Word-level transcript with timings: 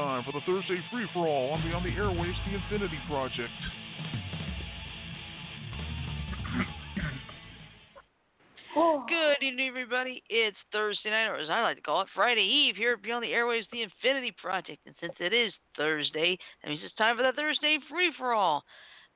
time 0.00 0.24
for 0.24 0.32
the 0.32 0.40
Thursday 0.46 0.80
free 0.90 1.06
for 1.12 1.26
all 1.26 1.50
on 1.50 1.62
Beyond 1.62 1.84
the 1.84 1.90
airwaves 1.90 2.32
The 2.48 2.56
Infinity 2.56 2.98
Project. 3.06 3.52
Good 9.08 9.44
evening, 9.44 9.68
everybody. 9.68 10.22
It's 10.30 10.56
Thursday 10.72 11.10
night, 11.10 11.26
or 11.26 11.36
as 11.36 11.50
I 11.50 11.60
like 11.62 11.76
to 11.76 11.82
call 11.82 12.00
it, 12.00 12.08
Friday 12.14 12.40
Eve 12.40 12.76
here 12.76 12.94
at 12.94 13.02
Beyond 13.02 13.24
the 13.24 13.28
Airwaves, 13.28 13.64
the 13.72 13.82
Infinity 13.82 14.34
Project. 14.40 14.78
And 14.86 14.94
since 15.00 15.12
it 15.20 15.34
is 15.34 15.52
Thursday, 15.76 16.38
that 16.62 16.70
means 16.70 16.80
it's 16.82 16.94
time 16.94 17.16
for 17.16 17.22
the 17.22 17.32
Thursday 17.36 17.78
free 17.90 18.12
for 18.16 18.32
all. 18.32 18.62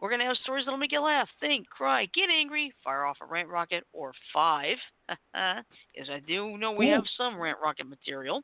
We're 0.01 0.11
going 0.11 0.21
to 0.21 0.27
have 0.27 0.37
stories 0.39 0.67
that'll 0.67 0.79
make 0.79 0.93
you 0.93 1.01
laugh, 1.01 1.29
think, 1.41 1.67
cry, 1.69 2.07
get 2.15 2.29
angry, 2.29 2.73
fire 2.83 3.05
off 3.05 3.19
a 3.23 3.27
rant 3.27 3.49
rocket, 3.49 3.85
or 3.93 4.13
five. 4.35 4.77
As 5.35 6.11
I 6.11 6.21
do 6.27 6.59
know 6.59 6.73
we 6.73 6.89
have 6.89 7.05
some 7.17 7.41
rant 7.41 7.59
rocket 7.63 7.89
material. 7.89 8.43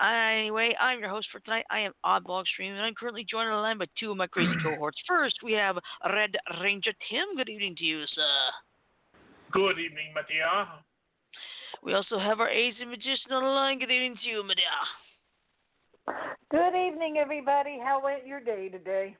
Anyway, 0.00 0.74
I'm 0.78 1.00
your 1.00 1.08
host 1.08 1.28
for 1.32 1.40
tonight. 1.40 1.64
I 1.70 1.80
am 1.80 1.92
Oddball 2.04 2.42
Extreme, 2.42 2.72
and 2.74 2.82
I'm 2.82 2.94
currently 2.94 3.24
joined 3.28 3.48
on 3.48 3.56
the 3.56 3.62
line 3.62 3.78
by 3.78 3.86
two 3.98 4.10
of 4.10 4.16
my 4.16 4.26
crazy 4.26 4.52
cohorts. 4.62 4.98
First, 5.08 5.36
we 5.42 5.52
have 5.52 5.78
Red 6.12 6.36
Ranger 6.62 6.92
Tim. 7.08 7.36
Good 7.36 7.48
evening 7.48 7.76
to 7.76 7.84
you, 7.84 8.04
sir. 8.14 8.30
Good 9.52 9.78
evening, 9.78 10.12
Mattia. 10.14 10.68
We 11.82 11.94
also 11.94 12.18
have 12.18 12.40
our 12.40 12.50
AZ 12.50 12.74
magician 12.86 13.32
on 13.32 13.42
the 13.42 13.48
line. 13.48 13.78
Good 13.78 13.90
evening 13.90 14.16
to 14.22 14.28
you, 14.28 14.42
Medea. 14.44 14.64
Good 16.50 16.74
evening, 16.74 17.16
everybody. 17.18 17.78
How 17.82 18.00
went 18.02 18.26
your 18.26 18.40
day 18.40 18.68
today? 18.68 19.16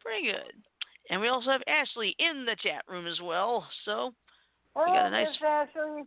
Pretty 0.00 0.26
good. 0.26 0.52
And 1.10 1.20
we 1.20 1.28
also 1.28 1.50
have 1.50 1.62
Ashley 1.66 2.14
in 2.18 2.44
the 2.44 2.56
chat 2.62 2.84
room 2.88 3.06
as 3.06 3.20
well. 3.22 3.66
So 3.84 4.14
Hello, 4.74 4.86
got 4.86 5.06
a 5.06 5.10
nice- 5.10 5.28
Miss 5.28 5.42
Ashley. 5.42 6.02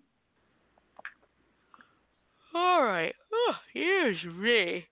All 2.56 2.86
right. 2.86 3.14
Oh, 3.34 3.54
here's 3.74 4.16
Ray. 4.38 4.88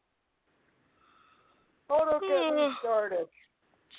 Oh, 1.89 2.03
don't 2.03 2.22
get 2.22 2.30
me 2.30 2.61
oh. 2.61 2.73
started. 2.81 3.25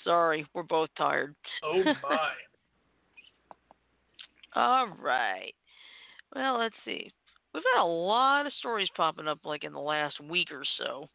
Sorry, 0.04 0.46
we're 0.52 0.64
both 0.64 0.90
tired. 0.98 1.34
Oh 1.62 1.82
my. 1.82 2.18
All 4.54 4.88
right. 5.02 5.54
Well, 6.36 6.58
let's 6.58 6.74
see. 6.84 7.10
We've 7.54 7.62
had 7.74 7.82
a 7.82 7.86
lot 7.86 8.46
of 8.46 8.52
stories 8.58 8.88
popping 8.94 9.28
up 9.28 9.38
like 9.46 9.64
in 9.64 9.72
the 9.72 9.80
last 9.80 10.20
week 10.20 10.48
or 10.52 10.64
so. 10.78 11.08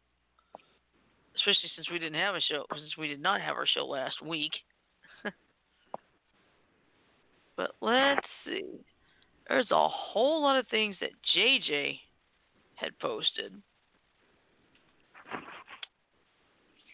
Especially 1.36 1.70
since 1.76 1.88
we 1.88 2.00
didn't 2.00 2.20
have 2.20 2.34
a 2.34 2.40
show, 2.40 2.64
since 2.74 2.96
we 2.98 3.06
did 3.06 3.22
not 3.22 3.40
have 3.40 3.54
our 3.54 3.66
show 3.66 3.86
last 3.86 4.20
week. 4.26 4.52
but 7.56 7.70
let's 7.80 8.26
see. 8.44 8.64
There's 9.48 9.70
a 9.70 9.88
whole 9.88 10.42
lot 10.42 10.58
of 10.58 10.66
things 10.66 10.96
that 11.00 11.10
JJ 11.36 12.00
had 12.80 12.98
posted. 12.98 13.52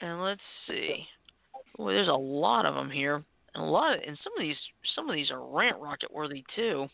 And 0.00 0.22
let's 0.22 0.40
see. 0.68 1.06
Well, 1.78 1.88
there's 1.88 2.08
a 2.08 2.12
lot 2.12 2.66
of 2.66 2.74
them 2.74 2.90
here, 2.90 3.16
and 3.54 3.64
a 3.64 3.66
lot 3.66 3.94
of, 3.94 4.00
and 4.06 4.18
some 4.22 4.32
of 4.36 4.40
these, 4.42 4.56
some 4.94 5.08
of 5.08 5.14
these 5.14 5.30
are 5.30 5.46
rant 5.46 5.78
rocket 5.78 6.12
worthy 6.12 6.44
too. 6.54 6.86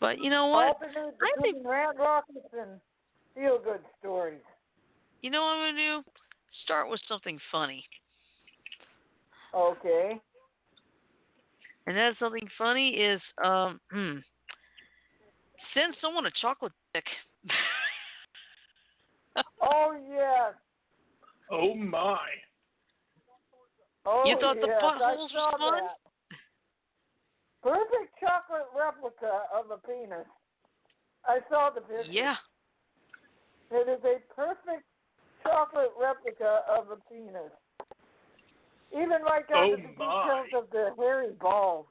But 0.00 0.18
you 0.22 0.30
know 0.30 0.46
what? 0.46 0.76
I 0.82 1.40
think- 1.40 1.58
rant 1.64 1.98
rockets 1.98 2.38
and 2.52 2.80
feel 3.34 3.58
good 3.58 3.80
stories. 3.98 4.40
You 5.22 5.30
know 5.30 5.42
what 5.42 5.56
I'm 5.56 5.74
gonna 5.74 6.02
do? 6.02 6.10
Start 6.64 6.88
with 6.88 7.00
something 7.08 7.38
funny, 7.50 7.84
Okay. 9.54 10.20
and 11.86 11.96
that 11.96 12.16
something 12.18 12.48
funny 12.56 12.90
is 12.90 13.20
um, 13.42 13.80
hmm, 13.90 14.18
send 15.74 15.94
someone 16.00 16.26
a 16.26 16.30
chocolate 16.40 16.72
dick. 16.94 17.04
Oh 19.66 19.96
yes. 20.10 20.54
Oh 21.50 21.74
my. 21.74 22.18
Oh 24.06 24.24
You 24.26 24.36
thought 24.40 24.56
the 24.60 24.66
yes. 24.66 24.82
I 24.82 24.82
buttholes 24.82 25.16
was 25.16 25.30
saw 25.32 25.50
fun? 25.58 25.82
that. 25.82 25.96
Perfect 27.62 28.12
chocolate 28.20 28.68
replica 28.78 29.42
of 29.54 29.70
a 29.70 29.78
penis. 29.86 30.26
I 31.26 31.38
saw 31.50 31.70
the 31.74 31.80
picture. 31.80 32.12
yeah, 32.12 32.36
It 33.70 33.88
is 33.88 34.04
a 34.04 34.20
perfect 34.34 34.84
chocolate 35.42 35.92
replica 36.00 36.60
of 36.68 36.90
a 36.90 36.96
penis. 37.10 37.52
Even 38.92 39.22
right 39.22 39.48
down 39.48 39.70
Oh, 39.72 39.76
to 39.76 39.82
the 39.82 39.88
my. 39.98 40.22
details 40.22 40.48
of 40.54 40.70
the 40.70 40.90
hairy 40.98 41.32
balls. 41.40 41.86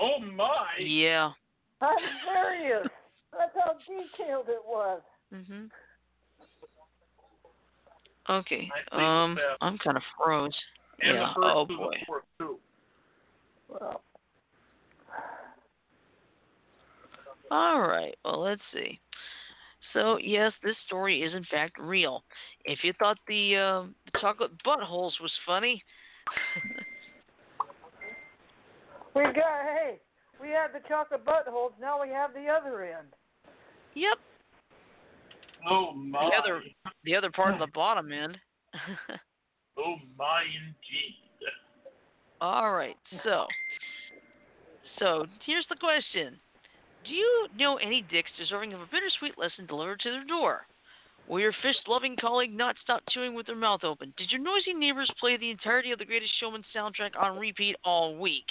Oh 0.00 0.20
my. 0.20 0.66
yeah. 0.78 1.30
I'm 1.80 1.96
serious. 2.32 2.86
That's 3.32 3.52
how 3.54 3.74
detailed 3.86 4.48
it 4.48 4.62
was. 4.66 5.02
Mhm. 5.32 5.70
Okay. 8.28 8.70
Um, 8.92 9.38
I'm 9.60 9.78
kind 9.78 9.96
of 9.96 10.02
froze. 10.16 10.56
And 11.00 11.14
yeah. 11.14 11.32
Oh 11.36 11.66
boy. 11.66 12.06
Well, 13.68 14.02
All 17.50 17.80
right. 17.80 18.16
Well, 18.24 18.40
let's 18.40 18.62
see. 18.72 19.00
So 19.92 20.18
yes, 20.18 20.52
this 20.62 20.76
story 20.86 21.22
is 21.22 21.34
in 21.34 21.44
fact 21.44 21.78
real. 21.80 22.22
If 22.64 22.84
you 22.84 22.92
thought 22.98 23.18
the, 23.26 23.56
um 23.56 23.94
the 24.12 24.20
chocolate 24.20 24.52
buttholes 24.64 25.20
was 25.20 25.32
funny, 25.46 25.82
we 29.14 29.22
got 29.22 29.34
hey, 29.34 29.98
we 30.40 30.48
had 30.48 30.68
the 30.72 30.86
chocolate 30.88 31.24
buttholes. 31.24 31.72
Now 31.80 32.00
we 32.00 32.08
have 32.10 32.32
the 32.32 32.46
other 32.48 32.82
end. 32.82 33.08
yep, 33.94 34.18
Oh 35.68 35.92
my. 35.92 36.24
the 36.30 36.36
other 36.36 36.62
the 37.04 37.14
other 37.16 37.30
part 37.30 37.52
of 37.54 37.60
the 37.60 37.68
bottom 37.74 38.12
end. 38.12 38.38
Oh 39.78 39.96
my 40.18 40.42
indeed. 40.42 41.16
All 42.40 42.72
right. 42.74 42.96
So, 43.24 43.46
so 44.98 45.26
here's 45.46 45.64
the 45.70 45.76
question: 45.76 46.38
Do 47.06 47.12
you 47.12 47.46
know 47.56 47.76
any 47.76 48.04
dicks 48.10 48.28
deserving 48.38 48.74
of 48.74 48.80
a 48.80 48.86
bittersweet 48.86 49.38
lesson 49.38 49.64
delivered 49.66 50.00
to 50.00 50.10
their 50.10 50.24
door? 50.24 50.66
Will 51.28 51.40
your 51.40 51.54
fish-loving 51.62 52.16
colleague 52.20 52.52
not 52.52 52.76
stop 52.82 53.02
chewing 53.08 53.34
with 53.34 53.46
their 53.46 53.56
mouth 53.56 53.84
open? 53.84 54.12
Did 54.18 54.32
your 54.32 54.40
noisy 54.40 54.74
neighbors 54.74 55.10
play 55.20 55.36
the 55.36 55.50
entirety 55.50 55.92
of 55.92 55.98
the 55.98 56.04
Greatest 56.04 56.32
Showman 56.40 56.64
soundtrack 56.76 57.10
on 57.18 57.38
repeat 57.38 57.76
all 57.84 58.16
week? 58.16 58.46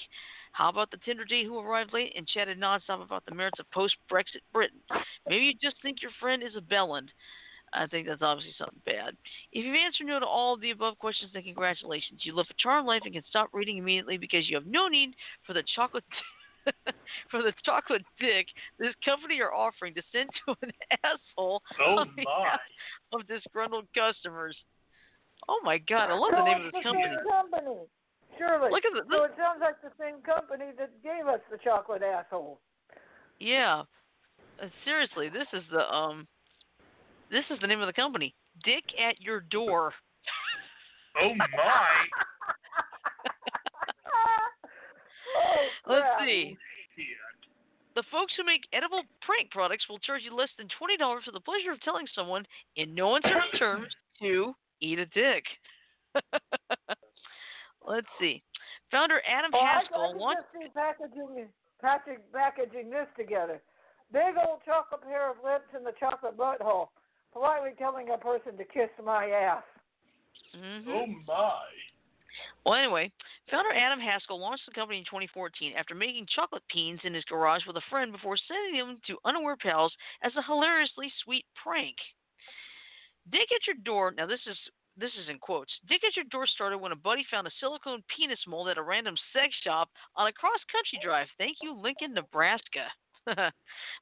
How 0.59 0.67
about 0.67 0.91
the 0.91 0.97
Tinder 1.05 1.23
date 1.23 1.45
who 1.45 1.57
arrived 1.57 1.93
late 1.93 2.11
and 2.17 2.27
chatted 2.27 2.59
nonstop 2.59 3.01
about 3.01 3.23
the 3.25 3.33
merits 3.33 3.61
of 3.61 3.71
post-Brexit 3.71 4.43
Britain? 4.51 4.81
Maybe 5.25 5.45
you 5.45 5.53
just 5.53 5.81
think 5.81 6.01
your 6.01 6.11
friend 6.19 6.43
is 6.43 6.57
a 6.57 6.59
bellend. 6.59 7.07
I 7.71 7.87
think 7.87 8.05
that's 8.05 8.21
obviously 8.21 8.53
something 8.57 8.81
bad. 8.85 9.15
If 9.53 9.63
you've 9.63 9.73
answered 9.73 10.07
no 10.07 10.19
to 10.19 10.25
all 10.25 10.55
of 10.55 10.59
the 10.59 10.71
above 10.71 10.99
questions, 10.99 11.31
then 11.33 11.43
congratulations. 11.43 12.23
You 12.25 12.35
live 12.35 12.47
a 12.49 12.53
charmed 12.59 12.87
life 12.89 13.03
and 13.05 13.13
can 13.13 13.23
stop 13.29 13.47
reading 13.53 13.77
immediately 13.77 14.17
because 14.17 14.49
you 14.49 14.57
have 14.57 14.65
no 14.65 14.89
need 14.89 15.11
for 15.47 15.53
the 15.53 15.63
chocolate 15.77 16.03
for 17.31 17.41
the 17.41 17.53
chocolate 17.63 18.03
dick 18.19 18.45
this 18.79 18.93
company 19.05 19.39
are 19.39 19.53
offering 19.53 19.93
to 19.93 20.01
send 20.11 20.29
to 20.45 20.53
an 20.61 20.71
asshole 21.05 21.63
Oh 21.79 21.99
on 21.99 22.09
my. 22.17 22.23
behalf 22.23 22.59
of 23.13 23.25
disgruntled 23.27 23.85
customers. 23.95 24.57
Oh 25.47 25.61
my 25.63 25.77
god, 25.77 26.09
I 26.09 26.15
love 26.15 26.31
the 26.35 26.43
name 26.43 26.65
of 26.65 26.73
this 26.73 26.83
company. 26.83 27.15
company. 27.31 27.87
Surely. 28.37 28.71
Look 28.71 28.85
at 28.85 28.93
the, 28.93 29.03
so 29.09 29.23
it 29.23 29.31
sounds 29.37 29.59
like 29.61 29.81
the 29.81 29.91
same 29.99 30.21
company 30.21 30.71
that 30.77 30.91
gave 31.03 31.27
us 31.27 31.39
the 31.51 31.57
chocolate 31.57 32.03
asshole. 32.03 32.59
yeah. 33.39 33.83
Uh, 34.61 34.67
seriously, 34.83 35.29
this 35.29 35.47
is 35.53 35.63
the 35.71 35.87
um 35.93 36.27
this 37.31 37.43
is 37.49 37.59
the 37.61 37.67
name 37.67 37.81
of 37.81 37.87
the 37.87 37.93
company. 37.93 38.35
Dick 38.63 38.83
at 38.99 39.21
your 39.21 39.41
door. 39.41 39.93
Oh 41.21 41.33
my. 41.35 41.45
oh, 45.87 45.93
Let's 45.93 46.07
see. 46.25 46.57
The 47.95 48.03
folks 48.11 48.33
who 48.37 48.43
make 48.45 48.61
edible 48.73 49.03
prank 49.21 49.51
products 49.51 49.85
will 49.89 49.99
charge 49.99 50.21
you 50.23 50.35
less 50.35 50.49
than 50.57 50.67
twenty 50.77 50.97
dollars 50.97 51.23
for 51.25 51.31
the 51.31 51.39
pleasure 51.39 51.71
of 51.71 51.81
telling 51.81 52.05
someone 52.13 52.45
in 52.75 52.93
no 52.93 53.15
uncertain 53.15 53.59
terms 53.59 53.87
to 54.21 54.53
eat 54.81 54.99
a 54.99 55.05
dick. 55.07 55.43
Let's 57.85 58.07
see. 58.19 58.43
Founder 58.91 59.21
Adam 59.27 59.51
Oh, 59.53 59.59
I, 59.59 59.61
I 59.61 59.73
Haskell 59.81 60.11
can 60.11 60.19
launched. 60.19 60.41
just 60.41 60.63
see 60.63 60.69
packaging, 60.73 61.47
packaging, 61.81 62.23
packaging 62.33 62.89
this 62.89 63.07
together. 63.17 63.61
Big 64.11 64.35
old 64.37 64.59
chocolate 64.65 65.01
pair 65.03 65.29
of 65.29 65.37
lips 65.43 65.69
in 65.77 65.83
the 65.83 65.93
chocolate 65.99 66.37
butthole. 66.37 66.89
Politely 67.31 67.71
telling 67.77 68.09
a 68.09 68.17
person 68.17 68.57
to 68.57 68.65
kiss 68.65 68.89
my 69.03 69.29
ass. 69.29 69.63
Mhm. 70.55 70.87
Oh 70.87 71.05
my. 71.27 71.61
Well, 72.65 72.75
anyway, 72.75 73.11
founder 73.49 73.71
Adam 73.73 73.99
Haskell 73.99 74.39
launched 74.39 74.65
the 74.65 74.73
company 74.73 74.99
in 74.99 75.05
2014 75.05 75.73
after 75.77 75.93
making 75.95 76.27
chocolate 76.27 76.63
peens 76.67 76.99
in 77.03 77.13
his 77.13 77.23
garage 77.25 77.65
with 77.65 77.77
a 77.77 77.81
friend 77.89 78.11
before 78.11 78.37
sending 78.37 78.79
them 78.79 78.99
to 79.07 79.17
unaware 79.25 79.55
pals 79.57 79.95
as 80.23 80.35
a 80.35 80.43
hilariously 80.43 81.11
sweet 81.23 81.45
prank. 81.61 81.95
Dick 83.31 83.49
at 83.53 83.67
your 83.67 83.75
door. 83.83 84.11
Now 84.11 84.25
this 84.25 84.45
is 84.47 84.57
this 84.99 85.11
is 85.21 85.29
in 85.29 85.39
quotes. 85.39 85.71
Dick 85.87 86.01
at 86.05 86.15
your 86.15 86.25
door 86.25 86.45
started 86.47 86.77
when 86.77 86.91
a 86.91 86.95
buddy 86.95 87.25
found 87.31 87.47
a 87.47 87.51
silicone 87.59 88.03
penis 88.15 88.39
mold 88.47 88.67
at 88.67 88.77
a 88.77 88.83
random 88.83 89.15
sex 89.33 89.55
shop 89.63 89.89
on 90.15 90.27
a 90.27 90.33
cross 90.33 90.59
country 90.71 90.99
drive. 91.01 91.27
Thank 91.37 91.57
you, 91.61 91.73
Lincoln, 91.73 92.13
Nebraska. 92.13 92.87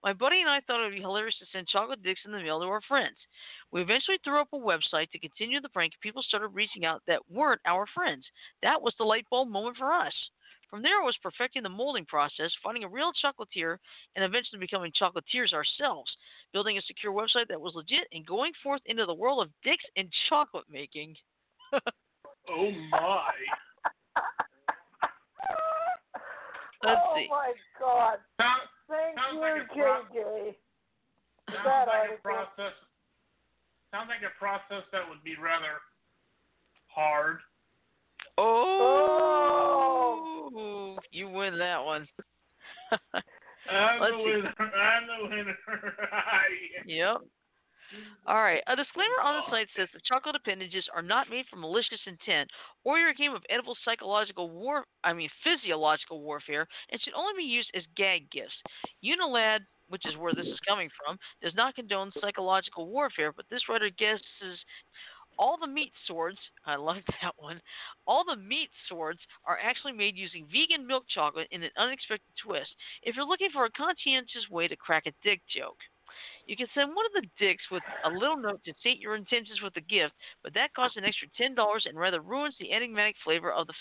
My 0.04 0.14
buddy 0.14 0.42
and 0.42 0.50
I 0.50 0.62
thought 0.62 0.82
it 0.82 0.86
would 0.86 0.96
be 0.96 1.02
hilarious 1.02 1.38
to 1.40 1.46
send 1.52 1.68
chocolate 1.68 2.04
dicks 2.04 2.22
in 2.26 2.32
the 2.32 2.40
mail 2.40 2.60
to 2.60 2.66
our 2.66 2.82
friends. 2.88 3.18
We 3.72 3.82
eventually 3.82 4.18
threw 4.24 4.40
up 4.40 4.50
a 4.54 4.58
website 4.58 5.12
to 5.12 5.20
continue 5.20 5.62
the 5.62 5.70
prank. 5.70 5.94
And 5.94 6.02
people 6.02 6.24
started 6.24 6.50
reaching 6.50 6.86
out 6.86 7.02
that 7.08 7.30
weren't 7.30 7.62
our 7.66 7.86
friends. 7.94 8.26
That 8.64 8.82
was 8.82 8.94
the 8.98 9.06
light 9.06 9.26
bulb 9.30 9.50
moment 9.50 9.78
for 9.78 9.92
us. 9.92 10.14
From 10.69 10.81
there, 10.81 11.02
it 11.02 11.06
was 11.06 11.16
perfecting 11.24 11.64
the 11.64 11.69
molding 11.69 12.06
process, 12.06 12.52
finding 12.62 12.84
a 12.84 12.90
real 12.90 13.12
chocolatier, 13.24 13.78
and 14.16 14.25
eventually 14.25 14.60
becoming 14.60 14.92
chocolatiers 14.92 15.54
ourselves, 15.54 16.12
building 16.52 16.78
a 16.78 16.81
secure 16.81 17.14
website 17.14 17.48
that 17.48 17.60
was 17.62 17.74
legit, 17.74 18.08
and 18.12 18.25
going 18.25 18.52
forth 18.62 18.81
into 18.86 19.06
the 19.06 19.14
world 19.14 19.42
of 19.42 19.50
dicks 19.64 19.86
and 19.96 20.12
chocolate 20.30 20.66
making. 20.69 21.16
Oh 22.50 22.72
my. 22.92 23.31
Let's 26.84 27.02
oh 27.04 27.16
see. 27.16 27.28
my 27.30 27.54
God! 27.80 28.19
Sound, 28.40 28.62
Thank 28.88 29.18
Sounds 29.18 29.34
you, 29.34 29.42
like 29.42 29.62
a 29.64 29.66
pro- 29.74 30.04
JJ. 30.16 30.56
sounds 31.52 31.66
That 31.66 31.88
like 31.88 32.19
a 32.19 32.22
process. 32.22 32.74
Sounds 33.92 34.10
like 34.10 34.24
a 34.24 34.31
process 34.40 34.84
that 34.92 35.02
would 35.10 35.24
be 35.24 35.36
rather 35.36 35.81
hard. 36.88 37.40
Oh, 38.38 38.44
oh. 38.44 40.06
You 41.12 41.30
win 41.30 41.58
that 41.58 41.84
one. 41.84 42.08
I'm 43.70 44.00
Let's 44.00 44.14
the 44.14 44.18
see. 44.18 44.24
winner. 44.24 44.54
I'm 44.60 45.08
the 45.08 45.30
winner. 45.36 45.58
Yep. 46.86 47.18
All 48.26 48.42
right. 48.42 48.62
A 48.68 48.76
disclaimer 48.76 49.22
on 49.24 49.36
the 49.36 49.52
site 49.52 49.68
says 49.76 49.88
the 49.94 50.02
chocolate 50.08 50.36
appendages 50.36 50.86
are 50.94 51.02
not 51.02 51.30
made 51.30 51.46
for 51.50 51.56
malicious 51.56 52.00
intent 52.06 52.50
or 52.84 53.00
your 53.00 53.14
game 53.14 53.34
of 53.34 53.44
edible 53.50 53.78
psychological 53.86 54.50
war 54.50 54.86
I 55.04 55.14
mean 55.14 55.30
physiological 55.44 56.22
warfare 56.22 56.68
and 56.92 57.02
should 57.02 57.14
only 57.14 57.34
be 57.38 57.48
used 57.48 57.72
as 57.76 57.84
gag 57.96 58.30
gifts. 58.32 58.56
Unilad, 59.04 59.60
which 59.90 60.06
is 60.06 60.18
where 60.18 60.34
this 60.34 60.48
is 60.48 60.60
coming 60.68 60.90
from, 60.98 61.18
does 61.42 61.56
not 61.56 61.76
condone 61.76 62.12
psychological 62.20 62.88
warfare, 62.88 63.32
but 63.32 63.46
this 63.50 63.70
writer 63.70 63.90
guesses 63.98 64.60
all 65.38 65.57
the 65.60 65.68
meat 65.68 65.92
swords, 66.06 66.38
I 66.66 66.75
like 66.75 67.06
that 67.22 67.34
one. 67.38 67.62
All 68.06 68.24
the 68.25 68.36
meat 68.36 68.69
swords 68.89 69.19
are 69.45 69.60
actually 69.62 69.94
made 69.94 70.18
using 70.18 70.48
vegan 70.51 70.86
milk 70.86 71.06
chocolate 71.13 71.48
in 71.51 71.63
an 71.63 71.72
unexpected 71.78 72.34
twist. 72.44 72.69
If 73.04 73.16
you're 73.16 73.28
looking 73.28 73.50
for 73.54 73.66
a 73.66 73.72
conscientious 73.72 74.50
way 74.50 74.68
to 74.68 74.75
crack 74.75 75.04
a 75.06 75.13
dick 75.24 75.42
joke, 75.56 75.78
you 76.48 76.56
can 76.56 76.68
send 76.74 76.95
one 76.95 77.06
of 77.06 77.12
the 77.12 77.28
dicks 77.38 77.63
with 77.69 77.84
a 78.06 78.10
little 78.10 78.38
note 78.38 78.63
to 78.63 78.74
state 78.80 79.00
your 79.00 79.16
intentions 79.16 79.60
with 79.62 79.74
the 79.74 79.81
gift, 79.81 80.13
but 80.44 80.54
that 80.54 80.74
costs 80.74 80.95
an 80.95 81.04
extra 81.04 81.28
ten 81.36 81.54
dollars 81.54 81.86
and 81.86 82.00
rather 82.00 82.22
ruins 82.22 82.56
the 82.60 82.72
enigmatic 82.72 83.16
flavor 83.24 83.51
of 83.51 83.68
the 83.68 83.74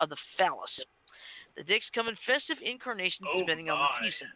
of 0.00 0.08
the 0.08 0.16
phallus. 0.38 0.70
The 1.56 1.62
dicks 1.62 1.84
come 1.94 2.08
in 2.08 2.16
festive 2.26 2.56
incarnations 2.64 3.28
Oh 3.28 3.40
depending 3.40 3.70
on 3.70 3.78
the 3.78 4.08
season. 4.08 4.28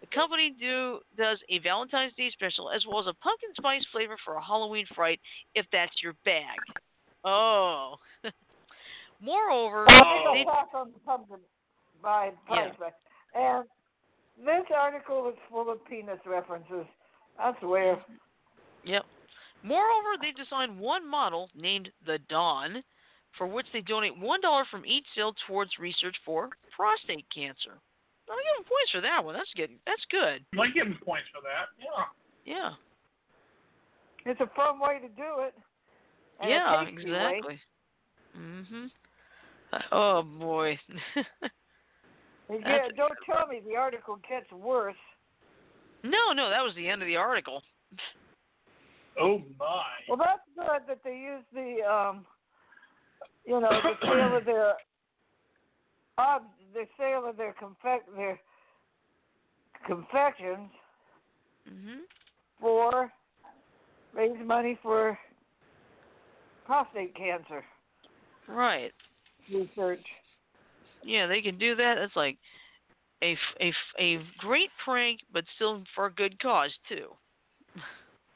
The 0.00 0.06
company 0.14 0.54
do 0.58 1.00
does 1.16 1.38
a 1.48 1.58
Valentine's 1.58 2.14
Day 2.14 2.30
special 2.32 2.70
as 2.70 2.84
well 2.86 3.00
as 3.00 3.06
a 3.06 3.14
pumpkin 3.14 3.50
spice 3.56 3.84
flavor 3.92 4.16
for 4.24 4.34
a 4.34 4.42
Halloween 4.42 4.86
fright 4.94 5.20
if 5.54 5.66
that's 5.72 5.92
your 6.02 6.14
bag. 6.24 6.58
Oh. 7.24 7.96
Moreover, 9.20 9.84
Oh. 9.88 10.30
they, 10.34 10.44
Talk 10.44 10.70
on 10.74 10.92
the 10.92 10.98
pumpkin 11.00 11.36
by 12.02 12.32
Yeah. 12.50 12.72
And 13.34 13.64
this 14.44 14.64
article 14.74 15.28
is 15.28 15.36
full 15.50 15.70
of 15.70 15.84
penis 15.84 16.18
references. 16.24 16.86
I 17.38 17.52
swear. 17.60 18.02
Yep. 18.84 19.04
Moreover, 19.62 20.16
they 20.20 20.32
designed 20.32 20.78
one 20.80 21.06
model 21.08 21.50
named 21.54 21.90
the 22.06 22.18
Dawn, 22.30 22.82
for 23.36 23.46
which 23.46 23.66
they 23.72 23.82
donate 23.82 24.18
one 24.18 24.40
dollar 24.40 24.64
from 24.70 24.86
each 24.86 25.04
sale 25.14 25.34
towards 25.46 25.78
research 25.78 26.16
for 26.24 26.48
prostate 26.74 27.26
cancer. 27.34 27.78
I'll 28.30 28.38
give 28.38 28.56
them 28.62 28.70
points 28.70 28.90
for 28.92 29.00
that 29.00 29.24
one. 29.24 29.34
That's 29.34 29.52
good. 29.56 29.70
That's 29.86 30.06
good. 30.10 30.46
I 30.54 30.66
give 30.70 30.86
him 30.86 30.98
points 31.04 31.26
for 31.34 31.42
that. 31.42 31.74
Yeah. 31.78 32.06
Yeah. 32.46 34.30
It's 34.30 34.40
a 34.40 34.50
fun 34.54 34.78
way 34.78 35.00
to 35.00 35.08
do 35.08 35.42
it. 35.42 35.54
Yeah. 36.42 36.86
Exactly. 36.86 37.60
Mhm. 38.36 38.90
Oh 39.92 40.22
boy. 40.22 40.78
yeah, 42.50 42.88
don't 42.96 43.12
tell 43.26 43.46
me 43.46 43.60
the 43.66 43.76
article 43.76 44.18
gets 44.28 44.50
worse. 44.52 44.96
no, 46.02 46.32
no, 46.32 46.50
that 46.50 46.62
was 46.62 46.74
the 46.76 46.88
end 46.88 47.02
of 47.02 47.08
the 47.08 47.16
article. 47.16 47.62
Oh 49.20 49.42
my. 49.58 49.82
Well, 50.08 50.18
that's 50.18 50.40
good 50.56 50.88
that 50.88 51.00
they 51.04 51.16
use 51.16 51.44
the, 51.52 51.84
um, 51.84 52.24
you 53.44 53.60
know, 53.60 53.70
the 53.82 54.06
sale 54.06 54.36
of 54.36 54.44
their, 54.44 54.74
ob- 56.20 56.44
the 56.74 56.86
sale 56.98 57.24
of 57.26 57.36
their 57.36 57.54
confec- 57.54 58.14
their 58.14 58.38
confections 59.86 60.70
Mhm. 61.68 62.00
for 62.60 63.12
raise 64.12 64.38
money 64.44 64.76
for 64.82 65.18
prostate 66.64 67.14
cancer 67.14 67.64
Right. 68.46 68.94
research. 69.50 70.04
Yeah, 71.02 71.26
they 71.26 71.42
can 71.42 71.58
do 71.58 71.74
that. 71.76 71.98
It's 71.98 72.16
like 72.16 72.38
a, 73.22 73.32
f- 73.32 73.56
a, 73.60 73.68
f- 73.68 73.94
a 73.98 74.16
great 74.38 74.70
prank, 74.84 75.20
but 75.32 75.44
still 75.54 75.84
for 75.94 76.06
a 76.06 76.12
good 76.12 76.38
cause 76.40 76.76
too. 76.88 77.16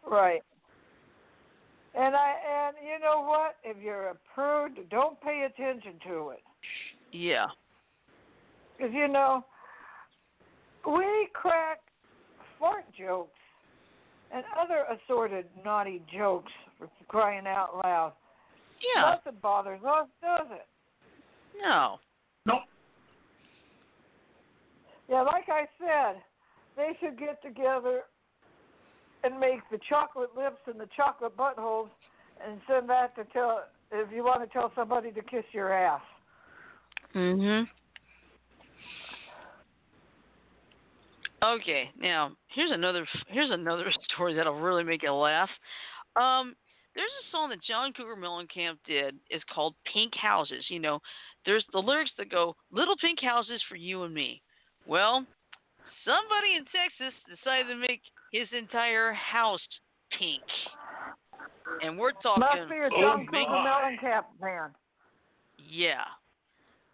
Right. 0.03 0.43
And 1.95 2.17
I 2.17 2.35
and 2.49 2.77
you 2.85 2.99
know 2.99 3.23
what? 3.23 3.57
If 3.63 3.77
you're 3.83 4.09
a 4.09 4.17
prude, 4.35 4.89
don't 4.91 5.21
pay 5.21 5.45
attention 5.45 6.01
to 6.09 6.31
it. 6.31 6.43
Yeah. 7.13 7.47
Because, 8.85 8.95
you 8.95 9.09
know, 9.09 9.43
we 10.87 11.29
crack 11.33 11.79
fart 12.59 12.85
jokes 12.99 13.31
and 14.31 14.45
other 14.61 14.85
assorted 14.93 15.47
naughty 15.65 16.03
jokes 16.15 16.53
for 16.79 16.89
crying 17.09 17.47
out 17.47 17.81
loud. 17.83 18.13
Yeah. 18.95 19.13
Nothing 19.13 19.41
bothers 19.41 19.81
us, 19.83 20.07
does 20.21 20.49
it? 20.51 20.67
No. 21.63 21.99
Nope. 22.45 22.61
Yeah, 25.09 25.23
like 25.23 25.49
I 25.49 25.67
said, 25.79 26.21
they 26.77 26.91
should 27.01 27.19
get 27.19 27.41
together 27.43 28.03
and 29.23 29.41
make 29.41 29.61
the 29.71 29.79
chocolate 29.89 30.37
lips 30.37 30.61
and 30.67 30.79
the 30.79 30.89
chocolate 30.95 31.35
buttholes 31.39 31.89
and 32.47 32.61
send 32.69 32.91
that 32.91 33.17
to 33.17 33.25
tell 33.33 33.63
if 33.93 34.13
you 34.15 34.25
want 34.25 34.43
to 34.43 34.47
tell 34.53 34.71
somebody 34.77 35.11
to 35.13 35.23
kiss 35.23 35.45
your 35.53 35.73
ass. 35.73 36.03
Mhm. 37.15 37.67
Okay, 41.45 41.91
now 41.99 42.33
here's 42.55 42.71
another 42.71 43.07
here's 43.29 43.51
another 43.51 43.93
story 44.13 44.35
that'll 44.35 44.61
really 44.61 44.85
make 44.85 45.03
you 45.03 45.13
laugh. 45.13 45.51
Um, 46.17 46.55
there's 46.95 47.11
a 47.11 47.31
song 47.31 47.51
that 47.51 47.63
John 47.63 47.93
Cougar 47.93 48.17
Mellencamp 48.17 48.79
did. 48.87 49.17
It's 49.29 49.45
called 49.53 49.75
Pink 49.93 50.13
Houses. 50.17 50.65
You 50.69 50.79
know, 50.79 51.01
there's 51.45 51.65
the 51.73 51.81
lyrics 51.81 52.13
that 52.19 52.31
go 52.31 52.57
"Little 52.73 52.97
pink 53.01 53.19
houses 53.21 53.61
for 53.69 53.77
you 53.77 54.05
and 54.05 54.15
me." 54.15 54.41
Well, 54.87 55.27
somebody 56.05 56.57
in 56.57 56.65
Texas 56.65 57.15
decided 57.29 57.69
to 57.69 57.77
make 57.77 58.01
his 58.33 58.49
entire 58.57 59.13
house 59.13 59.61
pink, 60.19 60.43
and 61.83 61.99
we're 61.99 62.13
talking 62.23 62.41
Must 62.41 62.71
be 62.71 62.77
a 62.77 62.87
Oh, 62.87 63.01
John 63.01 63.27
Cougar 63.27 63.49
my. 63.51 63.97
Mellencamp 64.03 64.25
fan. 64.41 64.71
Yeah. 65.59 66.05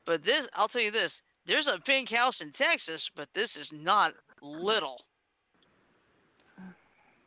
But 0.07 0.25
this, 0.25 0.47
I'll 0.57 0.69
tell 0.69 0.80
you 0.80 0.90
this: 0.90 1.12
there's 1.47 1.66
a 1.66 1.80
pink 1.85 2.11
house 2.11 2.35
in 2.40 2.52
Texas, 2.52 3.02
but 3.16 3.28
this 3.35 3.50
is 3.61 3.66
not 3.73 4.12
little, 4.42 4.97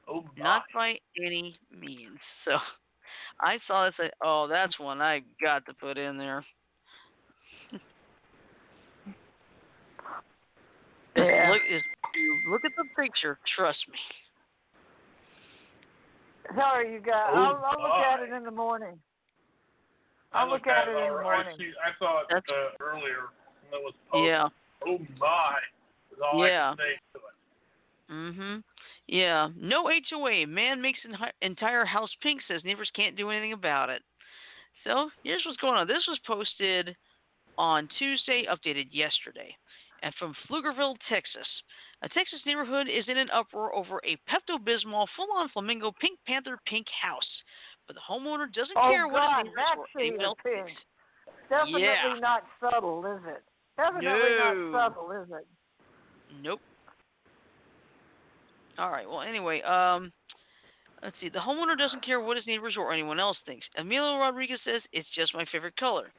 Oh 0.07 0.23
my. 0.37 0.43
not 0.43 0.63
by 0.73 0.95
any 1.17 1.55
means. 1.71 2.19
So, 2.45 2.57
I 3.39 3.57
saw 3.67 3.85
this. 3.85 3.95
I, 3.99 4.09
oh, 4.23 4.47
that's 4.47 4.77
one 4.79 5.01
I 5.01 5.21
got 5.41 5.65
to 5.65 5.73
put 5.73 5.97
in 5.97 6.17
there. 6.17 6.43
Yeah. 11.15 11.51
Look, 11.51 11.61
is, 11.69 11.83
look 12.49 12.65
at 12.65 12.71
the 12.75 12.85
picture. 12.99 13.37
Trust 13.55 13.77
me. 13.87 13.99
Sorry, 16.55 16.91
you 16.93 16.99
got. 16.99 17.29
Oh, 17.29 17.37
I'll, 17.37 17.65
I'll 17.65 17.83
look 17.83 18.07
at 18.07 18.19
it 18.19 18.35
in 18.35 18.43
the 18.43 18.51
morning. 18.51 18.99
I 20.33 20.41
I'll 20.41 20.49
look 20.49 20.65
at 20.65 20.87
it 20.87 20.91
in 20.91 21.13
the 21.13 21.21
morning. 21.21 21.53
I, 21.53 21.57
see, 21.57 21.71
I 21.77 21.91
saw 21.99 22.21
it 22.21 22.27
uh, 22.33 22.83
earlier 22.83 23.29
when 23.69 23.79
it 23.79 23.83
was 23.83 23.93
posted. 24.09 24.29
Yeah. 24.29 24.49
Oh 24.87 24.97
my. 25.19 25.53
Is 26.13 26.19
all 26.21 26.47
Yeah. 26.47 26.71
I 26.71 26.75
can 26.75 26.77
say 26.77 26.99
to 27.13 27.19
it. 27.19 27.33
Mhm. 28.11 28.63
Yeah. 29.07 29.49
No 29.55 29.89
HOA. 29.89 30.45
Man 30.45 30.81
makes 30.81 31.03
an 31.05 31.17
entire 31.41 31.85
house 31.85 32.13
pink. 32.21 32.41
Says 32.43 32.63
neighbors 32.63 32.91
can't 32.91 33.15
do 33.15 33.29
anything 33.29 33.53
about 33.53 33.89
it. 33.89 34.03
So 34.83 35.09
here's 35.23 35.45
what's 35.45 35.57
going 35.57 35.77
on. 35.77 35.87
This 35.87 36.05
was 36.07 36.19
posted 36.19 36.95
on 37.57 37.87
Tuesday, 37.99 38.45
updated 38.45 38.89
yesterday, 38.91 39.55
and 40.01 40.13
from 40.15 40.35
Pflugerville, 40.47 40.97
Texas. 41.07 41.47
A 42.01 42.09
Texas 42.09 42.45
neighborhood 42.45 42.89
is 42.89 43.07
in 43.07 43.17
an 43.17 43.29
uproar 43.31 43.73
over 43.73 44.01
a 44.03 44.17
Pepto 44.27 44.57
Bismol 44.59 45.07
full-on 45.15 45.47
flamingo 45.49 45.91
Pink 45.91 46.19
Panther 46.25 46.59
pink 46.65 46.87
house, 46.89 47.43
but 47.87 47.95
the 47.95 48.01
homeowner 48.01 48.51
doesn't 48.51 48.75
Oh, 48.75 48.91
care 48.91 49.07
what 49.07 49.21
God, 49.21 49.45
his 49.45 49.55
that 49.55 49.75
neighbors 49.75 49.77
or 49.77 49.99
shade 49.99 50.13
of 50.15 50.19
anyone 50.19 50.65
pink. 50.67 50.77
Definitely 51.49 51.83
Yeah. 51.83 52.19
not 52.19 52.43
subtle, 52.59 53.05
is 53.05 53.23
it? 53.25 53.43
Definitely 53.77 54.35
No. 54.37 54.53
not 54.71 54.91
subtle, 54.91 55.11
is 55.11 55.31
it? 55.31 55.47
Nope. 56.41 56.61
All 58.77 58.89
right. 58.89 59.07
Well, 59.07 59.21
anyway, 59.21 59.61
um, 59.61 60.11
let's 61.01 61.15
see. 61.21 61.29
The 61.29 61.39
homeowner 61.39 61.77
doesn't 61.77 62.05
care 62.05 62.19
what 62.19 62.37
his 62.37 62.47
neighbors 62.47 62.75
or 62.77 62.91
anyone 62.91 63.19
else 63.19 63.37
thinks. 63.45 63.65
Emilio 63.77 64.17
Rodriguez 64.17 64.59
says 64.65 64.81
it's 64.91 65.07
just 65.15 65.35
my 65.35 65.45
favorite 65.51 65.75
color. 65.77 66.11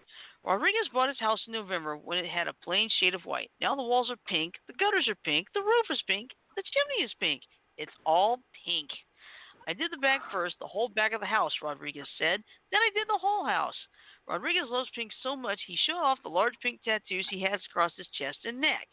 Rodriguez 0.45 0.89
bought 0.93 1.09
his 1.09 1.19
house 1.19 1.41
in 1.47 1.53
November 1.55 1.97
when 1.97 2.19
it 2.19 2.27
had 2.27 2.49
a 2.49 2.53
plain 2.63 2.89
shade 3.01 3.15
of 3.15 3.25
white. 3.25 3.51
Now 3.61 3.75
the 3.75 3.83
walls 3.83 4.11
are 4.11 4.29
pink, 4.29 4.55
the 4.67 4.75
gutters 4.75 5.09
are 5.09 5.17
pink, 5.25 5.49
the 5.55 5.63
roof 5.63 5.87
is 5.91 6.03
pink, 6.07 6.31
the 6.55 6.63
chimney 6.63 7.05
is 7.05 7.15
pink. 7.19 7.43
It's 7.79 7.93
all 8.05 8.39
pink. 8.65 8.91
I 9.67 9.73
did 9.73 9.91
the 9.91 9.97
back 9.97 10.21
first, 10.31 10.57
the 10.61 10.67
whole 10.67 10.91
back 10.91 11.13
of 11.13 11.21
the 11.21 11.27
house, 11.27 11.53
Rodriguez 11.63 12.07
said. 12.19 12.43
Then 12.71 12.81
I 12.81 12.91
did 12.95 13.09
the 13.09 13.19
whole 13.19 13.47
house. 13.47 13.75
Rodriguez 14.29 14.69
loves 14.69 14.91
pink 14.95 15.11
so 15.23 15.35
much 15.35 15.61
he 15.67 15.77
showed 15.87 16.03
off 16.03 16.23
the 16.23 16.29
large 16.29 16.55
pink 16.63 16.81
tattoos 16.85 17.27
he 17.31 17.41
has 17.43 17.61
across 17.69 17.93
his 17.97 18.07
chest 18.19 18.39
and 18.45 18.61
neck. 18.61 18.87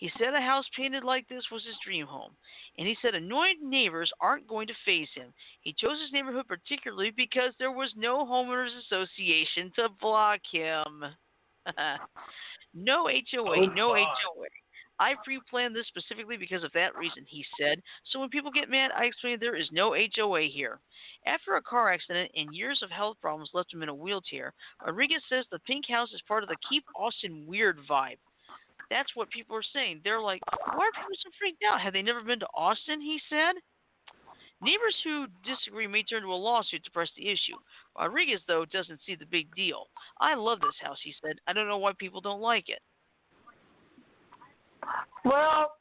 He 0.00 0.10
said 0.18 0.32
a 0.32 0.40
house 0.40 0.64
painted 0.74 1.04
like 1.04 1.28
this 1.28 1.44
was 1.52 1.62
his 1.62 1.76
dream 1.84 2.06
home, 2.06 2.32
and 2.78 2.88
he 2.88 2.96
said 3.02 3.14
annoyed 3.14 3.56
neighbors 3.62 4.10
aren't 4.18 4.48
going 4.48 4.66
to 4.68 4.74
phase 4.86 5.10
him. 5.14 5.30
He 5.60 5.74
chose 5.74 6.00
his 6.00 6.10
neighborhood 6.10 6.48
particularly 6.48 7.10
because 7.14 7.52
there 7.58 7.70
was 7.70 7.92
no 7.96 8.24
homeowners 8.24 8.70
association 8.86 9.70
to 9.76 9.90
block 10.00 10.40
him. 10.50 11.04
no 12.74 13.08
HOA, 13.08 13.56
Oh, 13.58 13.66
no 13.74 13.88
God. 13.94 14.06
HOA. 14.06 14.46
I 14.98 15.14
pre-planned 15.22 15.76
this 15.76 15.86
specifically 15.88 16.38
because 16.38 16.64
of 16.64 16.72
that 16.72 16.96
reason, 16.96 17.26
he 17.26 17.44
said. 17.58 17.82
So 18.10 18.20
when 18.20 18.30
people 18.30 18.50
get 18.50 18.70
mad, 18.70 18.90
I 18.96 19.04
explain 19.04 19.38
there 19.38 19.54
is 19.54 19.68
no 19.70 19.94
HOA 20.16 20.42
here. 20.42 20.80
After 21.26 21.56
a 21.56 21.62
car 21.62 21.92
accident 21.92 22.30
and 22.34 22.54
years 22.54 22.80
of 22.82 22.90
health 22.90 23.18
problems 23.20 23.50
left 23.52 23.72
him 23.72 23.82
in 23.82 23.90
a 23.90 23.94
wheelchair, 23.94 24.54
Rodriguez 24.84 25.22
says 25.28 25.44
the 25.50 25.58
pink 25.60 25.86
house 25.88 26.12
is 26.12 26.22
part 26.26 26.42
of 26.42 26.48
the 26.48 26.56
Keep 26.68 26.84
Austin 26.96 27.44
Weird 27.46 27.78
vibe. 27.88 28.18
That's 28.90 29.14
what 29.14 29.30
people 29.30 29.56
are 29.56 29.62
saying. 29.72 30.00
They're 30.02 30.20
like, 30.20 30.42
why 30.50 30.84
are 30.84 30.98
people 30.98 31.16
so 31.22 31.30
freaked 31.38 31.62
out? 31.62 31.80
Have 31.80 31.92
they 31.92 32.02
never 32.02 32.22
been 32.22 32.40
to 32.40 32.46
Austin? 32.54 33.00
He 33.00 33.18
said. 33.30 33.54
Neighbors 34.62 34.96
who 35.04 35.26
disagree 35.42 35.86
may 35.86 36.02
turn 36.02 36.20
to 36.22 36.28
a 36.28 36.34
lawsuit 36.34 36.84
to 36.84 36.90
press 36.90 37.08
the 37.16 37.28
issue. 37.28 37.56
Rodriguez, 37.98 38.40
though, 38.46 38.66
doesn't 38.66 39.00
see 39.06 39.14
the 39.14 39.24
big 39.24 39.54
deal. 39.54 39.86
I 40.20 40.34
love 40.34 40.60
this 40.60 40.76
house, 40.82 40.98
he 41.02 41.14
said. 41.24 41.36
I 41.46 41.54
don't 41.54 41.66
know 41.66 41.78
why 41.78 41.92
people 41.98 42.20
don't 42.20 42.42
like 42.42 42.68
it. 42.68 42.80
Well, 45.24 45.72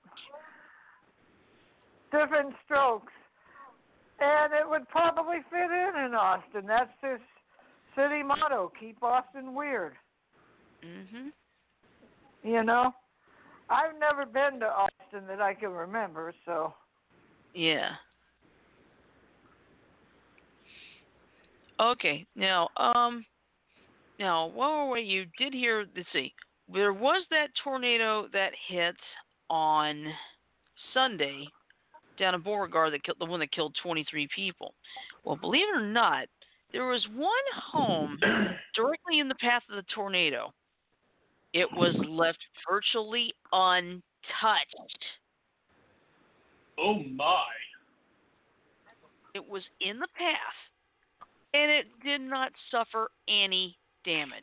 different 2.12 2.54
strokes. 2.64 3.12
And 4.22 4.54
it 4.54 4.70
would 4.70 4.88
probably 4.90 5.38
fit 5.50 5.72
in 5.72 6.06
in 6.06 6.14
Austin. 6.14 6.66
That's 6.66 6.92
his 7.02 7.20
city 7.96 8.24
motto 8.24 8.72
keep 8.80 9.02
Austin 9.02 9.54
weird. 9.54 9.98
Mhm. 10.84 11.34
You 12.44 12.64
know? 12.64 12.94
I've 13.70 14.00
never 14.00 14.26
been 14.26 14.60
to 14.62 14.66
Austin 14.66 15.28
that 15.28 15.42
I 15.42 15.54
can 15.54 15.72
remember, 15.72 16.34
so. 16.46 16.74
Yeah. 17.54 17.92
Okay. 21.80 22.26
Now, 22.36 22.70
um, 22.78 23.24
now 24.20 24.48
while 24.48 24.90
we're 24.90 24.98
you 24.98 25.26
did 25.38 25.54
hear. 25.54 25.86
Let's 25.96 26.08
see. 26.12 26.34
There 26.72 26.94
was 26.94 27.26
that 27.32 27.48
tornado 27.64 28.28
that 28.34 28.52
hit 28.68 28.96
on 29.50 30.06
Sunday 30.94 31.48
down 32.20 32.36
in 32.36 32.42
Beauregard 32.42 32.94
that 32.94 33.04
killed 33.04 33.18
the 33.20 33.26
one 33.26 33.40
that 33.40 33.52
killed 33.52 33.76
23 33.82 34.28
people. 34.36 34.74
Well, 35.24 35.38
believe 35.38 35.66
it 35.74 35.78
or 35.78 35.86
not, 35.86 36.28
there 36.72 36.86
was 36.86 37.06
one 37.16 37.32
home 37.72 38.20
directly 38.76 39.20
in 39.20 39.28
the 39.28 39.36
path 39.36 39.64
of 39.70 39.78
the 39.78 39.86
tornado. 39.94 40.54
It 41.54 41.68
was 41.74 41.96
left 42.08 42.40
virtually 42.70 43.34
untouched. 43.52 44.04
Oh 46.80 47.00
my. 47.16 47.44
It 49.36 49.48
was 49.48 49.64
in 49.82 50.00
the 50.00 50.08
path, 50.18 51.28
and 51.54 51.72
it 51.72 51.86
did 52.04 52.22
not 52.22 52.52
suffer 52.72 53.10
any 53.28 53.78
damage. 54.06 54.42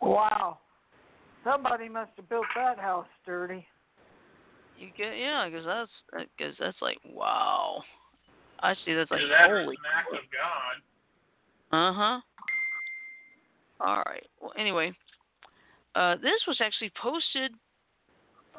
Wow. 0.00 0.58
Somebody 1.44 1.88
must 1.88 2.10
have 2.16 2.28
built 2.28 2.46
that 2.56 2.78
house 2.78 3.06
sturdy. 3.22 3.66
You 4.78 4.90
get 4.96 5.16
yeah, 5.18 5.48
because 5.48 5.64
that's 5.64 5.90
because 6.36 6.54
that's 6.58 6.76
like 6.82 6.98
wow. 7.04 7.82
I 8.60 8.74
see 8.84 8.94
that's 8.94 9.10
like 9.10 9.20
That's 9.28 9.50
holy. 9.50 9.76
act 9.96 10.12
of 10.12 10.18
God. 11.72 11.78
Uh 11.78 11.92
huh. 11.92 12.20
All 13.80 14.02
right. 14.06 14.26
Well, 14.40 14.52
anyway, 14.58 14.92
uh, 15.94 16.16
this 16.16 16.40
was 16.46 16.58
actually 16.60 16.92
posted. 17.00 17.52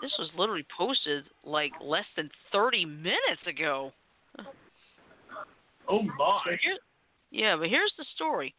This 0.02 0.14
was 0.20 0.30
literally 0.38 0.66
posted 0.78 1.26
like 1.44 1.72
less 1.82 2.06
than 2.16 2.30
30 2.52 2.86
minutes 2.86 3.42
ago. 3.48 3.92
Oh 5.90 6.02
my. 6.02 6.42
So 6.46 6.52
here, 6.62 6.78
yeah, 7.32 7.56
but 7.56 7.70
here's 7.70 7.94
the 7.98 8.06
story. 8.16 8.54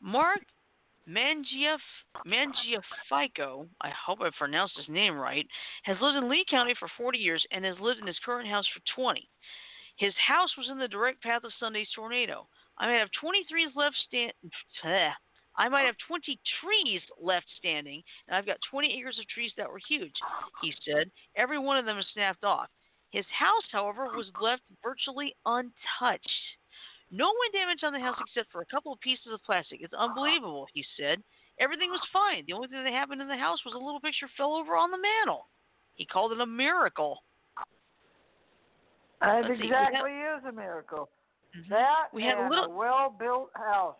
Mark 0.00 0.40
Mangiaf, 1.08 1.78
Mangiafico, 2.26 3.66
I 3.80 3.90
hope 3.90 4.20
I 4.20 4.30
pronounced 4.36 4.76
his 4.76 4.88
name 4.88 5.16
right, 5.16 5.46
has 5.84 5.96
lived 6.02 6.18
in 6.18 6.28
Lee 6.28 6.44
County 6.50 6.74
for 6.78 6.88
40 6.98 7.18
years 7.18 7.44
and 7.50 7.64
has 7.64 7.76
lived 7.80 8.00
in 8.00 8.06
his 8.06 8.18
current 8.24 8.48
house 8.48 8.66
for 8.74 8.80
20. 8.94 9.26
His 9.96 10.12
house 10.26 10.50
was 10.56 10.68
in 10.70 10.78
the 10.78 10.86
direct 10.86 11.22
path 11.22 11.44
of 11.44 11.52
Sunday's 11.58 11.88
tornado. 11.94 12.46
I 12.78 12.86
might 12.86 12.98
have 12.98 13.08
20 13.20 13.44
trees 13.50 13.70
left 13.74 13.96
stand. 14.06 14.32
I 15.58 15.68
might 15.68 15.86
have 15.86 15.96
20 16.06 16.38
trees 16.62 17.02
left 17.20 17.46
standing, 17.58 18.00
and 18.28 18.36
I've 18.36 18.46
got 18.46 18.58
20 18.70 18.96
acres 18.96 19.18
of 19.18 19.26
trees 19.28 19.52
that 19.56 19.68
were 19.68 19.80
huge. 19.88 20.14
He 20.62 20.72
said 20.86 21.10
every 21.36 21.58
one 21.58 21.76
of 21.76 21.84
them 21.84 21.98
is 21.98 22.06
snapped 22.14 22.44
off. 22.44 22.68
His 23.10 23.26
house, 23.36 23.66
however, 23.72 24.04
was 24.16 24.30
left 24.40 24.62
virtually 24.82 25.34
untouched. 25.44 26.28
No 27.10 27.26
wind 27.26 27.52
damage 27.52 27.82
on 27.82 27.92
the 27.92 27.98
house 27.98 28.16
except 28.26 28.52
for 28.52 28.62
a 28.62 28.66
couple 28.66 28.92
of 28.92 29.00
pieces 29.00 29.32
of 29.32 29.42
plastic. 29.42 29.80
It's 29.82 29.94
unbelievable, 29.94 30.68
he 30.72 30.84
said. 30.96 31.18
Everything 31.58 31.90
was 31.90 32.00
fine. 32.12 32.44
The 32.46 32.52
only 32.52 32.68
thing 32.68 32.84
that 32.84 32.92
happened 32.92 33.20
in 33.20 33.26
the 33.26 33.36
house 33.36 33.58
was 33.64 33.74
a 33.74 33.78
little 33.78 34.00
picture 34.00 34.28
fell 34.36 34.54
over 34.54 34.76
on 34.76 34.92
the 34.92 34.98
mantle. 34.98 35.48
He 35.96 36.06
called 36.06 36.30
it 36.30 36.40
a 36.40 36.46
miracle. 36.46 37.24
That 39.20 39.42
Let's 39.42 39.58
see, 39.58 39.62
we 39.62 39.66
exactly 39.66 40.12
is 40.12 40.44
a 40.48 40.52
miracle. 40.52 41.10
Mhm. 41.56 41.68
That 41.70 42.14
We 42.14 42.22
had 42.22 42.38
a 42.38 42.48
little- 42.48 42.72
well-built 42.72 43.50
house. 43.56 43.96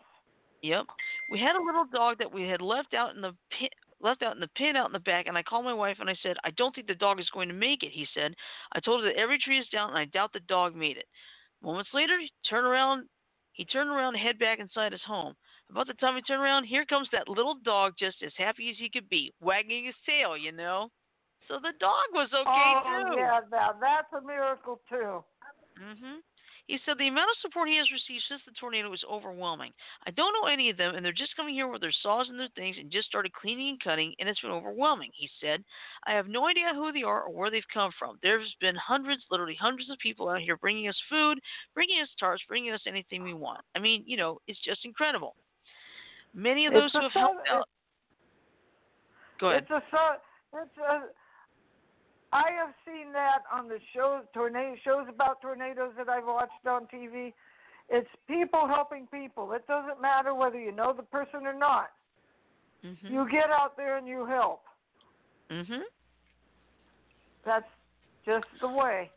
Yep. 0.61 0.87
We 1.29 1.39
had 1.39 1.55
a 1.55 1.63
little 1.63 1.85
dog 1.85 2.17
that 2.17 2.31
we 2.31 2.47
had 2.47 2.61
left 2.61 2.93
out 2.93 3.15
in 3.15 3.21
the 3.21 3.35
pit, 3.51 3.73
left 4.01 4.23
out 4.23 4.33
in 4.33 4.39
the 4.39 4.49
pin 4.55 4.75
out 4.75 4.87
in 4.87 4.93
the 4.93 4.99
back, 4.99 5.27
and 5.27 5.37
I 5.37 5.43
called 5.43 5.65
my 5.65 5.73
wife 5.73 5.97
and 5.99 6.09
I 6.09 6.15
said, 6.23 6.37
"I 6.43 6.51
don't 6.51 6.73
think 6.73 6.87
the 6.87 6.95
dog 6.95 7.19
is 7.19 7.29
going 7.29 7.49
to 7.49 7.53
make 7.53 7.83
it." 7.83 7.91
He 7.91 8.07
said, 8.13 8.35
"I 8.71 8.79
told 8.79 9.03
her 9.03 9.09
that 9.09 9.19
every 9.19 9.37
tree 9.37 9.59
is 9.59 9.69
down, 9.69 9.89
and 9.89 9.97
I 9.97 10.05
doubt 10.05 10.33
the 10.33 10.39
dog 10.41 10.75
made 10.75 10.97
it." 10.97 11.07
Moments 11.61 11.93
later, 11.93 12.17
he 12.19 12.31
turned 12.49 12.65
around. 12.65 13.07
He 13.53 13.65
turned 13.65 13.89
around 13.89 14.15
and 14.15 14.23
head 14.23 14.39
back 14.39 14.59
inside 14.59 14.91
his 14.91 15.03
home. 15.03 15.35
About 15.69 15.85
the 15.85 15.93
time 15.95 16.15
he 16.15 16.21
turned 16.23 16.41
around, 16.41 16.63
here 16.63 16.85
comes 16.85 17.09
that 17.11 17.27
little 17.27 17.55
dog, 17.55 17.93
just 17.99 18.23
as 18.23 18.33
happy 18.35 18.71
as 18.71 18.77
he 18.77 18.89
could 18.89 19.07
be, 19.09 19.31
wagging 19.39 19.85
his 19.85 19.95
tail. 20.05 20.35
You 20.35 20.51
know. 20.51 20.89
So 21.47 21.59
the 21.59 21.73
dog 21.79 22.05
was 22.13 22.29
okay 22.33 22.45
oh, 22.45 23.09
too. 23.09 23.15
yeah, 23.17 23.39
now 23.51 23.73
that's 23.79 24.13
a 24.13 24.21
miracle 24.25 24.81
too. 24.89 25.23
hmm 25.77 26.19
He 26.69 26.77
said 26.85 26.99
the 26.99 27.07
amount 27.07 27.31
of 27.31 27.41
support 27.41 27.67
he 27.67 27.77
has 27.77 27.89
received 27.89 28.25
since 28.29 28.41
the 28.45 28.51
tornado 28.51 28.93
is 28.93 29.03
overwhelming. 29.09 29.71
I 30.05 30.11
don't 30.11 30.35
know 30.39 30.47
any 30.47 30.69
of 30.69 30.77
them, 30.77 30.93
and 30.93 31.03
they're 31.03 31.11
just 31.11 31.35
coming 31.35 31.55
here 31.55 31.67
with 31.67 31.81
their 31.81 31.91
saws 32.03 32.27
and 32.29 32.39
their 32.39 32.47
things 32.55 32.77
and 32.79 32.91
just 32.91 33.07
started 33.07 33.33
cleaning 33.33 33.69
and 33.69 33.83
cutting, 33.83 34.13
and 34.19 34.29
it's 34.29 34.39
been 34.41 34.51
overwhelming. 34.51 35.09
He 35.15 35.27
said, 35.41 35.63
I 36.05 36.11
have 36.11 36.27
no 36.27 36.45
idea 36.45 36.69
who 36.75 36.91
they 36.91 37.01
are 37.01 37.23
or 37.23 37.33
where 37.33 37.49
they've 37.49 37.63
come 37.73 37.89
from. 37.97 38.19
There's 38.21 38.55
been 38.61 38.75
hundreds, 38.75 39.23
literally 39.31 39.57
hundreds 39.59 39.89
of 39.89 39.97
people 39.97 40.29
out 40.29 40.41
here 40.41 40.57
bringing 40.57 40.87
us 40.87 40.95
food, 41.09 41.39
bringing 41.73 42.03
us 42.03 42.09
tarps, 42.21 42.45
bringing 42.47 42.71
us 42.71 42.81
anything 42.85 43.23
we 43.23 43.33
want. 43.33 43.61
I 43.75 43.79
mean, 43.79 44.03
you 44.05 44.17
know, 44.17 44.39
it's 44.45 44.63
just 44.63 44.85
incredible. 44.85 45.33
Many 46.35 46.67
of 46.67 46.73
those 46.73 46.85
It's 46.85 46.93
who 46.93 47.01
have 47.01 47.11
helped 47.13 47.47
out. 47.49 47.67
Go 49.39 49.49
ahead. 49.49 49.63
It's 49.63 49.71
a 49.71 50.17
it's 50.53 50.77
a. 50.77 51.01
I 52.31 52.51
have 52.57 52.73
seen 52.85 53.11
that 53.13 53.39
on 53.51 53.67
the 53.67 53.79
shows, 53.95 54.23
tornado 54.33 54.75
shows 54.83 55.07
about 55.09 55.41
tornadoes 55.41 55.93
that 55.97 56.09
I've 56.09 56.25
watched 56.25 56.65
on 56.67 56.85
TV. 56.87 57.33
It's 57.89 58.09
people 58.27 58.67
helping 58.67 59.07
people. 59.07 59.51
It 59.53 59.65
doesn't 59.67 59.99
matter 59.99 60.35
whether 60.35 60.59
you 60.59 60.71
know 60.71 60.93
the 60.93 61.03
person 61.03 61.47
or 61.47 61.53
not. 61.53 61.91
Mhm. 62.83 63.09
You 63.09 63.27
get 63.29 63.49
out 63.49 63.75
there 63.75 63.97
and 63.97 64.07
you 64.07 64.25
help. 64.25 64.63
Mhm. 65.49 65.83
That's 67.43 67.67
just 68.25 68.45
the 68.61 68.69
way. 68.69 69.11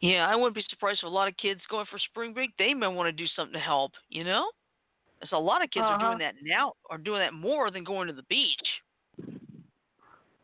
Yeah, 0.00 0.26
I 0.26 0.36
wouldn't 0.36 0.54
be 0.54 0.62
surprised 0.70 1.00
if 1.00 1.04
a 1.04 1.08
lot 1.08 1.28
of 1.28 1.36
kids 1.36 1.60
going 1.66 1.86
for 1.86 1.98
spring 1.98 2.32
break, 2.32 2.56
they 2.56 2.72
may 2.72 2.86
want 2.86 3.08
to 3.08 3.12
do 3.12 3.26
something 3.26 3.52
to 3.52 3.58
help, 3.58 3.92
you 4.08 4.24
know? 4.24 4.50
There's 5.20 5.32
a 5.32 5.38
lot 5.38 5.62
of 5.62 5.70
kids 5.70 5.84
are 5.84 5.94
Uh-huh. 5.94 6.06
doing 6.06 6.18
that 6.18 6.36
now, 6.42 6.74
are 6.88 6.98
doing 6.98 7.20
that 7.20 7.34
more 7.34 7.70
than 7.70 7.84
going 7.84 8.06
to 8.06 8.14
the 8.14 8.22
beach. 8.22 8.82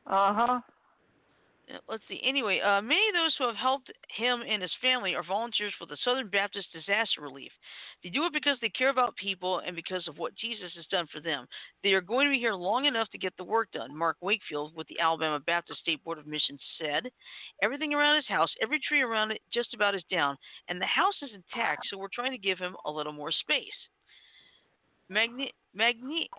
Uh 0.07 0.35
huh. 0.35 0.61
Uh, 1.73 1.79
Let's 1.89 2.03
see. 2.09 2.21
Anyway, 2.25 2.61
uh, 2.61 2.83
many 2.83 3.09
of 3.09 3.15
those 3.15 3.35
who 3.39 3.47
have 3.47 3.57
helped 3.57 3.91
him 4.17 4.43
and 4.49 4.63
his 4.63 4.71
family 4.83 5.15
are 5.15 5.25
volunteers 5.25 5.73
for 5.79 5.87
the 5.87 5.97
Southern 6.05 6.29
Baptist 6.29 6.69
Disaster 6.73 7.21
Relief. 7.23 7.53
They 8.03 8.11
do 8.11 8.25
it 8.25 8.33
because 8.33 8.59
they 8.61 8.69
care 8.69 8.91
about 8.91 9.17
people 9.17 9.61
and 9.67 9.75
because 9.75 10.07
of 10.09 10.19
what 10.19 10.35
Jesus 10.37 10.73
has 10.77 10.87
done 10.87 11.07
for 11.13 11.21
them. 11.21 11.47
They 11.83 11.93
are 11.93 12.01
going 12.01 12.27
to 12.27 12.33
be 12.33 12.39
here 12.39 12.55
long 12.55 12.85
enough 12.85 13.09
to 13.11 13.19
get 13.19 13.35
the 13.37 13.45
work 13.45 13.73
done. 13.73 13.97
Mark 13.97 14.17
Wakefield 14.21 14.77
with 14.77 14.87
the 14.89 15.01
Alabama 15.01 15.41
Baptist 15.41 15.81
State 15.81 16.05
Board 16.05 16.19
of 16.19 16.27
Missions 16.27 16.61
said, 16.81 17.11
Everything 17.63 17.95
around 17.95 18.17
his 18.17 18.29
house, 18.29 18.51
every 18.63 18.81
tree 18.81 19.01
around 19.01 19.31
it 19.31 19.41
just 19.53 19.75
about 19.75 19.95
is 19.95 20.05
down, 20.11 20.37
and 20.69 20.81
the 20.81 20.87
house 20.87 21.15
is 21.23 21.31
intact, 21.35 21.87
so 21.89 21.97
we're 21.97 22.09
trying 22.13 22.33
to 22.33 22.39
give 22.39 22.59
him 22.59 22.77
a 22.85 22.91
little 22.91 23.13
more 23.13 23.33
space. 23.33 23.65
Magni- 25.09 25.55
Magni- 25.75 26.31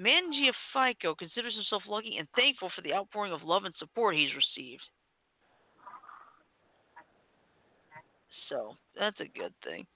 Mangiafico 0.00 1.16
considers 1.16 1.54
himself 1.54 1.82
lucky 1.86 2.16
and 2.18 2.28
thankful 2.34 2.70
for 2.74 2.82
the 2.82 2.94
outpouring 2.94 3.32
of 3.32 3.42
love 3.42 3.64
and 3.64 3.74
support 3.78 4.16
he's 4.16 4.30
received. 4.34 4.82
So 8.48 8.76
that's 8.98 9.18
a 9.20 9.38
good 9.38 9.54
thing. 9.64 9.86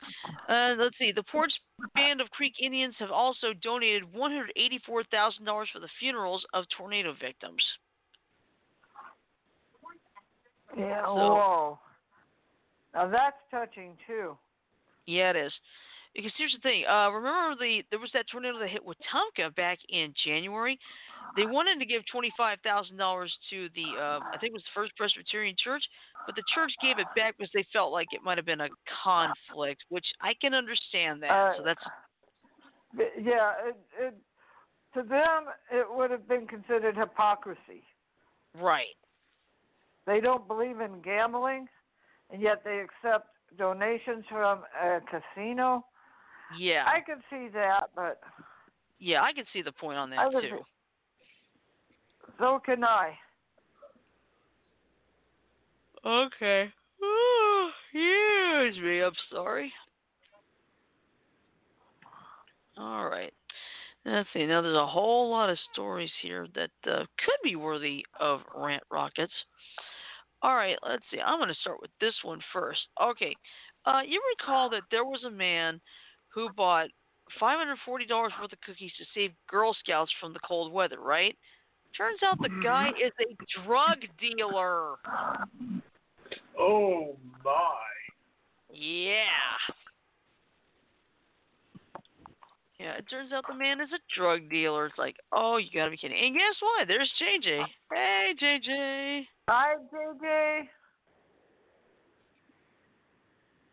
Uh, 0.48 0.74
let's 0.78 0.96
see. 0.98 1.12
The 1.12 1.24
Poarch 1.32 1.52
Band 1.94 2.20
of 2.20 2.30
Creek 2.30 2.54
Indians 2.60 2.94
have 2.98 3.10
also 3.10 3.48
donated 3.62 4.04
$184,000 4.14 5.66
for 5.72 5.80
the 5.80 5.88
funerals 6.00 6.44
of 6.54 6.64
tornado 6.76 7.14
victims. 7.20 7.62
Yeah. 10.76 11.04
So- 11.04 11.14
whoa. 11.14 11.78
Now 12.94 13.08
that's 13.08 13.36
touching 13.50 13.92
too. 14.06 14.38
Yeah, 15.06 15.30
it 15.30 15.36
is. 15.36 15.52
Because 16.16 16.32
here's 16.38 16.52
the 16.52 16.60
thing. 16.60 16.84
Uh, 16.88 17.10
remember 17.10 17.54
the 17.60 17.82
there 17.90 18.00
was 18.00 18.10
that 18.14 18.24
tornado 18.32 18.58
that 18.58 18.70
hit 18.70 18.80
Wetumpka 18.82 19.54
back 19.54 19.78
in 19.90 20.14
January. 20.24 20.78
They 21.36 21.44
wanted 21.44 21.78
to 21.78 21.84
give 21.84 22.02
twenty 22.10 22.32
five 22.36 22.58
thousand 22.64 22.96
dollars 22.96 23.32
to 23.50 23.68
the 23.74 24.00
uh, 24.00 24.20
I 24.32 24.38
think 24.40 24.50
it 24.50 24.54
was 24.54 24.62
the 24.62 24.80
First 24.80 24.96
Presbyterian 24.96 25.54
Church, 25.62 25.84
but 26.24 26.34
the 26.34 26.42
church 26.54 26.72
gave 26.80 26.98
it 26.98 27.06
back 27.14 27.36
because 27.36 27.50
they 27.54 27.66
felt 27.72 27.92
like 27.92 28.08
it 28.12 28.22
might 28.24 28.38
have 28.38 28.46
been 28.46 28.62
a 28.62 28.68
conflict, 29.04 29.84
which 29.90 30.06
I 30.22 30.32
can 30.40 30.54
understand 30.54 31.22
that. 31.22 31.30
Uh, 31.30 31.52
so 31.58 31.62
that's 31.64 31.82
Yeah. 32.96 33.52
It, 33.68 33.76
it, 34.00 34.14
to 34.94 35.02
them, 35.02 35.52
it 35.70 35.86
would 35.90 36.10
have 36.10 36.26
been 36.26 36.46
considered 36.46 36.96
hypocrisy. 36.96 37.84
right. 38.58 38.96
They 40.06 40.20
don't 40.20 40.46
believe 40.46 40.80
in 40.80 41.02
gambling, 41.02 41.66
and 42.30 42.40
yet 42.40 42.62
they 42.64 42.80
accept 42.80 43.26
donations 43.58 44.24
from 44.30 44.60
a 44.80 45.00
casino. 45.00 45.84
Yeah. 46.58 46.84
I 46.86 47.00
can 47.00 47.22
see 47.30 47.48
that, 47.54 47.90
but 47.94 48.20
yeah, 48.98 49.22
I 49.22 49.32
can 49.32 49.44
see 49.52 49.62
the 49.62 49.72
point 49.72 49.98
on 49.98 50.10
that 50.10 50.30
too. 50.30 50.58
so 52.38 52.60
can 52.64 52.84
I. 52.84 53.12
Okay. 56.04 56.70
Excuse 57.92 58.78
me, 58.82 59.02
I'm 59.02 59.12
sorry. 59.30 59.72
All 62.78 63.08
right. 63.08 63.32
Let's 64.04 64.28
see. 64.32 64.46
Now, 64.46 64.62
there's 64.62 64.76
a 64.76 64.86
whole 64.86 65.30
lot 65.30 65.50
of 65.50 65.58
stories 65.72 66.10
here 66.22 66.46
that 66.54 66.70
uh, 66.88 66.98
could 66.98 67.40
be 67.42 67.56
worthy 67.56 68.04
of 68.20 68.40
rant 68.54 68.84
rockets. 68.90 69.32
All 70.42 70.54
right, 70.54 70.76
let's 70.86 71.02
see. 71.10 71.18
I'm 71.18 71.40
going 71.40 71.48
to 71.48 71.60
start 71.60 71.78
with 71.80 71.90
this 72.00 72.14
one 72.22 72.40
first. 72.52 72.80
Okay. 73.02 73.34
Uh, 73.84 74.02
you 74.06 74.20
recall 74.38 74.70
that 74.70 74.82
there 74.90 75.04
was 75.04 75.24
a 75.24 75.30
man 75.30 75.80
who 76.36 76.50
bought 76.50 76.88
$540 77.42 77.74
worth 77.88 78.52
of 78.52 78.60
cookies 78.64 78.92
to 78.98 79.04
save 79.14 79.32
Girl 79.48 79.74
Scouts 79.80 80.12
from 80.20 80.32
the 80.34 80.38
cold 80.46 80.70
weather, 80.70 81.00
right? 81.00 81.34
Turns 81.96 82.18
out 82.24 82.38
the 82.40 82.48
mm-hmm. 82.48 82.62
guy 82.62 82.90
is 82.90 83.12
a 83.18 83.64
drug 83.64 83.98
dealer. 84.20 84.96
Oh 86.60 87.16
my. 87.42 87.80
Yeah. 88.70 89.24
Yeah, 92.78 92.98
it 92.98 93.06
turns 93.08 93.32
out 93.32 93.44
the 93.48 93.54
man 93.54 93.80
is 93.80 93.88
a 93.94 94.14
drug 94.14 94.50
dealer. 94.50 94.86
It's 94.86 94.98
like, 94.98 95.16
oh, 95.32 95.56
you 95.56 95.68
gotta 95.74 95.90
be 95.90 95.96
kidding. 95.96 96.18
And 96.18 96.34
guess 96.34 96.60
what? 96.60 96.86
There's 96.86 97.10
JJ. 97.18 97.64
Hey, 97.90 98.34
JJ. 98.40 99.22
Hi, 99.48 99.74
JJ. 99.90 100.68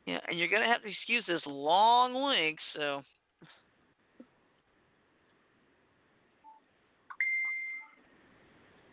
Yeah, 0.06 0.20
and 0.28 0.38
you're 0.38 0.50
gonna 0.50 0.68
have 0.68 0.82
to 0.82 0.90
excuse 0.90 1.24
this 1.28 1.42
long 1.46 2.14
link, 2.14 2.60
so. 2.76 3.04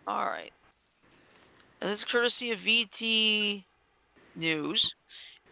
All 0.06 0.26
right. 0.26 0.52
And 1.80 1.90
this 1.90 1.98
is 1.98 2.04
courtesy 2.10 2.50
of 2.50 2.58
VT 2.58 3.64
News, 4.36 4.92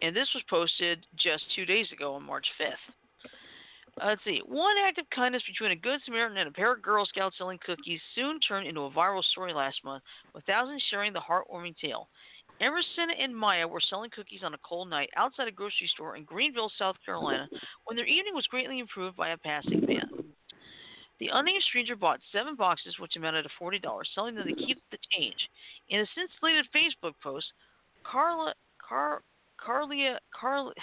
and 0.01 0.15
this 0.15 0.27
was 0.33 0.43
posted 0.49 1.05
just 1.17 1.43
two 1.55 1.65
days 1.65 1.87
ago 1.91 2.13
on 2.13 2.23
March 2.23 2.45
5th. 2.59 2.73
Uh, 4.01 4.07
let's 4.07 4.23
see. 4.23 4.41
One 4.45 4.75
act 4.87 4.97
of 4.97 5.09
kindness 5.09 5.43
between 5.47 5.71
a 5.71 5.75
good 5.75 5.99
Samaritan 6.05 6.37
and 6.37 6.47
a 6.47 6.51
pair 6.51 6.73
of 6.73 6.81
Girl 6.81 7.05
Scouts 7.05 7.37
selling 7.37 7.59
cookies 7.65 7.99
soon 8.15 8.39
turned 8.39 8.67
into 8.67 8.81
a 8.81 8.91
viral 8.91 9.23
story 9.23 9.53
last 9.53 9.83
month, 9.83 10.03
with 10.33 10.45
thousands 10.45 10.83
sharing 10.89 11.13
the 11.13 11.19
heartwarming 11.19 11.75
tale. 11.81 12.07
Emerson 12.59 13.09
and 13.19 13.35
Maya 13.35 13.67
were 13.67 13.81
selling 13.81 14.09
cookies 14.09 14.41
on 14.43 14.53
a 14.53 14.59
cold 14.67 14.89
night 14.89 15.09
outside 15.15 15.47
a 15.47 15.51
grocery 15.51 15.89
store 15.93 16.17
in 16.17 16.23
Greenville, 16.23 16.71
South 16.77 16.97
Carolina, 17.05 17.47
when 17.85 17.95
their 17.95 18.05
evening 18.05 18.35
was 18.35 18.47
greatly 18.47 18.79
improved 18.79 19.15
by 19.15 19.29
a 19.29 19.37
passing 19.37 19.85
man. 19.87 20.09
The 21.19 21.29
unnamed 21.33 21.63
stranger 21.63 21.95
bought 21.95 22.19
seven 22.31 22.55
boxes, 22.55 22.95
which 22.99 23.15
amounted 23.15 23.43
to 23.43 23.49
forty 23.59 23.79
dollars, 23.79 24.09
telling 24.15 24.35
them 24.35 24.47
to 24.47 24.55
keep 24.55 24.81
the 24.91 24.97
change. 25.11 25.49
In 25.89 26.01
a 26.01 26.05
since 26.15 26.31
deleted 26.39 26.67
Facebook 26.73 27.13
post, 27.21 27.47
Carla 28.03 28.53
Car 28.87 29.21
Carlia 29.57 30.17
Carl 30.33 30.73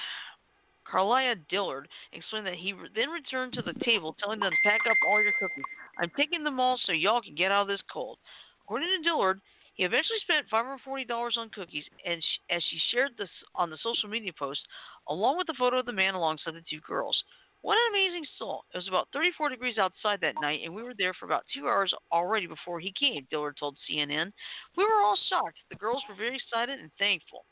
Carlia 0.91 1.37
Dillard 1.49 1.89
explained 2.13 2.47
that 2.47 2.55
he 2.55 2.75
then 2.95 3.11
returned 3.11 3.55
to 3.55 3.63
the 3.63 3.75
table, 3.83 4.15
telling 4.21 4.41
them 4.41 4.51
to 4.51 4.69
pack 4.69 4.81
up 4.89 4.97
all 5.09 5.23
your 5.23 5.33
cookies. 5.41 5.65
I'm 5.99 6.11
taking 6.17 6.45
them 6.45 6.61
all 6.61 6.79
so 6.85 6.93
y'all 6.93 7.23
can 7.23 7.35
get 7.35 7.51
out 7.51 7.63
of 7.63 7.69
this 7.69 7.83
cold. 7.91 8.19
According 8.65 8.89
to 8.89 9.09
Dillard, 9.09 9.41
he 9.77 9.85
eventually 9.85 10.19
spent 10.23 10.49
$540 10.51 11.37
on 11.37 11.51
cookies, 11.51 11.85
and 12.05 12.23
as 12.51 12.63
she 12.71 12.81
shared 12.91 13.13
this 13.19 13.29
on 13.55 13.69
the 13.69 13.79
social 13.83 14.09
media 14.09 14.33
post, 14.39 14.61
along 15.09 15.37
with 15.37 15.47
the 15.47 15.55
photo 15.59 15.79
of 15.79 15.87
the 15.87 15.93
man 15.93 16.15
alongside 16.15 16.55
the 16.55 16.65
two 16.69 16.81
girls. 16.81 17.23
What 17.61 17.77
an 17.77 17.93
amazing 17.93 18.25
soul. 18.39 18.65
It 18.73 18.79
was 18.79 18.89
about 18.89 19.09
34 19.13 19.51
degrees 19.51 19.77
outside 19.77 20.21
that 20.23 20.41
night, 20.41 20.61
and 20.65 20.75
we 20.75 20.83
were 20.83 20.95
there 20.97 21.13
for 21.13 21.27
about 21.27 21.45
two 21.55 21.69
hours 21.69 21.93
already 22.11 22.47
before 22.47 22.81
he 22.81 22.93
came, 22.99 23.27
Dillard 23.31 23.57
told 23.59 23.77
CNN. 23.91 24.33
We 24.77 24.85
were 24.85 25.03
all 25.03 25.19
shocked. 25.29 25.59
The 25.69 25.77
girls 25.77 26.03
were 26.09 26.15
very 26.15 26.37
excited 26.37 26.81
and 26.81 26.91
thankful. 26.99 27.45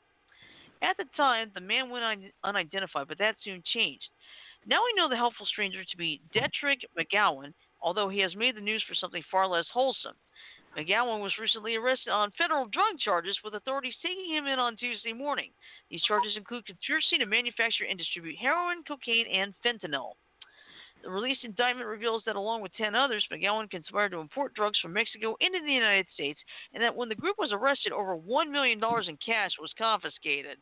At 0.82 0.96
the 0.96 1.06
time, 1.16 1.50
the 1.54 1.60
man 1.60 1.90
went 1.90 2.04
un- 2.04 2.30
unidentified, 2.42 3.08
but 3.08 3.18
that 3.18 3.37
soon 3.44 3.62
changed. 3.66 4.08
Now 4.66 4.80
we 4.82 4.94
know 4.96 5.10
the 5.10 5.16
helpful 5.16 5.46
stranger 5.46 5.84
to 5.84 5.96
be 5.96 6.22
Detrick 6.34 6.84
McGowan, 6.98 7.52
although 7.82 8.08
he 8.08 8.20
has 8.20 8.34
made 8.34 8.56
the 8.56 8.60
news 8.60 8.82
for 8.88 8.94
something 8.94 9.22
far 9.30 9.46
less 9.46 9.66
wholesome. 9.72 10.14
McGowan 10.76 11.22
was 11.22 11.38
recently 11.38 11.76
arrested 11.76 12.10
on 12.10 12.32
federal 12.37 12.66
drug 12.66 12.98
charges, 12.98 13.38
with 13.44 13.54
authorities 13.54 13.94
taking 14.02 14.34
him 14.34 14.46
in 14.46 14.58
on 14.58 14.76
Tuesday 14.76 15.12
morning. 15.12 15.50
These 15.88 16.02
charges 16.02 16.37
include 16.37 16.66
conspiracy 16.66 17.18
to 17.18 17.26
manufacture 17.26 17.84
and 17.88 17.96
distribute 17.96 18.37
heroin, 18.38 18.82
cocaine, 18.87 19.26
and 19.32 19.54
fentanyl. 19.64 20.14
The 21.04 21.10
released 21.10 21.44
indictment 21.44 21.87
reveals 21.87 22.22
that, 22.24 22.34
along 22.34 22.62
with 22.62 22.74
10 22.74 22.94
others, 22.94 23.26
McGowan 23.30 23.70
conspired 23.70 24.10
to 24.12 24.18
import 24.18 24.54
drugs 24.54 24.80
from 24.80 24.94
Mexico 24.94 25.37
into 25.40 25.60
the 25.64 25.72
United 25.72 26.06
States, 26.12 26.40
and 26.72 26.82
that 26.82 26.96
when 26.96 27.08
the 27.08 27.14
group 27.14 27.37
was 27.38 27.52
arrested, 27.52 27.92
over 27.92 28.16
$1 28.16 28.50
million 28.50 28.80
in 28.82 29.18
cash 29.24 29.52
was 29.60 29.72
confiscated. 29.78 30.56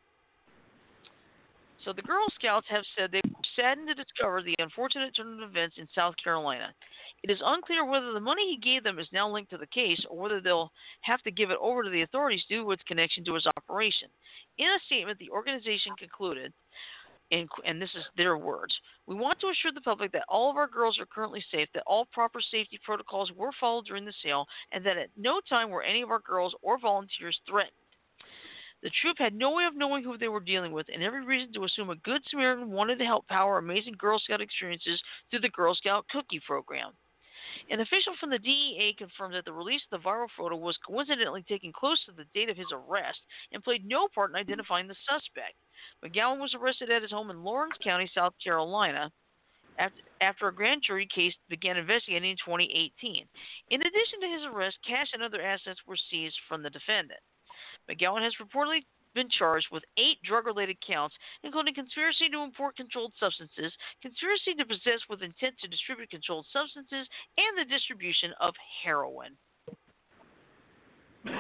So 1.85 1.93
the 1.93 2.03
Girl 2.03 2.27
Scouts 2.35 2.67
have 2.69 2.85
said 2.97 3.11
they 3.11 3.22
saddened 3.63 3.87
to 3.87 3.95
discover 3.95 4.43
the 4.43 4.57
unfortunate 4.59 5.15
turn 5.15 5.41
of 5.41 5.49
events 5.49 5.77
in 5.79 5.87
South 5.95 6.15
Carolina. 6.23 6.75
It 7.23 7.31
is 7.31 7.39
unclear 7.45 7.85
whether 7.85 8.13
the 8.13 8.21
money 8.21 8.51
he 8.51 8.59
gave 8.59 8.83
them 8.83 8.99
is 8.99 9.07
now 9.13 9.31
linked 9.31 9.51
to 9.51 9.59
the 9.59 9.67
case 9.67 10.05
or 10.11 10.19
whether 10.19 10.41
they'll 10.41 10.73
have 11.03 11.23
to 11.23 11.31
give 11.31 11.51
it 11.51 11.59
over 11.61 11.85
to 11.85 11.91
the 11.91 12.03
authorities 12.03 12.43
due 12.49 12.65
to 12.65 12.73
its 12.73 12.83
connection 12.89 13.25
to 13.25 13.35
his 13.35 13.47
operation. 13.57 14.09
In 14.59 14.67
a 14.67 14.79
statement, 14.87 15.19
the 15.21 15.31
organization 15.31 15.93
concluded, 15.97 16.53
and, 17.31 17.49
and 17.65 17.81
this 17.81 17.95
is 17.97 18.05
their 18.17 18.37
words 18.37 18.75
We 19.07 19.15
want 19.15 19.39
to 19.41 19.49
assure 19.49 19.73
the 19.73 19.81
public 19.81 20.11
that 20.13 20.25
all 20.29 20.51
of 20.51 20.57
our 20.57 20.67
girls 20.67 20.99
are 20.99 21.07
currently 21.07 21.45
safe, 21.53 21.69
that 21.75 21.85
all 21.87 22.07
proper 22.07 22.41
safety 22.41 22.81
protocols 22.85 23.31
were 23.37 23.53
followed 23.61 23.87
during 23.87 24.05
the 24.05 24.13
sale, 24.25 24.47
and 24.73 24.85
that 24.85 24.99
at 24.99 25.11
no 25.17 25.41
time 25.49 25.71
were 25.71 25.85
any 25.85 26.03
of 26.03 26.11
our 26.11 26.21
girls 26.21 26.55
or 26.63 26.81
volunteers 26.81 27.39
threatened. 27.49 27.77
The 28.83 28.91
troop 28.91 29.19
had 29.19 29.35
no 29.35 29.53
way 29.53 29.65
of 29.65 29.77
knowing 29.77 30.03
who 30.03 30.19
they 30.19 30.27
were 30.27 30.41
dealing 30.41 30.73
with, 30.73 30.89
and 30.93 31.05
every 31.05 31.25
reason 31.25 31.53
to 31.53 31.65
assume 31.65 31.91
a 31.91 31.97
good 31.97 32.21
Samaritan 32.27 32.73
wanted 32.73 32.99
to 32.99 33.05
help 33.05 33.29
power 33.29 33.59
amazing 33.59 33.95
Girl 33.95 34.19
Scout 34.19 34.41
experiences 34.41 35.01
through 35.31 35.41
the 35.41 35.49
Girl 35.51 35.75
Scout 35.75 36.09
Cookie 36.09 36.41
Program. 36.41 36.93
An 37.71 37.81
official 37.81 38.17
from 38.19 38.31
the 38.31 38.41
DEA 38.41 38.95
confirmed 38.99 39.35
that 39.35 39.45
the 39.45 39.53
release 39.53 39.83
of 39.85 40.03
the 40.03 40.09
viral 40.09 40.29
photo 40.37 40.57
was 40.57 40.77
coincidentally 40.79 41.43
taken 41.43 41.73
close 41.73 42.03
to 42.05 42.13
the 42.13 42.25
date 42.35 42.51
of 42.51 42.57
his 42.57 42.73
arrest 42.73 43.21
and 43.53 43.63
played 43.63 43.85
no 43.85 44.09
part 44.09 44.31
in 44.31 44.37
identifying 44.37 44.89
the 44.89 44.97
suspect. 45.09 45.55
McGowan 46.05 46.41
was 46.41 46.55
arrested 46.55 46.91
at 46.91 47.03
his 47.03 47.13
home 47.13 47.31
in 47.31 47.45
Laurens 47.45 47.79
County, 47.85 48.11
South 48.13 48.35
Carolina, 48.43 49.13
after, 49.79 50.03
after 50.21 50.49
a 50.49 50.55
grand 50.55 50.83
jury 50.83 51.07
case 51.07 51.35
began 51.49 51.77
investigating 51.77 52.33
in 52.33 52.37
2018. 52.37 53.29
In 53.71 53.81
addition 53.81 54.21
to 54.21 54.29
his 54.29 54.43
arrest, 54.45 54.79
cash 54.85 55.13
and 55.13 55.23
other 55.23 55.41
assets 55.41 55.81
were 55.87 55.97
seized 56.11 56.39
from 56.49 56.63
the 56.63 56.71
defendant. 56.71 57.21
McGowan 57.91 58.23
has 58.23 58.33
reportedly 58.41 58.81
been 59.15 59.29
charged 59.39 59.67
with 59.71 59.83
eight 59.99 60.17
drug 60.25 60.47
related 60.47 60.77
counts, 60.87 61.15
including 61.45 61.75
conspiracy 61.75 62.29
to 62.31 62.43
import 62.43 62.77
controlled 62.77 63.13
substances, 63.21 63.73
conspiracy 64.01 64.55
to 64.57 64.65
possess 64.65 65.01
with 65.09 65.23
intent 65.23 65.55
to 65.61 65.69
distribute 65.69 66.11
controlled 66.11 66.47
substances, 66.53 67.07
and 67.37 67.59
the 67.59 67.65
distribution 67.71 68.33
of 68.41 68.55
heroin. 68.85 69.37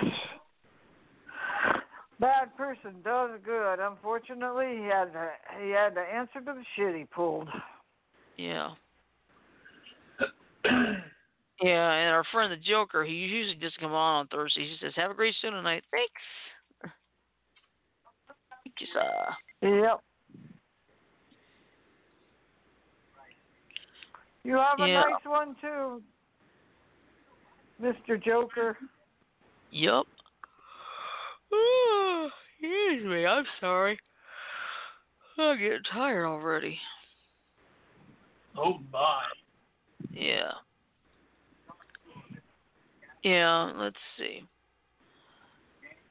Bad 2.20 2.56
person 2.56 2.96
does 3.02 3.30
good. 3.44 3.80
Unfortunately, 3.80 4.78
he 4.78 4.84
had 4.84 5.12
to, 5.12 5.30
he 5.60 5.70
had 5.70 5.94
to 5.94 6.00
answer 6.00 6.40
to 6.40 6.52
the 6.54 6.64
shit 6.76 6.94
he 6.94 7.04
pulled. 7.04 7.48
Yeah. 8.36 8.70
yeah, 11.62 11.92
and 11.92 12.10
our 12.14 12.24
friend 12.32 12.52
the 12.52 12.56
Joker, 12.56 13.04
he 13.04 13.12
usually 13.12 13.54
doesn't 13.54 13.80
come 13.80 13.92
on 13.92 14.20
on 14.20 14.26
Thursdays. 14.28 14.68
He 14.68 14.76
says, 14.84 14.94
"Have 14.96 15.10
a 15.10 15.14
great 15.14 15.34
show 15.40 15.50
tonight." 15.50 15.84
Thanks. 15.90 16.92
Thank 18.64 18.80
you, 18.80 18.86
sir. 18.92 19.36
Yep. 19.62 20.00
You 24.44 24.56
have 24.56 24.80
a 24.80 24.88
Yeah. 24.88 25.02
nice 25.02 25.24
one 25.24 25.54
too, 25.60 26.02
Mr. 27.80 28.22
Joker. 28.22 28.76
Yup. 29.70 30.06
Excuse 31.50 33.04
me, 33.04 33.26
I'm 33.26 33.46
sorry. 33.60 33.98
I'm 35.38 35.58
getting 35.58 35.82
tired 35.84 36.26
already. 36.26 36.80
Oh 38.56 38.78
my. 38.92 39.24
Yeah. 40.10 40.52
Yeah, 43.22 43.72
let's 43.76 43.96
see. 44.18 44.42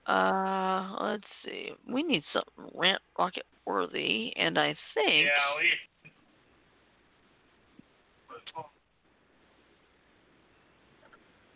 Uh, 0.08 0.96
let's 1.02 1.24
see. 1.46 1.72
We 1.92 2.04
need 2.04 2.24
something 2.34 2.78
rant 2.78 3.02
rocket 3.18 3.46
worthy, 3.66 4.34
and 4.36 4.58
I 4.58 4.76
think 4.94 5.26
Yeah, 5.26 5.58
we. 5.58 5.70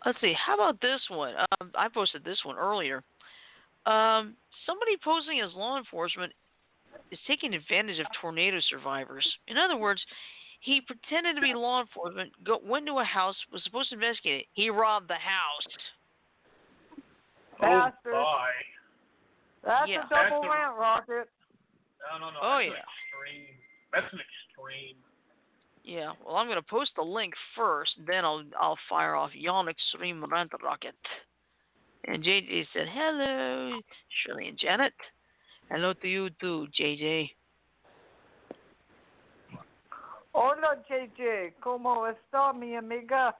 let's 0.04 0.20
see. 0.20 0.34
How 0.34 0.54
about 0.54 0.80
this 0.80 1.00
one? 1.08 1.34
Um, 1.60 1.70
I 1.74 1.88
posted 1.88 2.24
this 2.24 2.38
one 2.44 2.56
earlier. 2.56 3.02
Um, 3.86 4.34
somebody 4.64 4.96
posing 5.02 5.40
as 5.40 5.52
law 5.54 5.78
enforcement 5.78 6.32
is 7.10 7.18
taking 7.26 7.54
advantage 7.54 7.98
of 7.98 8.06
tornado 8.20 8.58
survivors. 8.70 9.26
In 9.48 9.56
other 9.58 9.76
words, 9.76 10.00
he 10.60 10.80
pretended 10.80 11.36
to 11.36 11.42
be 11.42 11.54
law 11.54 11.80
enforcement, 11.80 12.32
go, 12.44 12.58
went 12.64 12.86
to 12.86 12.98
a 12.98 13.04
house, 13.04 13.36
was 13.52 13.62
supposed 13.64 13.90
to 13.90 13.94
investigate 13.94 14.40
it. 14.42 14.46
He 14.54 14.70
robbed 14.70 15.08
the 15.08 15.14
house. 15.14 15.66
Oh 17.62 17.90
Bastard. 17.90 18.12
my. 18.12 18.50
That's 19.64 19.88
Yeah. 19.90 20.06
a 20.06 20.08
double 20.08 20.42
That's 20.42 20.44
a- 20.44 20.48
rant 20.50 20.76
rocket. 20.76 21.28
No, 22.12 22.18
no, 22.18 22.30
no. 22.30 22.38
Oh, 22.40 22.58
that's 22.58 22.64
yeah. 22.66 22.72
An 22.72 22.78
extreme. 22.78 23.56
That's 23.92 24.12
an 24.12 24.20
extreme. 24.20 24.96
Yeah, 25.82 26.12
well, 26.24 26.36
I'm 26.36 26.46
going 26.46 26.58
to 26.60 26.66
post 26.68 26.90
the 26.96 27.02
link 27.02 27.34
first, 27.54 27.92
then 28.06 28.24
I'll 28.24 28.44
I'll 28.60 28.78
fire 28.88 29.14
off 29.14 29.30
Yon 29.34 29.68
Extreme 29.68 30.24
Rant 30.24 30.52
Rocket. 30.62 30.96
And 32.08 32.22
JJ 32.22 32.66
said, 32.72 32.88
"Hello, 32.88 33.80
Shirley 34.08 34.48
and 34.48 34.58
Janet. 34.58 34.92
Hello 35.70 35.92
to 35.92 36.08
you 36.08 36.30
too, 36.40 36.66
JJ." 36.78 37.30
Hola, 40.38 40.76
JJ. 40.86 41.54
¿Cómo 41.64 42.06
está, 42.06 42.52
mi 42.52 42.76
amiga? 42.76 43.34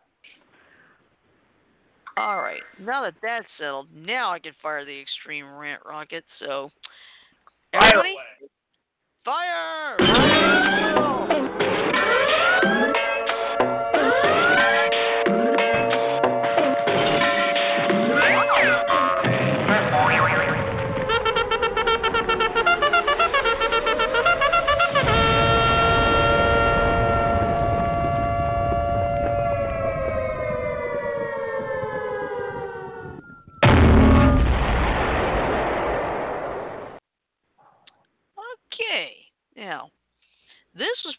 All 2.16 2.38
right, 2.40 2.62
now 2.80 3.02
that 3.02 3.12
that's 3.22 3.44
settled, 3.59 3.88
now 3.94 4.32
I 4.32 4.38
can 4.38 4.52
fire 4.62 4.87
the 4.87 4.98
Extreme 4.98 5.44
Rant 5.44 5.82
Rocket. 5.85 6.24
So, 6.38 6.70
Fire 7.72 7.82
everybody, 7.85 8.14
away. 8.14 8.48
fire! 9.26 11.02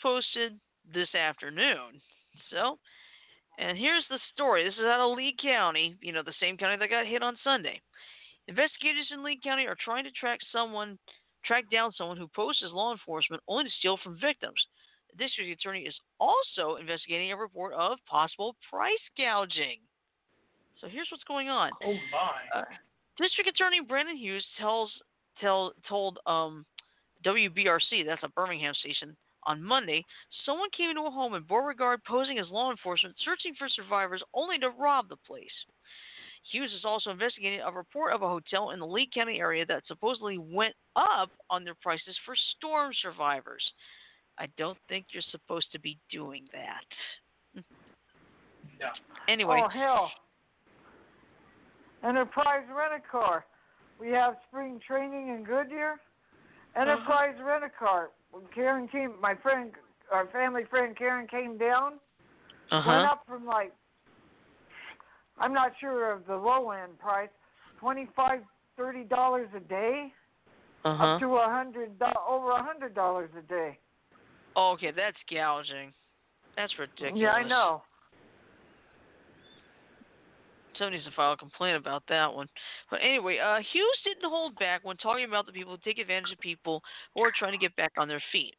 posted 0.08 0.54
this 0.94 1.14
afternoon. 1.14 2.00
So, 2.50 2.80
and 3.60 3.78
here's 3.78 4.06
the 4.10 4.20
story. 4.34 4.64
This 4.64 4.76
is 4.76 4.86
out 4.86 5.02
of 5.02 5.18
Lee 5.18 5.36
County, 5.42 5.98
you 6.02 6.14
know, 6.14 6.24
the 6.24 6.34
same 6.40 6.56
county 6.56 6.78
that 6.78 6.90
got 6.90 7.06
hit 7.06 7.22
on 7.22 7.36
Sunday. 7.44 7.82
Investigators 8.48 9.10
in 9.12 9.22
Lee 9.22 9.40
County 9.44 9.66
are 9.66 9.76
trying 9.84 10.06
to 10.06 10.12
track 10.12 10.40
someone, 10.52 10.98
track 11.44 11.66
down 11.70 11.92
someone 11.98 12.16
who 12.16 12.30
posed 12.30 12.64
as 12.64 12.72
law 12.72 12.94
enforcement 12.94 13.44
only 13.50 13.66
to 13.66 13.70
steal 13.80 14.00
from 14.02 14.18
victims. 14.22 14.66
The 15.12 15.26
district 15.26 15.52
attorney 15.52 15.82
is 15.82 15.96
also 16.22 16.78
investigating 16.80 17.34
a 17.34 17.38
report 17.38 17.74
of 17.74 17.98
possible 18.10 18.56
price 18.70 18.94
gouging. 19.18 19.80
So 20.80 20.88
here's 20.88 21.10
what's 21.12 21.26
going 21.26 21.50
on. 21.50 21.72
Oh 21.84 21.98
my. 22.14 22.60
Uh, 22.62 22.64
District 23.18 23.50
Attorney 23.50 23.82
Brandon 23.82 24.16
Hughes 24.16 24.46
tells 24.60 24.92
tell 25.42 25.74
told 25.90 26.20
um, 26.28 26.66
WBRC 27.26 28.06
that's 28.06 28.24
a 28.24 28.30
Birmingham 28.30 28.76
station 28.76 29.18
on 29.48 29.64
Monday 29.64 30.06
someone 30.46 30.70
came 30.76 30.90
into 30.92 31.02
a 31.02 31.10
home 31.10 31.34
in 31.34 31.44
Beauregard 31.44 32.04
posing 32.04 32.38
as 32.38 32.50
law 32.50 32.70
enforcement 32.70 33.16
searching 33.26 33.54
for 33.58 33.68
survivors 33.70 34.22
only 34.34 34.60
to 34.60 34.70
rob 34.70 35.10
the 35.10 35.16
place. 35.16 35.48
Hughes 36.52 36.72
is 36.78 36.86
also 36.86 37.10
investigating 37.10 37.62
a 37.62 37.72
report 37.72 38.14
of 38.14 38.22
a 38.22 38.28
hotel 38.28 38.70
in 38.72 38.80
the 38.80 38.86
Lee 38.86 39.10
County 39.14 39.40
area 39.40 39.66
that 39.66 39.84
supposedly 39.88 40.38
went 40.38 40.76
up 40.96 41.32
on 41.50 41.64
their 41.64 41.76
prices 41.82 42.16
for 42.26 42.36
storm 42.56 42.92
survivors. 43.02 43.64
I 44.38 44.48
don't 44.58 44.78
think 44.88 45.08
you're 45.12 45.24
supposed 45.32 45.72
to 45.72 45.80
be 45.80 45.98
doing 46.12 46.48
that. 46.54 47.64
No. 48.80 48.90
Anyway, 49.28 49.60
Oh, 49.64 49.70
hell. 49.70 50.12
Enterprise 52.04 52.64
Rent 52.70 52.94
a 53.04 53.12
Car. 53.12 53.46
We 54.00 54.10
have 54.10 54.36
spring 54.48 54.80
training 54.86 55.30
in 55.30 55.44
Goodyear. 55.44 55.94
Uh-huh. 56.76 56.82
Enterprise 56.82 57.36
Rent 57.44 57.64
a 57.64 57.70
Car. 57.70 58.10
When 58.32 58.44
Karen 58.54 58.88
came, 58.88 59.14
my 59.22 59.36
friend, 59.36 59.72
our 60.12 60.28
family 60.28 60.64
friend 60.70 60.96
Karen 60.98 61.28
came 61.28 61.58
down, 61.58 61.94
uh 62.72 62.84
went 62.86 63.06
up 63.06 63.24
from 63.28 63.46
like, 63.46 63.74
I'm 65.38 65.54
not 65.54 65.72
sure 65.80 66.12
of 66.12 66.26
the 66.26 66.36
low 66.36 66.72
end 66.72 67.00
price, 67.00 67.30
twenty-five, 67.80 68.42
thirty 68.76 69.04
dollars 69.04 69.50
a 69.56 69.60
day, 69.60 70.12
Uh 70.84 70.96
huh. 70.96 71.04
up 71.06 71.20
to 71.20 71.36
a 71.36 71.46
hundred, 71.50 71.92
over 72.28 72.52
a 72.52 72.64
hundred 72.64 72.94
dollars 72.94 73.30
a 73.38 73.42
day. 73.42 73.78
Oh, 74.56 74.72
okay, 74.72 74.92
that's 74.92 75.18
gouging. 75.30 75.94
That's 76.56 76.74
ridiculous. 76.80 77.14
Yeah, 77.22 77.32
I 77.32 77.48
know. 77.48 77.84
Somebody 80.78 80.98
needs 80.98 81.08
to 81.10 81.16
file 81.16 81.34
a 81.34 81.38
complaint 81.38 81.78
about 81.78 82.04
that 82.10 82.34
one. 82.34 82.48
But 82.90 83.00
anyway, 83.02 83.40
uh, 83.40 83.60
Hughes 83.74 84.00
didn't 84.04 84.30
hold 84.30 84.58
back 84.60 84.84
when 84.84 84.98
talking 84.98 85.26
about 85.26 85.46
the 85.46 85.52
people 85.52 85.74
who 85.74 85.82
take 85.84 86.00
advantage 86.00 86.32
of 86.32 86.40
people 86.40 86.82
who 87.14 87.24
are 87.24 87.32
trying 87.38 87.54
to 87.54 87.58
get 87.58 87.76
back 87.76 87.94
on 87.98 88.08
their 88.08 88.22
feet. 88.32 88.56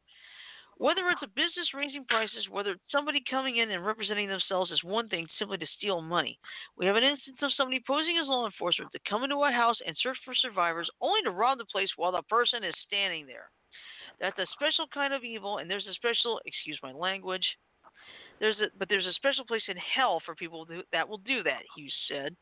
Whether 0.79 1.09
it's 1.11 1.23
a 1.23 1.29
business 1.35 1.75
raising 1.75 2.05
prices, 2.05 2.49
whether 2.49 2.73
it's 2.73 2.93
somebody 2.93 3.21
coming 3.29 3.57
in 3.57 3.73
and 3.73 3.85
representing 3.85 4.29
themselves 4.29 4.71
as 4.71 4.85
one 4.85 5.09
thing 5.09 5.27
simply 5.37 5.59
to 5.59 5.67
steal 5.77 6.01
money. 6.01 6.39
We 6.77 6.87
have 6.87 6.95
an 6.95 7.03
instance 7.03 7.39
of 7.43 7.53
somebody 7.57 7.83
posing 7.85 8.17
as 8.17 8.29
law 8.29 8.47
enforcement 8.47 8.93
to 8.93 9.01
come 9.09 9.25
into 9.25 9.43
a 9.43 9.51
house 9.51 9.79
and 9.85 9.97
search 9.99 10.19
for 10.25 10.37
survivors 10.37 10.89
only 11.01 11.23
to 11.23 11.33
rob 11.33 11.59
the 11.59 11.65
place 11.65 11.91
while 11.97 12.13
the 12.13 12.23
person 12.23 12.63
is 12.63 12.75
standing 12.87 13.27
there. 13.27 13.51
That's 14.21 14.39
a 14.39 14.47
special 14.53 14.87
kind 14.95 15.13
of 15.13 15.25
evil, 15.25 15.59
and 15.59 15.69
there's 15.69 15.87
a 15.87 15.95
special, 15.95 16.41
excuse 16.47 16.79
my 16.83 16.93
language, 16.93 17.47
there's 18.41 18.57
a, 18.61 18.67
but 18.79 18.89
there's 18.89 19.07
a 19.07 19.13
special 19.15 19.45
place 19.45 19.63
in 19.69 19.77
hell 19.77 20.21
for 20.25 20.35
people 20.35 20.65
who, 20.69 20.83
that 20.93 21.09
will 21.09 21.19
do 21.19 21.43
that. 21.43 21.61
Hughes 21.77 21.93
said, 22.11 22.37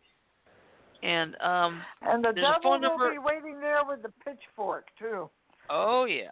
and 1.02 1.34
um, 1.40 1.80
And 2.02 2.24
the 2.24 2.32
There's 2.34 2.46
a 2.46 2.52
devil 2.52 2.60
phone 2.62 2.80
will 2.82 2.88
number- 2.90 3.10
be 3.12 3.18
waiting 3.18 3.60
there 3.60 3.80
with 3.86 4.02
the 4.02 4.12
pitchfork 4.24 4.86
too. 4.98 5.28
oh 5.70 6.04
yeah, 6.04 6.28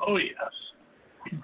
Oh 0.00 0.16
yes. 0.16 1.40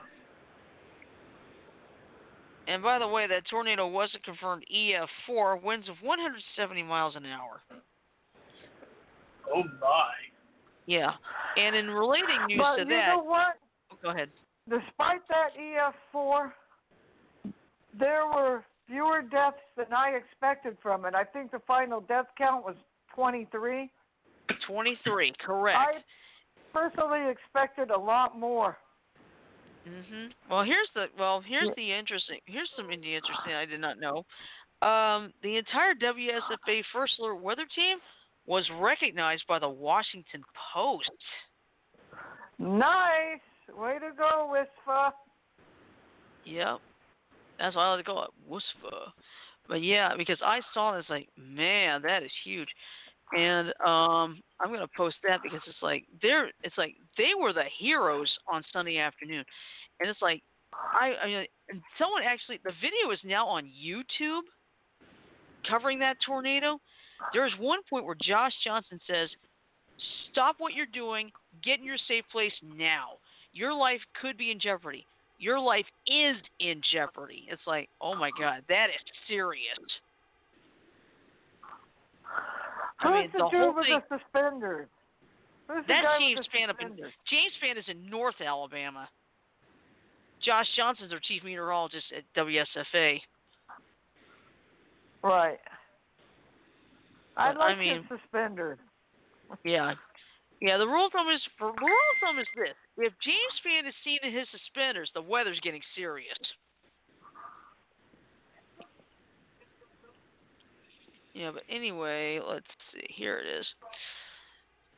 and 2.66 2.82
by 2.82 2.98
the 2.98 3.06
way, 3.08 3.26
that 3.26 3.44
tornado 3.48 3.86
was 3.86 4.10
a 4.14 4.18
confirmed 4.20 4.64
EF4, 4.74 5.62
winds 5.62 5.88
of 5.88 5.94
170 6.02 6.82
miles 6.82 7.16
an 7.16 7.24
hour. 7.24 7.60
Oh 9.54 9.62
my. 9.80 10.10
Yeah, 10.86 11.12
and 11.56 11.74
in 11.76 11.88
relating 11.90 12.46
news 12.48 12.58
but 12.60 12.76
to 12.76 12.82
you 12.82 12.88
that, 12.90 13.08
know 13.16 13.22
what? 13.22 13.54
go 14.02 14.10
ahead. 14.10 14.28
Despite 14.68 15.20
that 15.28 15.50
EF4, 15.58 16.50
there 17.96 18.26
were 18.26 18.64
fewer 18.86 19.22
deaths 19.22 19.58
than 19.76 19.92
I 19.92 20.10
expected 20.10 20.76
from 20.82 21.04
it. 21.04 21.14
I 21.14 21.24
think 21.24 21.50
the 21.50 21.60
final 21.66 22.00
death 22.00 22.26
count 22.36 22.64
was 22.64 22.74
23. 23.14 23.90
23, 24.66 25.32
correct. 25.44 25.78
I 25.78 25.92
personally 26.72 27.30
expected 27.30 27.90
a 27.90 27.98
lot 27.98 28.38
more. 28.38 28.78
Mhm. 29.86 30.32
Well, 30.50 30.62
here's 30.64 30.88
the 30.94 31.08
well, 31.18 31.40
here's 31.40 31.74
the 31.76 31.92
interesting. 31.92 32.40
Here's 32.44 32.70
some 32.76 32.90
interesting 32.90 33.54
I 33.54 33.64
did 33.64 33.80
not 33.80 33.98
know. 33.98 34.26
Um, 34.82 35.32
the 35.42 35.56
entire 35.56 35.94
WSFA 35.94 36.82
First 36.92 37.18
Alert 37.18 37.36
Weather 37.36 37.66
Team 37.74 37.98
was 38.46 38.68
recognized 38.78 39.46
by 39.46 39.58
the 39.58 39.68
Washington 39.68 40.44
Post. 40.72 41.10
Nice. 42.58 43.40
Way 43.74 43.98
to 43.98 44.10
go, 44.16 44.52
Wisfa. 44.52 45.12
Yep. 46.44 46.80
That's 47.58 47.74
why 47.76 47.84
I 47.86 47.94
like 47.94 48.04
to 48.04 48.10
call 48.10 48.24
it 48.24 48.50
WUSFA. 48.50 49.10
But 49.68 49.82
yeah, 49.82 50.16
because 50.16 50.38
I 50.44 50.60
saw 50.72 50.96
this 50.96 51.04
like, 51.10 51.28
man, 51.36 52.02
that 52.02 52.22
is 52.22 52.30
huge. 52.44 52.68
And 53.36 53.68
um 53.84 54.40
I'm 54.58 54.72
gonna 54.72 54.88
post 54.96 55.16
that 55.28 55.40
because 55.42 55.60
it's 55.66 55.82
like 55.82 56.04
they're 56.22 56.50
it's 56.62 56.78
like 56.78 56.94
they 57.18 57.30
were 57.38 57.52
the 57.52 57.64
heroes 57.78 58.30
on 58.50 58.62
Sunday 58.72 58.98
afternoon. 58.98 59.44
And 60.00 60.08
it's 60.08 60.22
like 60.22 60.42
I, 60.72 61.12
I 61.22 61.46
and 61.68 61.82
someone 61.98 62.22
actually 62.24 62.60
the 62.64 62.72
video 62.80 63.12
is 63.12 63.20
now 63.24 63.46
on 63.46 63.64
YouTube 63.64 64.42
covering 65.68 65.98
that 65.98 66.16
tornado. 66.24 66.78
There's 67.34 67.52
one 67.58 67.80
point 67.90 68.06
where 68.06 68.16
Josh 68.22 68.52
Johnson 68.64 68.98
says, 69.06 69.28
Stop 70.30 70.56
what 70.58 70.72
you're 70.72 70.86
doing, 70.86 71.30
get 71.64 71.80
in 71.80 71.84
your 71.84 71.98
safe 72.06 72.24
place 72.30 72.52
now. 72.62 73.18
Your 73.52 73.74
life 73.74 74.00
could 74.22 74.38
be 74.38 74.52
in 74.52 74.60
jeopardy 74.60 75.04
your 75.38 75.58
life 75.60 75.86
is 76.06 76.36
in 76.60 76.80
jeopardy. 76.92 77.46
It's 77.50 77.62
like, 77.66 77.88
oh 78.00 78.14
my 78.14 78.30
god, 78.38 78.62
that 78.68 78.86
is 78.90 79.00
serious. 79.28 79.62
I 83.00 83.06
Who's 83.06 83.12
mean, 83.22 83.30
the, 83.32 83.38
the 83.38 83.48
dude 83.50 83.60
whole 83.60 83.74
with 83.74 83.86
thing- 83.86 84.00
the 84.10 84.18
suspenders? 84.18 84.88
Who's 85.68 85.84
That's 85.86 86.06
James 86.18 86.40
Spann 86.52 86.70
up 86.70 86.76
in? 86.80 86.96
James 86.96 87.52
Spann 87.62 87.78
is 87.78 87.84
in 87.88 88.08
North 88.10 88.40
Alabama. 88.44 89.08
Josh 90.44 90.66
Johnson's 90.76 91.12
our 91.12 91.20
chief 91.20 91.44
meteorologist 91.44 92.06
at 92.16 92.22
WSFA. 92.36 93.20
Right. 95.22 95.58
I 97.36 97.52
But, 97.52 97.60
I 97.60 97.68
like 97.68 97.78
mean- 97.78 98.04
his 98.08 98.20
suspenders. 98.20 98.78
Yeah. 99.64 99.94
Yeah, 100.60 100.76
the 100.76 100.86
rule 100.86 101.06
of 101.06 101.12
thumb 101.12 101.28
is 101.28 101.40
rule 101.60 101.70
of 101.70 102.16
thumb 102.20 102.38
is 102.38 102.46
this. 102.56 102.74
If 102.96 103.12
James 103.22 103.54
Spann 103.62 103.88
is 103.88 103.94
seen 104.04 104.18
in 104.22 104.36
his 104.36 104.48
suspenders, 104.50 105.10
the 105.14 105.22
weather's 105.22 105.60
getting 105.60 105.82
serious. 105.94 106.38
Yeah, 111.32 111.52
but 111.54 111.62
anyway, 111.70 112.40
let's 112.44 112.66
see. 112.92 113.06
Here 113.14 113.38
it 113.38 113.46
is. 113.46 113.66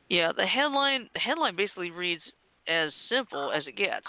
Yeah, 0.09 0.31
the 0.35 0.45
headline 0.45 1.07
the 1.13 1.19
headline 1.19 1.55
basically 1.55 1.91
reads 1.91 2.23
as 2.67 2.91
simple 3.07 3.51
as 3.51 3.67
it 3.67 3.77
gets. 3.77 4.07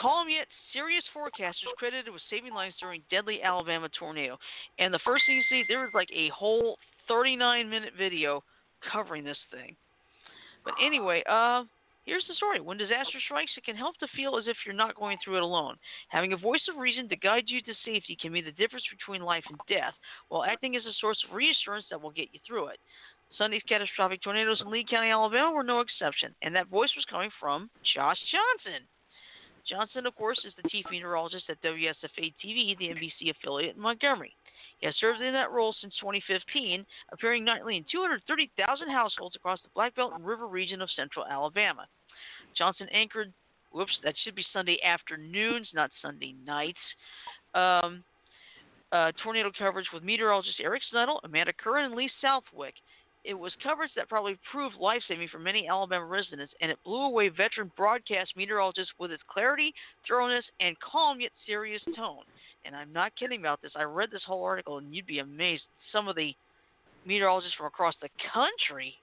Calm 0.00 0.28
yet 0.30 0.46
serious 0.72 1.04
forecasters 1.14 1.74
credited 1.76 2.12
with 2.12 2.22
saving 2.30 2.54
lives 2.54 2.74
during 2.80 3.02
deadly 3.10 3.42
Alabama 3.42 3.88
tornado. 3.98 4.38
And 4.78 4.94
the 4.94 5.00
first 5.04 5.24
thing 5.26 5.36
you 5.36 5.42
see, 5.48 5.64
there 5.68 5.80
was 5.80 5.90
like 5.92 6.08
a 6.14 6.28
whole 6.30 6.78
39 7.08 7.68
minute 7.68 7.92
video 7.98 8.42
covering 8.90 9.24
this 9.24 9.38
thing. 9.50 9.76
But 10.64 10.74
anyway, 10.82 11.22
uh, 11.28 11.64
here's 12.04 12.24
the 12.28 12.34
story. 12.34 12.60
When 12.60 12.78
disaster 12.78 13.18
strikes, 13.24 13.52
it 13.56 13.64
can 13.64 13.76
help 13.76 13.96
to 13.98 14.06
feel 14.16 14.36
as 14.36 14.46
if 14.46 14.56
you're 14.64 14.74
not 14.74 14.96
going 14.96 15.18
through 15.22 15.36
it 15.36 15.42
alone. 15.42 15.76
Having 16.08 16.32
a 16.32 16.36
voice 16.36 16.62
of 16.70 16.80
reason 16.80 17.08
to 17.08 17.16
guide 17.16 17.44
you 17.46 17.60
to 17.62 17.74
safety 17.84 18.16
can 18.20 18.32
be 18.32 18.40
the 18.40 18.52
difference 18.52 18.84
between 18.90 19.22
life 19.22 19.44
and 19.48 19.58
death, 19.68 19.94
while 20.28 20.44
acting 20.44 20.76
as 20.76 20.84
a 20.86 20.94
source 21.00 21.22
of 21.26 21.34
reassurance 21.34 21.86
that 21.90 22.00
will 22.00 22.10
get 22.10 22.28
you 22.32 22.40
through 22.46 22.68
it. 22.68 22.78
Sunday's 23.38 23.62
catastrophic 23.66 24.22
tornadoes 24.22 24.60
in 24.60 24.70
Lee 24.70 24.84
County, 24.88 25.08
Alabama 25.08 25.52
were 25.52 25.62
no 25.62 25.80
exception, 25.80 26.34
and 26.42 26.54
that 26.54 26.68
voice 26.68 26.92
was 26.94 27.06
coming 27.06 27.30
from 27.40 27.70
Josh 27.94 28.18
Johnson. 28.30 28.86
Johnson, 29.68 30.06
of 30.06 30.14
course, 30.16 30.38
is 30.44 30.52
the 30.56 30.68
chief 30.68 30.84
meteorologist 30.90 31.48
at 31.48 31.62
WSFA 31.62 32.34
TV, 32.44 32.76
the 32.76 32.88
NBC 32.88 33.30
affiliate 33.30 33.76
in 33.76 33.82
Montgomery. 33.82 34.34
He 34.82 34.86
has 34.86 34.96
served 34.96 35.20
in 35.20 35.32
that 35.32 35.52
role 35.52 35.72
since 35.80 35.94
2015, 36.00 36.84
appearing 37.12 37.44
nightly 37.44 37.76
in 37.76 37.84
230,000 37.90 38.90
households 38.90 39.36
across 39.36 39.62
the 39.62 39.68
Black 39.76 39.94
Belt 39.94 40.12
and 40.12 40.26
River 40.26 40.48
region 40.48 40.82
of 40.82 40.90
central 40.90 41.24
Alabama. 41.24 41.86
Johnson 42.58 42.88
anchored, 42.92 43.32
whoops, 43.70 43.96
that 44.02 44.16
should 44.24 44.34
be 44.34 44.44
Sunday 44.52 44.78
afternoons, 44.82 45.68
not 45.72 45.92
Sunday 46.02 46.34
nights. 46.44 46.80
Um, 47.54 48.02
uh, 48.90 49.12
tornado 49.22 49.52
coverage 49.56 49.86
with 49.94 50.02
meteorologist 50.02 50.58
Eric 50.60 50.82
Snitil, 50.92 51.20
Amanda 51.22 51.52
Curran, 51.52 51.84
and 51.84 51.94
Lee 51.94 52.10
Southwick. 52.20 52.74
It 53.24 53.34
was 53.34 53.52
coverage 53.62 53.92
that 53.94 54.08
probably 54.08 54.36
proved 54.50 54.74
life 54.80 55.02
saving 55.06 55.28
for 55.28 55.38
many 55.38 55.68
Alabama 55.68 56.06
residents, 56.06 56.52
and 56.60 56.72
it 56.72 56.78
blew 56.84 57.02
away 57.02 57.28
veteran 57.28 57.70
broadcast 57.76 58.32
meteorologists 58.36 58.92
with 58.98 59.12
its 59.12 59.22
clarity, 59.32 59.72
thoroughness, 60.08 60.44
and 60.58 60.76
calm 60.80 61.20
yet 61.20 61.30
serious 61.46 61.82
tone. 61.94 62.24
And 62.64 62.76
I'm 62.76 62.92
not 62.92 63.16
kidding 63.16 63.40
about 63.40 63.60
this. 63.62 63.72
I 63.74 63.82
read 63.82 64.10
this 64.10 64.22
whole 64.26 64.44
article, 64.44 64.78
and 64.78 64.94
you'd 64.94 65.06
be 65.06 65.18
amazed. 65.18 65.62
Some 65.92 66.08
of 66.08 66.16
the 66.16 66.34
meteorologists 67.06 67.56
from 67.56 67.66
across 67.66 67.94
the 68.00 68.08
country 68.32 68.94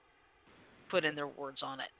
put 0.90 1.04
in 1.04 1.14
their 1.14 1.28
words 1.28 1.58
on 1.62 1.80
it. 1.80 1.90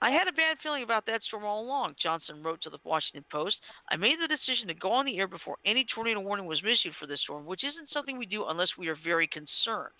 I 0.00 0.10
had 0.10 0.28
a 0.28 0.32
bad 0.32 0.58
feeling 0.62 0.82
about 0.84 1.06
that 1.06 1.22
storm 1.24 1.44
all 1.44 1.62
along, 1.62 1.96
Johnson 2.00 2.42
wrote 2.42 2.62
to 2.62 2.70
the 2.70 2.78
Washington 2.84 3.24
Post. 3.32 3.56
I 3.90 3.96
made 3.96 4.16
the 4.20 4.28
decision 4.28 4.68
to 4.68 4.74
go 4.74 4.92
on 4.92 5.06
the 5.06 5.18
air 5.18 5.26
before 5.26 5.56
any 5.66 5.84
tornado 5.92 6.20
warning 6.20 6.46
was 6.46 6.60
issued 6.60 6.94
for 7.00 7.06
this 7.06 7.20
storm, 7.22 7.46
which 7.46 7.64
isn't 7.64 7.90
something 7.90 8.16
we 8.16 8.26
do 8.26 8.44
unless 8.46 8.70
we 8.78 8.88
are 8.88 8.96
very 9.02 9.26
concerned. 9.26 9.92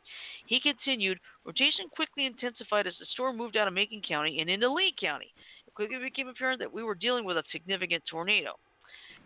He 0.47 0.61
continued, 0.61 1.19
rotation 1.45 1.89
quickly 1.95 2.27
intensified 2.27 2.87
as 2.87 2.95
the 3.01 3.07
storm 3.13 3.37
moved 3.37 3.57
out 3.57 3.67
of 3.67 3.75
Macon 3.75 4.03
County 4.07 4.41
and 4.41 4.49
into 4.49 4.73
Lee 4.73 4.95
County. 5.01 5.33
It 5.67 5.75
quickly 5.75 5.99
became 5.99 6.29
apparent 6.29 6.61
that 6.61 6.73
we 6.73 6.83
were 6.83 6.95
dealing 6.95 7.25
with 7.25 7.37
a 7.37 7.45
significant 7.51 8.05
tornado. 8.09 8.53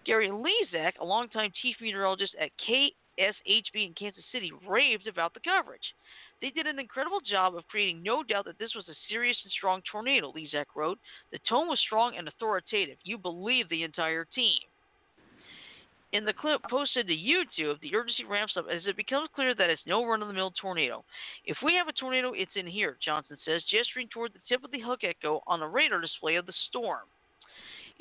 Gary 0.05 0.29
Lezak, 0.29 0.93
a 1.01 1.05
longtime 1.05 1.53
chief 1.63 1.77
meteorologist 1.81 2.35
at 2.41 2.51
KSHB 2.69 3.87
in 3.87 3.95
Kansas 3.95 4.25
City, 4.33 4.53
raved 4.69 5.07
about 5.07 5.35
the 5.35 5.41
coverage. 5.41 5.95
They 6.41 6.51
did 6.51 6.67
an 6.67 6.81
incredible 6.81 7.21
job 7.21 7.55
of 7.55 7.67
creating 7.69 8.03
no 8.03 8.25
doubt 8.25 8.47
that 8.47 8.59
this 8.59 8.75
was 8.75 8.89
a 8.89 8.97
serious 9.09 9.39
and 9.45 9.53
strong 9.53 9.81
tornado, 9.91 10.33
Lezak 10.33 10.67
wrote. 10.75 10.99
The 11.31 11.39
tone 11.49 11.69
was 11.69 11.79
strong 11.87 12.17
and 12.17 12.27
authoritative. 12.27 12.99
You 13.05 13.17
believe 13.17 13.69
the 13.69 13.85
entire 13.85 14.25
team. 14.25 14.59
In 16.13 16.27
the 16.27 16.33
clip 16.33 16.61
posted 16.69 17.07
to 17.07 17.15
YouTube, 17.15 17.81
the 17.81 17.95
urgency 17.95 18.25
ramps 18.25 18.57
up 18.59 18.67
as 18.71 18.83
it 18.87 18.97
becomes 18.97 19.31
clear 19.35 19.55
that 19.55 19.71
it's 19.71 19.81
no 19.87 20.05
run 20.05 20.21
of 20.21 20.29
the 20.29 20.35
mill 20.35 20.53
tornado. 20.61 21.05
If 21.47 21.57
we 21.65 21.75
have 21.75 21.89
a 21.89 21.93
tornado, 21.93 22.33
it's 22.33 22.51
in 22.55 22.67
here, 22.67 22.99
Johnson 23.03 23.39
says, 23.47 23.63
gesturing 23.71 24.09
toward 24.09 24.35
the 24.35 24.41
tip 24.47 24.63
of 24.63 24.73
the 24.73 24.81
hook 24.81 25.05
echo 25.05 25.43
on 25.47 25.61
the 25.61 25.67
radar 25.67 26.01
display 26.01 26.35
of 26.35 26.45
the 26.45 26.53
storm. 26.69 27.07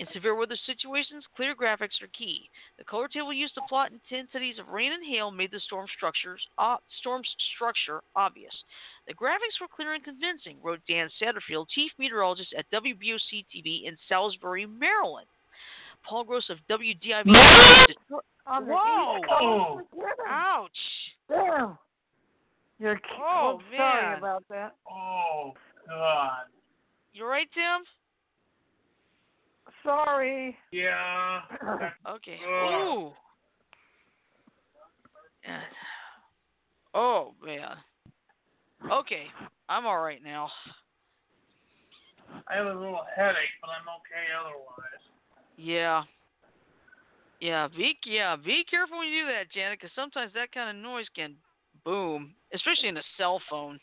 In 0.02 0.08
severe 0.14 0.34
weather 0.34 0.58
situations, 0.66 1.24
clear 1.36 1.54
graphics 1.56 2.02
are 2.02 2.10
key. 2.18 2.50
The 2.80 2.84
color 2.84 3.08
table 3.08 3.32
used 3.32 3.54
to 3.54 3.62
plot 3.70 3.92
intensities 3.92 4.58
of 4.58 4.68
rain 4.70 4.94
and 4.94 5.06
hail 5.06 5.30
made 5.30 5.52
the 5.52 5.60
storm 5.60 5.86
structures 5.96 6.42
uh, 6.58 6.78
storm's 7.00 7.30
structure 7.56 8.02
obvious. 8.16 8.52
The 9.08 9.14
graphics 9.14 9.62
were 9.62 9.68
clear 9.68 9.94
and 9.94 10.04
convincing, 10.04 10.58
wrote 10.64 10.80
Dan 10.90 11.08
Satterfield, 11.22 11.68
chief 11.70 11.92
meteorologist 12.00 12.52
at 12.58 12.66
WBOC 12.72 13.46
TV 13.56 13.86
in 13.88 13.96
Salisbury, 14.10 14.66
Maryland. 14.66 15.28
Paul 16.04 16.24
Gross 16.24 16.50
of 16.50 16.58
WDIV. 16.68 17.26
Detroit- 17.26 18.26
Whoa! 18.48 19.18
East 19.20 19.28
Coast. 19.30 19.86
Forget 19.92 20.08
him. 20.18 20.26
Ouch! 20.28 20.72
Damn. 21.30 21.78
You're 22.80 23.00
Oh, 23.20 23.60
I'm 23.62 23.78
sorry 23.78 24.02
man. 24.10 24.18
about 24.18 24.44
that. 24.50 24.76
Oh, 24.92 25.54
God. 25.88 26.46
You 27.14 27.28
right, 27.28 27.48
Tim? 27.54 27.86
Sorry. 29.84 30.56
Yeah. 30.72 31.42
Okay. 32.10 32.40
Ugh. 32.44 32.72
Ooh. 32.72 33.12
Yeah. 35.46 35.60
Oh 36.94 37.34
man. 37.42 37.78
Okay, 38.92 39.24
I'm 39.70 39.86
all 39.86 40.02
right 40.02 40.22
now. 40.22 40.50
I 42.50 42.56
have 42.56 42.66
a 42.66 42.74
little 42.74 43.00
headache, 43.16 43.56
but 43.62 43.70
I'm 43.70 43.88
okay 43.88 44.28
otherwise. 44.38 45.02
Yeah. 45.56 46.04
Yeah. 47.40 47.70
Be 47.70 47.98
yeah. 48.06 48.36
Be 48.36 48.66
careful 48.70 48.98
when 48.98 49.08
you 49.08 49.22
do 49.22 49.28
that, 49.28 49.52
Janet, 49.54 49.80
because 49.80 49.94
sometimes 49.96 50.34
that 50.34 50.52
kind 50.52 50.76
of 50.76 50.84
noise 50.84 51.06
can 51.16 51.36
boom, 51.86 52.34
especially 52.54 52.90
in 52.90 52.98
a 52.98 53.04
cell 53.18 53.42
phone. 53.50 53.80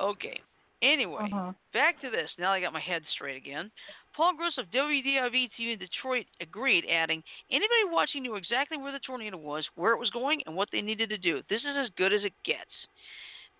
Okay. 0.00 0.40
Anyway, 0.82 1.30
Uh-huh. 1.32 1.52
back 1.72 2.00
to 2.00 2.10
this. 2.10 2.30
Now 2.38 2.52
I 2.52 2.60
got 2.60 2.72
my 2.72 2.80
head 2.80 3.02
straight 3.14 3.36
again. 3.36 3.70
Paul 4.14 4.34
Gross 4.34 4.58
of 4.58 4.70
WDIV 4.70 5.48
TV 5.56 5.72
in 5.72 5.78
Detroit 5.78 6.26
agreed, 6.40 6.84
adding, 6.90 7.22
Anybody 7.50 7.84
watching 7.84 8.22
knew 8.22 8.34
exactly 8.34 8.76
where 8.76 8.92
the 8.92 8.98
tornado 9.00 9.36
was, 9.36 9.66
where 9.76 9.92
it 9.92 9.98
was 9.98 10.10
going, 10.10 10.42
and 10.44 10.54
what 10.56 10.68
they 10.72 10.82
needed 10.82 11.08
to 11.10 11.18
do. 11.18 11.42
This 11.48 11.62
is 11.62 11.76
as 11.76 11.88
good 11.96 12.12
as 12.12 12.24
it 12.24 12.34
gets. 12.44 12.70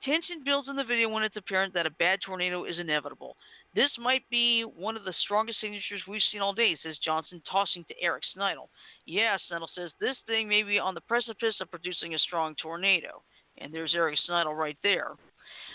Tension 0.04 0.42
builds 0.44 0.68
in 0.68 0.74
the 0.74 0.82
video 0.82 1.08
when 1.08 1.22
it's 1.22 1.36
apparent 1.36 1.72
that 1.74 1.86
a 1.86 1.90
bad 1.90 2.18
tornado 2.26 2.64
is 2.64 2.80
inevitable. 2.80 3.36
This 3.72 3.90
might 3.98 4.28
be 4.30 4.62
one 4.62 4.96
of 4.96 5.04
the 5.04 5.14
strongest 5.24 5.60
signatures 5.60 6.02
we've 6.08 6.20
seen 6.32 6.40
all 6.40 6.52
day, 6.52 6.76
says 6.82 6.98
Johnson, 6.98 7.40
tossing 7.48 7.84
to 7.84 7.94
Eric 8.02 8.24
Snitil. 8.36 8.68
Yeah, 9.06 9.38
Snitil 9.48 9.68
says 9.76 9.92
this 10.00 10.16
thing 10.26 10.48
may 10.48 10.64
be 10.64 10.80
on 10.80 10.94
the 10.94 11.00
precipice 11.02 11.54
of 11.60 11.70
producing 11.70 12.14
a 12.14 12.18
strong 12.18 12.56
tornado. 12.56 13.22
And 13.58 13.72
there's 13.72 13.94
Eric 13.94 14.18
Snitil 14.28 14.58
right 14.58 14.76
there. 14.82 15.12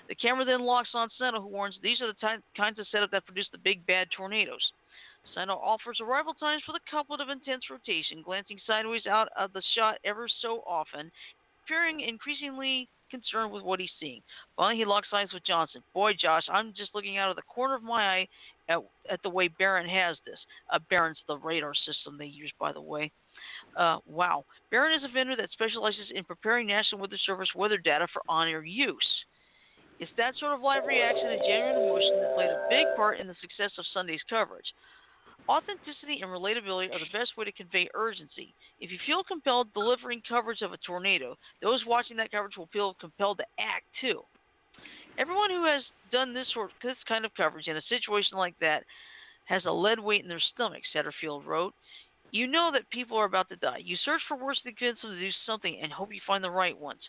The 0.07 0.15
camera 0.15 0.45
then 0.45 0.61
locks 0.61 0.89
on 0.93 1.09
Snitil, 1.19 1.41
who 1.41 1.47
warns 1.47 1.77
these 1.81 2.01
are 2.01 2.07
the 2.07 2.13
ty- 2.13 2.37
kinds 2.55 2.79
of 2.79 2.87
setup 2.87 3.11
that 3.11 3.25
produce 3.25 3.47
the 3.51 3.57
big 3.57 3.85
bad 3.85 4.07
tornadoes. 4.15 4.71
Snitil 5.35 5.61
offers 5.61 5.99
arrival 6.01 6.33
times 6.33 6.63
for 6.65 6.71
the 6.71 6.79
couplet 6.89 7.19
of 7.19 7.29
intense 7.29 7.69
rotation, 7.69 8.21
glancing 8.23 8.59
sideways 8.65 9.05
out 9.05 9.27
of 9.37 9.51
the 9.53 9.61
shot 9.75 9.97
ever 10.05 10.27
so 10.41 10.63
often, 10.65 11.11
appearing 11.65 11.99
increasingly 11.99 12.87
concerned 13.11 13.51
with 13.51 13.63
what 13.63 13.79
he's 13.79 13.91
seeing. 13.99 14.21
Finally, 14.55 14.77
he 14.77 14.85
locks 14.85 15.07
eyes 15.13 15.29
with 15.33 15.45
Johnson. 15.45 15.81
Boy, 15.93 16.13
Josh, 16.13 16.43
I'm 16.51 16.73
just 16.75 16.93
looking 16.93 17.17
out 17.17 17.29
of 17.29 17.35
the 17.35 17.41
corner 17.43 17.75
of 17.75 17.83
my 17.83 18.07
eye 18.07 18.27
at, 18.69 18.79
at 19.09 19.21
the 19.23 19.29
way 19.29 19.47
Baron 19.47 19.87
has 19.87 20.17
this. 20.25 20.39
Uh, 20.71 20.79
Baron's 20.89 21.17
the 21.27 21.37
radar 21.37 21.73
system 21.73 22.17
they 22.17 22.25
use, 22.25 22.51
by 22.59 22.71
the 22.71 22.81
way. 22.81 23.11
Uh, 23.77 23.99
wow. 24.07 24.43
Baron 24.71 24.97
is 24.97 25.03
a 25.03 25.13
vendor 25.13 25.35
that 25.35 25.51
specializes 25.51 26.11
in 26.13 26.23
preparing 26.23 26.67
National 26.67 27.01
Weather 27.01 27.17
Service 27.25 27.49
weather 27.55 27.77
data 27.77 28.07
for 28.11 28.21
on 28.27 28.47
air 28.47 28.63
use. 28.63 28.95
It's 29.99 30.11
that 30.17 30.37
sort 30.37 30.53
of 30.53 30.61
live 30.61 30.85
reaction 30.85 31.29
and 31.29 31.41
genuine 31.41 31.81
emotion 31.81 32.21
that 32.21 32.35
played 32.35 32.49
a 32.49 32.67
big 32.69 32.85
part 32.95 33.19
in 33.19 33.27
the 33.27 33.35
success 33.41 33.71
of 33.77 33.85
Sunday's 33.93 34.21
coverage. 34.29 34.67
Authenticity 35.49 36.19
and 36.21 36.29
relatability 36.29 36.91
are 36.93 36.99
the 36.99 37.17
best 37.17 37.37
way 37.37 37.45
to 37.45 37.51
convey 37.51 37.89
urgency. 37.95 38.53
If 38.79 38.91
you 38.91 38.99
feel 39.07 39.23
compelled 39.23 39.73
delivering 39.73 40.21
coverage 40.27 40.61
of 40.61 40.73
a 40.73 40.77
tornado, 40.85 41.35
those 41.61 41.85
watching 41.87 42.17
that 42.17 42.31
coverage 42.31 42.57
will 42.57 42.69
feel 42.73 42.95
compelled 42.99 43.37
to 43.37 43.45
act 43.57 43.85
too. 44.01 44.21
Everyone 45.17 45.49
who 45.49 45.65
has 45.65 45.83
done 46.11 46.33
this 46.33 46.47
sort 46.53 46.71
this 46.83 46.97
kind 47.07 47.25
of 47.25 47.33
coverage 47.35 47.67
in 47.67 47.77
a 47.77 47.81
situation 47.89 48.37
like 48.37 48.55
that 48.59 48.83
has 49.45 49.63
a 49.65 49.71
lead 49.71 49.99
weight 49.99 50.21
in 50.21 50.29
their 50.29 50.41
stomach, 50.53 50.83
Satterfield 50.93 51.45
wrote. 51.45 51.73
You 52.31 52.45
know 52.45 52.69
that 52.73 52.89
people 52.91 53.17
are 53.17 53.25
about 53.25 53.47
to 53.49 53.55
die. 53.55 53.79
You 53.83 53.95
search 54.03 54.21
for 54.27 54.37
words 54.37 54.59
to 54.63 54.73
convince 54.73 55.01
them 55.01 55.11
to 55.11 55.19
do 55.19 55.29
something 55.45 55.79
and 55.81 55.91
hope 55.91 56.13
you 56.13 56.19
find 56.27 56.43
the 56.43 56.51
right 56.51 56.77
ones. 56.77 56.99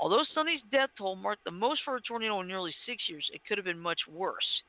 Although 0.00 0.24
Sunday's 0.34 0.60
death 0.72 0.90
toll 0.98 1.16
marked 1.16 1.44
the 1.44 1.50
most 1.50 1.82
for 1.84 1.96
a 1.96 2.00
tornado 2.00 2.40
in 2.40 2.48
nearly 2.48 2.74
six 2.86 3.08
years, 3.08 3.28
it 3.32 3.40
could 3.46 3.58
have 3.58 3.64
been 3.64 3.78
much 3.78 4.00
worse. 4.08 4.62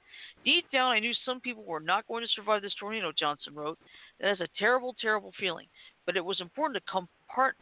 Deep 0.44 0.70
down, 0.72 0.92
I 0.92 1.00
knew 1.00 1.14
some 1.26 1.42
people 1.42 1.64
were 1.64 1.80
not 1.80 2.08
going 2.08 2.24
to 2.24 2.30
survive 2.30 2.62
this 2.62 2.76
tornado, 2.80 3.12
Johnson 3.18 3.56
wrote. 3.56 3.80
That 4.20 4.32
is 4.32 4.42
a 4.42 4.48
terrible, 4.58 4.96
terrible 5.02 5.34
feeling. 5.40 5.68
But 6.06 6.16
it 6.16 6.24
was 6.24 6.42
important 6.42 6.82
to 6.86 6.92
compart- 6.92 7.54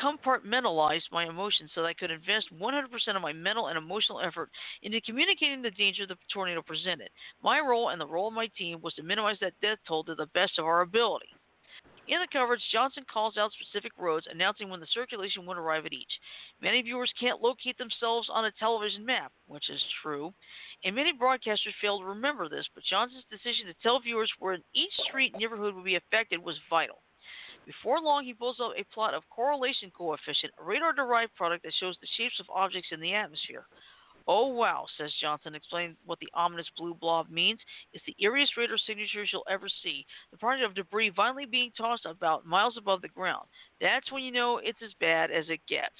compartmentalize 0.00 1.02
my 1.12 1.26
emotions 1.26 1.70
so 1.74 1.82
that 1.82 1.88
I 1.88 1.94
could 1.94 2.10
invest 2.10 2.48
100% 2.58 3.16
of 3.16 3.22
my 3.22 3.32
mental 3.32 3.68
and 3.68 3.76
emotional 3.76 4.20
effort 4.20 4.50
into 4.82 5.00
communicating 5.02 5.62
the 5.62 5.70
danger 5.70 6.06
the 6.06 6.16
tornado 6.32 6.62
presented. 6.62 7.10
My 7.42 7.60
role 7.60 7.90
and 7.90 8.00
the 8.00 8.06
role 8.06 8.28
of 8.28 8.34
my 8.34 8.48
team 8.56 8.80
was 8.80 8.94
to 8.94 9.02
minimize 9.02 9.36
that 9.40 9.60
death 9.60 9.78
toll 9.86 10.04
to 10.04 10.14
the 10.14 10.26
best 10.34 10.58
of 10.58 10.64
our 10.64 10.80
ability. 10.80 11.28
In 12.08 12.20
the 12.20 12.26
coverage, 12.32 12.62
Johnson 12.72 13.04
calls 13.10 13.36
out 13.36 13.52
specific 13.52 13.92
roads, 13.96 14.26
announcing 14.28 14.68
when 14.68 14.80
the 14.80 14.86
circulation 14.92 15.46
would 15.46 15.56
arrive 15.56 15.86
at 15.86 15.92
each. 15.92 16.12
Many 16.60 16.82
viewers 16.82 17.12
can't 17.18 17.40
locate 17.40 17.78
themselves 17.78 18.28
on 18.28 18.44
a 18.44 18.50
television 18.52 19.06
map, 19.06 19.32
which 19.46 19.70
is 19.70 19.82
true, 20.02 20.34
and 20.84 20.96
many 20.96 21.12
broadcasters 21.12 21.74
fail 21.80 22.00
to 22.00 22.04
remember 22.04 22.48
this, 22.48 22.66
but 22.74 22.82
Johnson's 22.84 23.24
decision 23.30 23.66
to 23.66 23.74
tell 23.82 24.00
viewers 24.00 24.32
where 24.40 24.58
each 24.74 24.92
street 25.08 25.36
neighborhood 25.36 25.74
would 25.74 25.84
be 25.84 25.94
affected 25.94 26.42
was 26.42 26.58
vital. 26.68 27.02
Before 27.64 28.00
long, 28.00 28.24
he 28.24 28.34
pulls 28.34 28.58
up 28.58 28.72
a 28.76 28.82
plot 28.92 29.14
of 29.14 29.28
correlation 29.30 29.92
coefficient, 29.92 30.52
a 30.58 30.64
radar 30.64 30.92
derived 30.92 31.36
product 31.36 31.62
that 31.62 31.74
shows 31.78 31.96
the 32.00 32.08
shapes 32.16 32.40
of 32.40 32.50
objects 32.50 32.90
in 32.90 33.00
the 33.00 33.14
atmosphere. 33.14 33.66
Oh, 34.26 34.48
wow, 34.48 34.86
says 34.98 35.12
Johnson, 35.20 35.54
explaining 35.54 35.96
what 36.04 36.18
the 36.20 36.28
ominous 36.34 36.68
blue 36.76 36.94
blob 36.94 37.28
means. 37.30 37.60
It's 37.92 38.04
the 38.06 38.16
eeriest 38.22 38.56
radar 38.56 38.78
signatures 38.78 39.30
you'll 39.32 39.46
ever 39.50 39.68
see. 39.82 40.06
The 40.30 40.38
part 40.38 40.60
of 40.60 40.74
debris 40.74 41.10
violently 41.10 41.46
being 41.46 41.72
tossed 41.76 42.06
about 42.06 42.46
miles 42.46 42.76
above 42.76 43.02
the 43.02 43.08
ground. 43.08 43.46
That's 43.80 44.10
when 44.12 44.22
you 44.22 44.32
know 44.32 44.58
it's 44.58 44.82
as 44.84 44.92
bad 45.00 45.30
as 45.30 45.46
it 45.48 45.60
gets. 45.68 45.90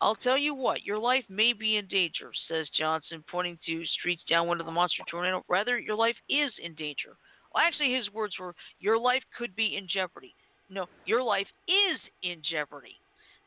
I'll 0.00 0.16
tell 0.16 0.36
you 0.36 0.52
what, 0.52 0.82
your 0.82 0.98
life 0.98 1.24
may 1.28 1.52
be 1.52 1.76
in 1.76 1.86
danger, 1.86 2.32
says 2.48 2.68
Johnson, 2.76 3.22
pointing 3.30 3.56
to 3.66 3.86
streets 3.86 4.22
downwind 4.28 4.60
of 4.60 4.66
the 4.66 4.72
monster 4.72 5.04
tornado. 5.08 5.44
Rather, 5.48 5.78
your 5.78 5.94
life 5.94 6.16
is 6.28 6.50
in 6.60 6.74
danger. 6.74 7.16
Well, 7.54 7.62
actually, 7.64 7.94
his 7.94 8.10
words 8.12 8.34
were, 8.38 8.54
Your 8.80 8.98
life 8.98 9.22
could 9.38 9.54
be 9.54 9.76
in 9.76 9.86
jeopardy. 9.86 10.34
No, 10.68 10.86
your 11.06 11.22
life 11.22 11.46
is 11.68 12.00
in 12.22 12.42
jeopardy. 12.42 12.96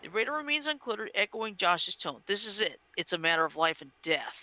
The 0.05 0.11
radar 0.11 0.37
remains 0.37 0.67
uncluttered, 0.67 1.07
echoing 1.15 1.57
Josh's 1.59 1.95
tone. 2.03 2.21
This 2.27 2.39
is 2.41 2.59
it. 2.59 2.79
It's 2.95 3.11
a 3.13 3.17
matter 3.17 3.43
of 3.43 3.55
life 3.55 3.77
and 3.81 3.89
death. 4.03 4.37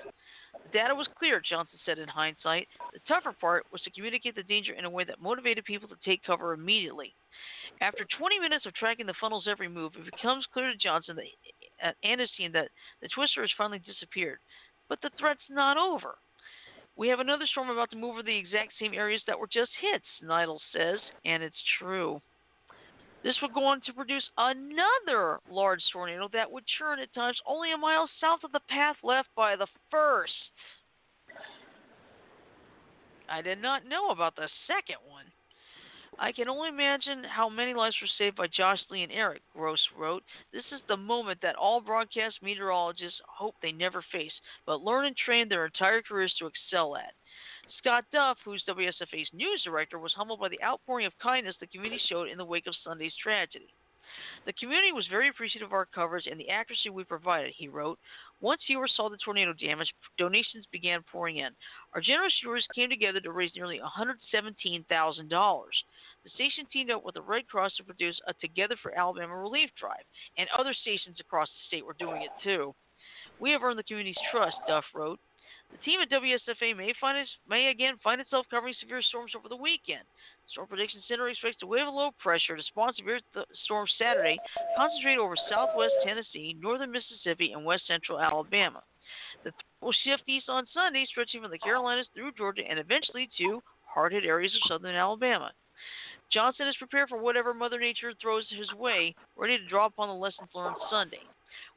The 0.53 0.73
data 0.73 0.93
was 0.93 1.07
clear, 1.17 1.41
Johnson 1.41 1.79
said 1.87 2.01
in 2.01 2.09
hindsight. 2.09 2.67
The 2.93 2.99
tougher 3.07 3.33
part 3.41 3.67
was 3.71 3.81
to 3.83 3.91
communicate 3.93 4.35
the 4.35 4.43
danger 4.43 4.73
in 4.73 4.87
a 4.87 4.91
way 4.91 5.05
that 5.05 5.23
motivated 5.23 5.65
people 5.65 5.89
to 5.89 5.95
take 6.05 6.25
cover 6.25 6.53
immediately. 6.53 7.15
After 7.81 8.05
20 8.19 8.41
minutes 8.41 8.67
of 8.67 8.75
tracking 8.75 9.07
the 9.07 9.15
funnel's 9.23 9.47
every 9.47 9.69
move, 9.69 9.93
it 9.95 10.05
becomes 10.05 10.45
clear 10.53 10.69
to 10.69 10.77
Johnson 10.77 11.15
that, 11.15 11.89
uh, 11.89 11.93
and 12.03 12.21
his 12.21 12.31
team 12.37 12.51
that 12.53 12.69
the 13.01 13.09
twister 13.15 13.43
has 13.43 13.51
finally 13.57 13.79
disappeared. 13.79 14.39
But 14.89 15.01
the 15.01 15.11
threat's 15.17 15.49
not 15.49 15.77
over. 15.77 16.17
We 16.97 17.07
have 17.07 17.21
another 17.21 17.47
storm 17.47 17.71
about 17.71 17.93
to 17.93 17.97
move 17.97 18.15
over 18.15 18.25
the 18.25 18.37
exact 18.37 18.73
same 18.81 18.95
areas 18.95 19.23
that 19.29 19.39
were 19.39 19.47
just 19.47 19.71
hit, 19.81 20.03
Snitil 20.21 20.59
says, 20.75 20.99
and 21.25 21.41
it's 21.41 21.63
true. 21.79 22.21
This 23.23 23.37
would 23.41 23.55
go 23.55 23.65
on 23.65 23.81
to 23.83 23.93
produce 23.93 24.29
another 24.37 25.39
large 25.49 25.83
tornado 25.93 26.29
that 26.33 26.51
would 26.51 26.65
churn 26.79 26.99
at 26.99 27.15
times 27.15 27.41
only 27.47 27.73
a 27.73 27.77
mile 27.77 28.09
south 28.21 28.41
of 28.43 28.53
the 28.53 28.61
path 28.69 28.97
left 29.03 29.29
by 29.37 29.55
the 29.55 29.69
first. 29.91 30.33
I 33.29 33.41
did 33.41 33.63
not 33.63 33.87
know 33.87 34.11
about 34.11 34.35
the 34.37 34.49
second 34.67 34.97
one. 35.09 35.25
I 36.19 36.33
can 36.33 36.49
only 36.49 36.69
imagine 36.69 37.25
how 37.25 37.49
many 37.49 37.73
lives 37.73 37.97
were 38.01 38.09
saved 38.19 38.37
by 38.37 38.47
Josh 38.49 38.81
Lee 38.91 39.03
and 39.03 39.13
Eric, 39.13 39.41
Gross 39.55 39.81
wrote. 39.97 40.23
This 40.53 40.65
is 40.71 40.81
the 40.87 40.97
moment 40.97 41.41
that 41.41 41.57
all 41.57 41.81
broadcast 41.81 42.43
meteorologists 42.43 43.21
hope 43.27 43.55
they 43.63 43.73
never 43.73 44.05
face, 44.13 44.33
but 44.67 44.83
learn 44.83 45.07
and 45.07 45.17
train 45.17 45.49
their 45.49 45.65
entire 45.65 46.03
careers 46.03 46.35
to 46.39 46.47
excel 46.47 46.97
at. 46.97 47.15
Scott 47.79 48.05
Duff, 48.13 48.39
who's 48.45 48.65
WSFA's 48.69 49.31
news 49.33 49.63
director, 49.65 49.99
was 49.99 50.13
humbled 50.13 50.41
by 50.41 50.49
the 50.49 50.63
outpouring 50.63 51.07
of 51.07 51.19
kindness 51.19 51.57
the 51.61 51.67
community 51.67 52.03
showed 52.09 52.29
in 52.29 52.39
the 52.39 52.45
wake 52.45 52.67
of 52.67 52.75
Sunday's 52.85 53.15
tragedy. 53.23 53.75
The 54.45 54.53
community 54.53 54.93
was 54.93 55.07
very 55.07 55.29
appreciative 55.29 55.69
of 55.69 55.73
our 55.73 55.87
coverage 55.87 56.27
and 56.27 56.39
the 56.39 56.51
accuracy 56.51 56.91
we 56.91 57.05
provided, 57.05 57.55
he 57.57 57.69
wrote. 57.69 57.99
Once 58.41 58.61
viewers 58.67 58.93
saw 58.95 59.09
the 59.09 59.17
tornado 59.17 59.53
damage, 59.55 59.95
donations 60.19 60.67
began 60.71 61.03
pouring 61.03 61.39
in. 61.39 61.55
Our 61.95 62.01
generous 62.01 62.35
viewers 62.43 62.67
came 62.75 62.91
together 62.91 63.21
to 63.21 63.33
raise 63.33 63.55
nearly 63.55 63.81
$117,000. 63.81 64.87
The 66.25 66.31
station 66.31 66.67
teamed 66.73 66.91
up 66.91 67.05
with 67.05 67.15
the 67.15 67.23
Red 67.23 67.49
Cross 67.49 67.77
to 67.77 67.85
produce 67.85 68.21
a 68.27 68.35
Together 68.35 68.77
for 68.83 68.93
Alabama 68.97 69.37
relief 69.37 69.71
drive, 69.79 70.05
and 70.37 70.49
other 70.51 70.75
stations 70.75 71.19
across 71.21 71.49
the 71.49 71.67
state 71.69 71.87
were 71.87 71.95
doing 71.95 72.23
it 72.23 72.31
too. 72.43 72.75
We 73.41 73.51
have 73.53 73.63
earned 73.63 73.79
the 73.79 73.85
community's 73.85 74.19
trust, 74.31 74.57
Duff 74.69 74.85
wrote. 74.95 75.21
The 75.73 75.79
team 75.79 76.01
at 76.01 76.11
WSFA 76.11 76.77
may 76.77 76.93
find 77.01 77.19
its, 77.19 77.31
may 77.49 77.69
again 77.69 77.97
find 78.05 78.21
itself 78.21 78.47
covering 78.51 78.75
severe 78.79 79.03
storms 79.03 79.33
over 79.35 79.49
the 79.49 79.57
weekend. 79.57 80.05
Storm 80.51 80.69
Prediction 80.69 81.01
Center 81.09 81.29
expects 81.29 81.63
a 81.63 81.67
wave 81.67 81.89
of 81.89 81.95
low 81.95 82.11
pressure 82.21 82.57
to 82.57 82.63
spawn 82.63 82.93
severe 82.95 83.21
th- 83.33 83.47
storms 83.65 83.93
Saturday, 83.99 84.39
concentrated 84.77 85.19
over 85.19 85.35
southwest 85.49 85.95
Tennessee, 86.05 86.55
northern 86.61 86.93
Mississippi, 86.93 87.53
and 87.53 87.65
west 87.65 87.87
central 87.87 88.21
Alabama. 88.21 88.83
The 89.45 89.51
th- 89.51 89.65
will 89.81 89.95
shift 90.05 90.25
east 90.29 90.49
on 90.49 90.67
Sunday, 90.75 91.07
stretching 91.07 91.41
from 91.41 91.51
the 91.51 91.59
Carolinas 91.59 92.07
through 92.15 92.33
Georgia 92.33 92.63
and 92.69 92.79
eventually 92.79 93.29
to 93.39 93.63
hard 93.87 94.13
hit 94.13 94.25
areas 94.25 94.55
of 94.55 94.69
southern 94.69 94.95
Alabama. 94.95 95.53
Johnson 96.31 96.69
is 96.69 96.77
prepared 96.77 97.09
for 97.09 97.19
whatever 97.19 97.53
Mother 97.53 97.79
Nature 97.79 98.13
throws 98.21 98.47
his 98.51 98.73
way, 98.75 99.15
ready 99.37 99.59
to 99.59 99.69
draw 99.69 99.87
upon 99.87 100.09
the 100.09 100.15
lessons 100.15 100.49
learned 100.55 100.77
Sunday. 100.91 101.21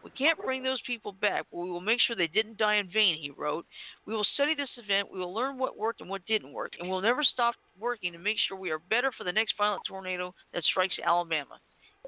We 0.04 0.12
can't 0.12 0.42
bring 0.42 0.64
those 0.64 0.82
people 0.86 1.12
back, 1.12 1.46
but 1.52 1.60
we 1.60 1.70
will 1.70 1.82
make 1.82 2.00
sure 2.00 2.16
they 2.16 2.28
didn't 2.28 2.58
die 2.58 2.76
in 2.76 2.90
vain, 2.92 3.18
he 3.18 3.32
wrote. 3.32 3.66
We 4.06 4.14
will 4.14 4.26
study 4.34 4.56
this 4.56 4.70
event, 4.78 5.12
we 5.12 5.20
will 5.20 5.34
learn 5.34 5.58
what 5.58 5.78
worked 5.78 6.02
and 6.02 6.10
what 6.10 6.26
didn't 6.26 6.54
work, 6.54 6.74
and 6.80 6.90
we'll 6.90 7.02
never 7.02 7.24
stop 7.24 7.56
working 7.80 8.12
to 8.14 8.20
make 8.20 8.38
sure 8.48 8.58
we 8.58 8.72
are 8.72 8.80
better 8.90 9.12
for 9.18 9.24
the 9.24 9.32
next 9.32 9.56
violent 9.58 9.84
tornado 9.88 10.34
that 10.54 10.64
strikes 10.64 10.96
Alabama. 11.04 11.60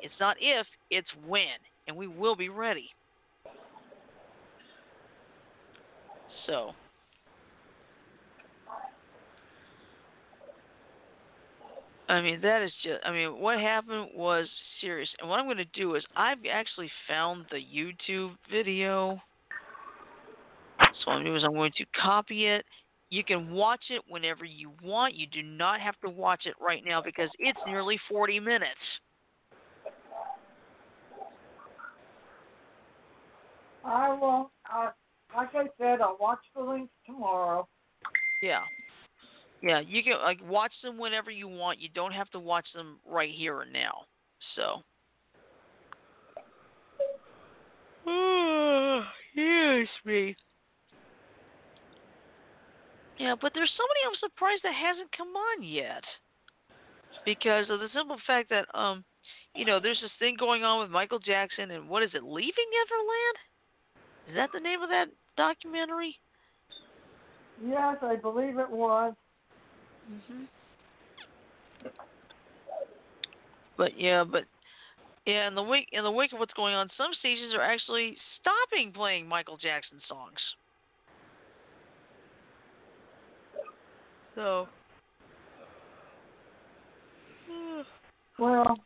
It's 0.02 0.14
not 0.20 0.38
if, 0.40 0.68
it's 0.92 1.08
when, 1.26 1.58
and 1.88 1.96
we 1.96 2.08
will 2.08 2.36
be 2.36 2.50
ready. 2.50 2.90
So, 6.46 6.74
I 12.10 12.22
mean, 12.22 12.40
that 12.42 12.62
is 12.62 12.72
just, 12.84 13.00
I 13.06 13.12
mean, 13.12 13.40
what 13.40 13.60
happened 13.60 14.10
was 14.16 14.48
serious. 14.80 15.10
And 15.20 15.30
what 15.30 15.40
I'm 15.40 15.46
going 15.46 15.58
to 15.58 15.66
do 15.66 15.96
is, 15.96 16.06
I've 16.16 16.38
actually 16.50 16.90
found 17.08 17.46
the 17.52 17.58
YouTube 17.58 18.32
video. 18.50 19.22
So 20.80 21.12
what 21.12 21.18
I'm 21.18 21.26
doing 21.26 21.38
is, 21.38 21.44
I'm 21.44 21.54
going 21.54 21.74
to 21.78 21.86
copy 22.02 22.48
it. 22.48 22.66
You 23.10 23.24
can 23.24 23.52
watch 23.52 23.84
it 23.90 24.02
whenever 24.08 24.46
you 24.46 24.72
want. 24.84 25.16
You 25.16 25.28
do 25.28 25.42
not 25.44 25.82
have 25.82 25.96
to 26.04 26.10
watch 26.10 26.46
it 26.46 26.54
right 26.62 26.82
now 26.86 27.02
because 27.02 27.30
it's 27.40 27.60
nearly 27.66 28.00
40 28.10 28.40
minutes. 28.40 28.76
I 33.84 34.14
won't. 34.14 34.50
Like 35.36 35.56
I 35.56 35.66
said, 35.78 36.02
I'll 36.02 36.18
watch 36.20 36.40
the 36.56 36.62
links 36.62 36.92
tomorrow. 37.06 37.68
Yeah. 38.42 38.62
Yeah, 39.62 39.80
you 39.80 40.04
can 40.04 40.14
like 40.24 40.40
watch 40.48 40.74
them 40.84 40.98
whenever 40.98 41.32
you 41.32 41.48
want. 41.48 41.80
You 41.80 41.90
don't 41.94 42.14
have 42.14 42.30
to 42.32 42.40
watch 42.40 42.66
them 42.76 43.00
right 43.06 43.32
here 43.34 43.62
and 43.62 43.74
now. 43.74 44.06
So. 44.56 44.84
Excuse 49.36 49.90
me. 50.06 50.36
Yeah, 53.18 53.36
but 53.42 53.52
there's 53.56 53.72
somebody 53.76 54.00
I'm 54.06 54.30
surprised 54.30 54.62
that 54.64 54.74
hasn't 54.74 55.12
come 55.16 55.30
on 55.30 55.64
yet. 55.64 56.04
Because 57.26 57.66
of 57.70 57.80
the 57.80 57.90
simple 57.94 58.18
fact 58.26 58.50
that 58.52 58.66
um, 58.74 59.04
you 59.56 59.66
know, 59.66 59.80
there's 59.80 60.00
this 60.02 60.12
thing 60.20 60.36
going 60.38 60.64
on 60.64 60.80
with 60.80 60.92
Michael 60.92 61.20
Jackson 61.20 61.72
and 61.72 61.90
what 61.90 62.04
is 62.04 62.12
it, 62.14 62.24
Leaving 62.24 62.70
Neverland? 62.72 63.38
Is 64.30 64.36
that 64.36 64.50
the 64.54 64.60
name 64.60 64.82
of 64.82 64.90
that 64.90 65.08
documentary? 65.36 66.16
Yes, 67.66 67.98
I 68.02 68.16
believe 68.16 68.60
it 68.60 68.70
was. 68.70 69.14
Mhm. 70.10 70.48
But 73.78 74.00
yeah, 74.00 74.24
but 74.24 74.46
yeah, 75.26 75.48
in 75.48 75.56
the 75.56 75.64
wake 75.64 75.90
in 75.92 76.04
the 76.04 76.12
wake 76.12 76.34
of 76.34 76.40
what's 76.40 76.54
going 76.54 76.74
on, 76.74 76.90
some 76.98 77.14
stations 77.20 77.54
are 77.54 77.62
actually 77.62 78.18
stopping 78.40 78.92
playing 78.92 79.28
Michael 79.28 79.58
Jackson 79.58 80.00
songs. 80.08 80.40
So. 84.36 84.68
Well, 88.40 88.78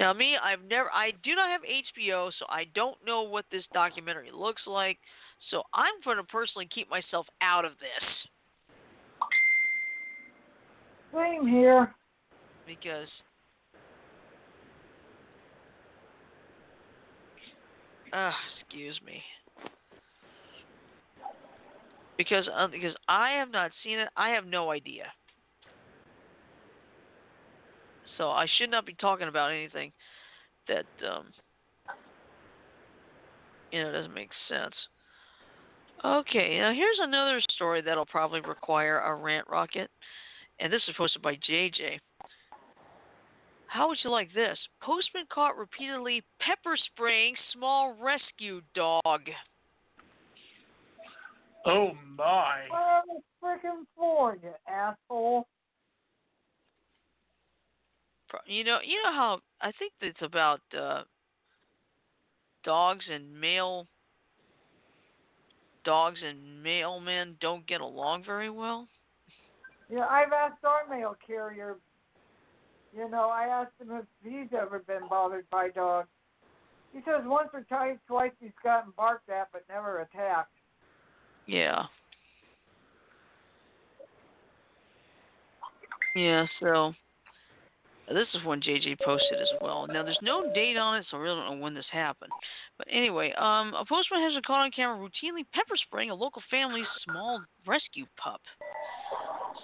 Now 0.00 0.14
me, 0.14 0.36
I've 0.42 0.64
never, 0.64 0.90
I 0.90 1.12
do 1.22 1.34
not 1.34 1.50
have 1.50 1.60
HBO, 1.60 2.30
so 2.38 2.46
I 2.48 2.64
don't 2.74 2.96
know 3.04 3.22
what 3.22 3.44
this 3.52 3.64
documentary 3.74 4.30
looks 4.32 4.62
like. 4.66 4.98
So 5.50 5.62
I'm 5.74 5.92
going 6.04 6.16
to 6.16 6.24
personally 6.24 6.68
keep 6.74 6.88
myself 6.88 7.26
out 7.42 7.66
of 7.66 7.72
this 7.72 8.08
same 11.14 11.46
here. 11.46 11.94
because 12.66 13.08
uh, 18.12 18.30
excuse 18.60 19.00
me. 19.04 19.22
Because 22.18 22.48
uh, 22.54 22.68
because 22.68 22.94
I 23.08 23.30
have 23.30 23.50
not 23.50 23.70
seen 23.82 23.98
it, 23.98 24.08
I 24.16 24.30
have 24.30 24.46
no 24.46 24.70
idea. 24.70 25.04
So 28.18 28.30
I 28.30 28.46
should 28.58 28.70
not 28.70 28.86
be 28.86 28.94
talking 28.94 29.28
about 29.28 29.50
anything 29.50 29.92
that 30.68 30.84
um, 31.10 31.26
you 33.72 33.82
know 33.82 33.92
doesn't 33.92 34.14
make 34.14 34.30
sense. 34.48 34.74
Okay, 36.04 36.58
now 36.58 36.72
here's 36.72 36.98
another 37.00 37.40
story 37.54 37.80
that'll 37.80 38.06
probably 38.06 38.40
require 38.40 39.00
a 39.00 39.14
rant 39.14 39.48
rocket, 39.48 39.88
and 40.62 40.72
this 40.72 40.82
is 40.88 40.94
posted 40.96 41.20
by 41.20 41.34
JJ. 41.34 41.98
How 43.66 43.88
would 43.88 43.98
you 44.04 44.10
like 44.10 44.32
this? 44.32 44.56
Postman 44.80 45.24
caught 45.32 45.58
repeatedly 45.58 46.22
pepper 46.40 46.76
spraying 46.92 47.34
small 47.52 47.96
rescue 48.00 48.60
dog. 48.74 49.22
Oh 51.66 51.92
my. 52.16 52.60
Well, 52.70 53.02
it's 53.16 53.26
freaking 53.42 53.84
for 53.96 54.36
you, 54.42 54.50
asshole. 54.68 55.46
You 58.46 58.64
know, 58.64 58.78
you 58.84 59.02
know 59.02 59.12
how 59.12 59.40
I 59.60 59.72
think 59.78 59.92
it's 60.00 60.22
about 60.22 60.60
uh, 60.78 61.02
dogs 62.64 63.04
and 63.12 63.38
male 63.38 63.86
dogs 65.84 66.20
and 66.26 66.64
mailmen 66.64 67.34
don't 67.40 67.66
get 67.66 67.80
along 67.80 68.24
very 68.24 68.48
well. 68.48 68.86
Yeah, 69.92 70.06
I've 70.08 70.32
asked 70.32 70.64
our 70.64 70.88
mail 70.88 71.14
carrier. 71.24 71.76
You 72.96 73.10
know, 73.10 73.28
I 73.28 73.44
asked 73.44 73.72
him 73.78 73.90
if 73.94 74.06
he's 74.24 74.48
ever 74.58 74.78
been 74.78 75.06
bothered 75.08 75.44
by 75.50 75.68
dogs. 75.68 76.08
He 76.94 77.00
says 77.00 77.22
once 77.24 77.50
or 77.52 77.62
twice, 77.62 77.98
twice 78.06 78.32
he's 78.40 78.50
gotten 78.64 78.92
barked 78.96 79.28
at, 79.28 79.48
but 79.52 79.64
never 79.68 80.00
attacked. 80.00 80.52
Yeah. 81.46 81.84
Yeah, 86.14 86.46
so 86.60 86.94
this 88.12 88.28
is 88.34 88.44
when 88.44 88.60
JJ 88.60 89.00
posted 89.04 89.40
as 89.40 89.48
well. 89.60 89.86
Now 89.86 90.02
there's 90.02 90.18
no 90.22 90.52
date 90.52 90.76
on 90.76 90.96
it, 90.96 91.06
so 91.10 91.16
I 91.16 91.20
really 91.20 91.40
don't 91.40 91.56
know 91.56 91.62
when 91.62 91.74
this 91.74 91.86
happened. 91.92 92.32
But 92.78 92.88
anyway, 92.90 93.32
um, 93.38 93.74
a 93.74 93.84
postman 93.88 94.22
has 94.22 94.34
been 94.34 94.42
caught 94.42 94.64
on 94.64 94.70
camera 94.70 94.96
routinely 94.96 95.44
pepper 95.54 95.76
spraying 95.76 96.10
a 96.10 96.14
local 96.14 96.42
family's 96.50 96.86
small 97.04 97.42
rescue 97.66 98.06
pup. 98.16 98.40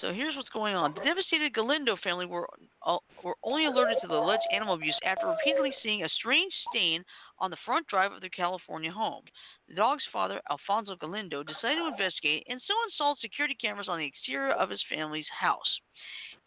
So 0.01 0.13
here's 0.13 0.37
what's 0.37 0.49
going 0.51 0.75
on. 0.75 0.95
The 0.95 1.01
devastated 1.01 1.55
Galindo 1.55 1.97
family 2.05 2.27
were 2.27 2.49
uh, 2.87 2.99
were 3.25 3.35
only 3.43 3.67
alerted 3.67 3.99
to 4.03 4.07
the 4.07 4.15
alleged 4.15 4.47
animal 4.55 4.75
abuse 4.75 4.97
after 5.05 5.27
repeatedly 5.27 5.73
seeing 5.83 6.05
a 6.05 6.09
strange 6.09 6.53
stain 6.71 7.05
on 7.41 7.51
the 7.51 7.57
front 7.67 7.87
drive 7.89 8.13
of 8.13 8.21
their 8.21 8.31
California 8.31 8.93
home. 8.93 9.25
The 9.69 9.75
dog's 9.75 10.05
father, 10.13 10.41
Alfonso 10.51 10.95
Galindo, 10.97 11.43
decided 11.43 11.77
to 11.77 11.89
investigate 11.89 12.47
and 12.49 12.61
so 12.67 12.75
installed 12.87 13.19
security 13.21 13.57
cameras 13.61 13.89
on 13.89 13.99
the 13.99 14.07
exterior 14.07 14.53
of 14.53 14.71
his 14.71 14.83
family's 14.89 15.27
house. 15.41 15.81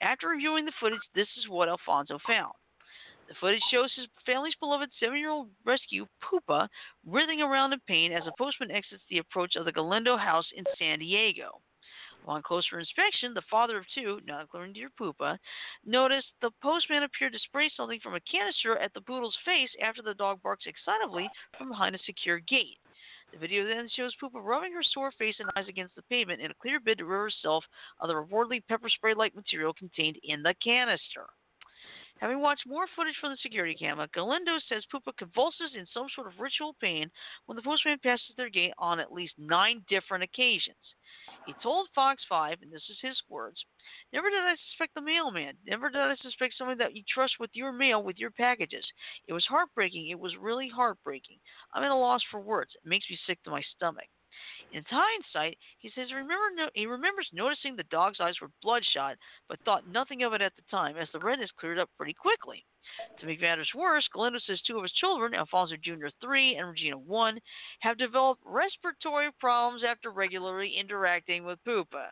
After 0.02 0.30
reviewing 0.30 0.66
the 0.66 0.74
footage, 0.80 1.00
this 1.14 1.28
is 1.38 1.48
what 1.48 1.70
Alfonso 1.70 2.18
found. 2.26 2.54
The 3.28 3.36
footage 3.36 3.62
shows 3.72 3.94
his 3.96 4.08
family's 4.26 4.56
beloved 4.56 4.90
seven 5.00 5.20
year 5.20 5.30
old 5.30 5.50
rescue, 5.64 6.08
Pupa, 6.22 6.68
writhing 7.06 7.42
around 7.42 7.72
in 7.72 7.80
pain 7.88 8.12
as 8.12 8.26
a 8.28 8.34
postman 8.38 8.72
exits 8.72 9.04
the 9.10 9.20
approach 9.20 9.56
of 9.56 9.66
the 9.66 9.72
Galindo 9.72 10.18
house 10.18 10.52
in 10.56 10.66
San 10.78 11.00
Diego. 11.00 11.62
Upon 12.24 12.42
closer 12.42 12.80
inspection, 12.80 13.34
the 13.34 13.42
father 13.50 13.78
of 13.78 13.86
two, 13.96 14.20
not 14.26 14.42
including 14.42 14.74
dear 14.74 14.90
Pupa, 14.90 15.40
noticed 15.86 16.34
the 16.42 16.52
postman 16.62 17.04
appeared 17.04 17.34
to 17.34 17.40
spray 17.40 17.70
something 17.70 18.00
from 18.00 18.16
a 18.16 18.20
canister 18.20 18.78
at 18.78 18.94
the 18.94 19.02
poodle's 19.02 19.38
face 19.46 19.72
after 19.82 20.02
the 20.02 20.14
dog 20.14 20.42
barks 20.42 20.66
excitedly 20.68 21.30
from 21.58 21.70
behind 21.70 21.96
a 21.96 22.00
secure 22.00 22.40
gate. 22.40 22.80
The 23.32 23.38
video 23.38 23.66
then 23.66 23.88
shows 23.88 24.14
Pupa 24.20 24.42
rubbing 24.42 24.74
her 24.74 24.84
sore 24.84 25.12
face 25.14 25.40
and 25.40 25.50
eyes 25.56 25.70
against 25.70 25.96
the 25.96 26.02
pavement 26.04 26.42
in 26.42 26.52
a 26.52 26.56
clear 26.56 26.80
bid 26.80 26.98
to 26.98 27.06
rid 27.06 27.18
herself 27.18 27.64
of 28.00 28.10
the 28.10 28.14
reportedly 28.14 28.62
pepper 28.68 28.90
spray 28.90 29.14
like 29.14 29.36
material 29.36 29.74
contained 29.74 30.18
in 30.24 30.44
the 30.44 30.54
canister. 30.56 31.28
Having 32.20 32.42
watched 32.42 32.68
more 32.68 32.88
footage 32.96 33.16
from 33.20 33.32
the 33.32 33.38
security 33.38 33.74
camera, 33.74 34.08
Galindo 34.14 34.60
says 34.68 34.86
Pupa 34.92 35.14
convulses 35.14 35.74
in 35.76 35.88
some 35.88 36.08
sort 36.14 36.28
of 36.28 36.40
ritual 36.40 36.74
pain 36.74 37.10
when 37.46 37.56
the 37.56 37.64
postman 37.64 38.00
passes 38.00 38.36
their 38.36 38.50
gate 38.50 38.74
on 38.78 39.00
at 39.00 39.14
least 39.14 39.34
nine 39.40 39.84
different 39.88 40.24
occasions. 40.24 40.96
He 41.46 41.54
told 41.64 41.90
Fox 41.96 42.22
5, 42.30 42.62
and 42.62 42.72
this 42.72 42.88
is 42.90 42.98
his 43.02 43.22
words 43.30 43.66
Never 44.14 44.30
did 44.30 44.40
I 44.40 44.56
suspect 44.70 44.94
the 44.94 45.02
mailman. 45.02 45.58
Never 45.66 45.90
did 45.90 46.02
I 46.02 46.16
suspect 46.16 46.54
somebody 46.58 46.78
that 46.78 46.96
you 46.96 47.04
trust 47.08 47.40
with 47.40 47.50
your 47.54 47.72
mail, 47.72 48.04
with 48.04 48.18
your 48.18 48.32
packages. 48.32 48.86
It 49.28 49.34
was 49.34 49.46
heartbreaking. 49.46 50.10
It 50.10 50.20
was 50.20 50.38
really 50.38 50.70
heartbreaking. 50.70 51.40
I'm 51.74 51.84
at 51.84 51.92
a 51.92 51.96
loss 51.96 52.22
for 52.30 52.40
words. 52.40 52.72
It 52.76 52.88
makes 52.88 53.10
me 53.10 53.18
sick 53.26 53.42
to 53.44 53.52
my 53.52 53.62
stomach. 53.76 54.08
In 54.72 54.86
hindsight, 54.90 55.58
he 55.80 55.90
says 55.90 56.10
he 56.74 56.86
remembers 56.86 57.30
noticing 57.34 57.76
the 57.76 57.84
dog's 57.84 58.22
eyes 58.22 58.40
were 58.40 58.50
bloodshot, 58.62 59.18
but 59.50 59.60
thought 59.66 59.88
nothing 59.88 60.24
of 60.24 60.34
it 60.34 60.42
at 60.42 60.56
the 60.56 60.62
time, 60.72 60.96
as 60.96 61.10
the 61.12 61.20
redness 61.20 61.52
cleared 61.60 61.80
up 61.80 61.90
pretty 61.98 62.14
quickly. 62.14 62.66
To 63.20 63.26
make 63.26 63.42
matters 63.42 63.70
worse, 63.76 64.08
Galindo 64.14 64.40
says 64.40 64.62
two 64.62 64.78
of 64.78 64.84
his 64.84 64.92
children, 64.94 65.34
Alfonso 65.36 65.76
Jr. 65.76 66.08
3 66.22 66.56
and 66.56 66.70
Regina 66.70 66.98
1, 66.98 67.40
have 67.82 67.98
developed 67.98 68.42
respiratory 68.46 69.32
problems 69.40 69.84
after 69.84 70.12
regularly 70.12 70.76
interacting 70.78 71.44
with 71.44 71.64
Pupa. 71.64 72.12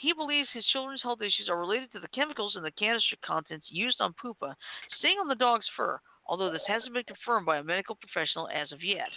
He 0.00 0.12
believes 0.12 0.50
his 0.52 0.66
children's 0.66 1.02
health 1.02 1.22
issues 1.22 1.48
are 1.48 1.58
related 1.58 1.90
to 1.92 2.00
the 2.00 2.08
chemicals 2.08 2.56
in 2.56 2.62
the 2.62 2.70
canister 2.72 3.16
contents 3.24 3.66
used 3.70 4.00
on 4.00 4.12
Pupa 4.14 4.54
staying 4.98 5.18
on 5.18 5.28
the 5.28 5.34
dog's 5.34 5.68
fur, 5.76 5.98
although 6.26 6.50
this 6.50 6.66
hasn't 6.66 6.92
been 6.92 7.04
confirmed 7.04 7.46
by 7.46 7.56
a 7.56 7.64
medical 7.64 7.94
professional 7.94 8.48
as 8.48 8.70
of 8.70 8.84
yet. 8.84 9.08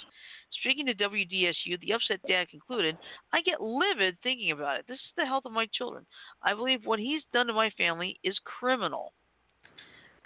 Speaking 0.51 0.85
to 0.85 0.93
WDSU, 0.93 1.79
the 1.79 1.93
upset 1.93 2.21
dad 2.27 2.49
concluded, 2.49 2.97
I 3.33 3.41
get 3.41 3.61
livid 3.61 4.17
thinking 4.23 4.51
about 4.51 4.79
it. 4.79 4.87
This 4.87 4.99
is 4.99 5.11
the 5.17 5.25
health 5.25 5.45
of 5.45 5.51
my 5.51 5.67
children. 5.73 6.05
I 6.41 6.53
believe 6.53 6.85
what 6.85 6.99
he's 6.99 7.23
done 7.33 7.47
to 7.47 7.53
my 7.53 7.69
family 7.71 8.19
is 8.23 8.39
criminal. 8.45 9.13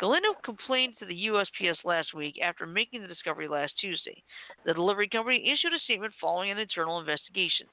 Galindo 0.02 0.34
complained 0.44 0.96
to 0.98 1.06
the 1.06 1.28
USPS 1.28 1.78
last 1.86 2.16
week 2.16 2.40
after 2.42 2.66
making 2.66 3.04
the 3.04 3.08
discovery 3.08 3.48
last 3.48 3.74
Tuesday. 3.80 4.24
The 4.66 4.74
delivery 4.74 5.08
company 5.08 5.54
issued 5.54 5.76
a 5.76 5.80
statement 5.84 6.12
following 6.20 6.50
an 6.50 6.58
internal 6.58 7.00
investigation. 7.00 7.68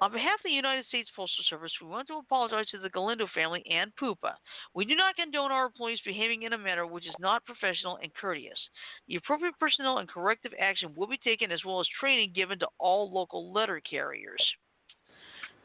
On 0.00 0.10
behalf 0.10 0.38
of 0.38 0.44
the 0.44 0.50
United 0.50 0.86
States 0.86 1.10
Postal 1.14 1.44
Service, 1.50 1.72
we 1.82 1.88
want 1.88 2.08
to 2.08 2.14
apologize 2.14 2.68
to 2.70 2.78
the 2.78 2.88
Galindo 2.88 3.26
family 3.34 3.62
and 3.70 3.94
Pupa. 3.96 4.34
We 4.72 4.86
do 4.86 4.94
not 4.94 5.16
condone 5.16 5.52
our 5.52 5.66
employees 5.66 6.00
behaving 6.06 6.44
in 6.44 6.54
a 6.54 6.58
manner 6.58 6.86
which 6.86 7.04
is 7.04 7.14
not 7.20 7.44
professional 7.44 7.98
and 8.02 8.14
courteous. 8.14 8.58
The 9.06 9.16
appropriate 9.16 9.58
personnel 9.60 9.98
and 9.98 10.08
corrective 10.08 10.52
action 10.58 10.94
will 10.96 11.08
be 11.08 11.18
taken 11.18 11.52
as 11.52 11.66
well 11.66 11.80
as 11.80 11.88
training 12.00 12.32
given 12.34 12.58
to 12.60 12.68
all 12.78 13.12
local 13.12 13.52
letter 13.52 13.78
carriers. 13.80 14.40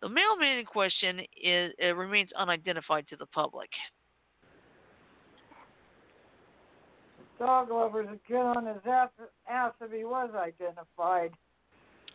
The 0.01 0.09
mailman 0.09 0.57
in 0.57 0.65
question 0.65 1.21
is, 1.41 1.71
uh, 1.81 1.95
remains 1.95 2.33
unidentified 2.33 3.07
to 3.07 3.15
the 3.15 3.27
public. 3.27 3.69
Dog 7.39 7.69
lovers 7.69 8.07
would 8.09 8.19
get 8.27 8.37
on 8.37 8.65
his 8.65 8.77
ass, 8.89 9.09
ass 9.49 9.73
if 9.81 9.91
he 9.91 10.03
was 10.03 10.29
identified. 10.35 11.31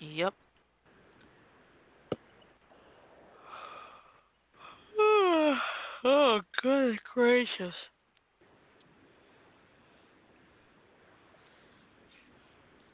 Yep. 0.00 0.34
oh, 6.04 6.40
good 6.62 6.98
gracious. 7.14 7.74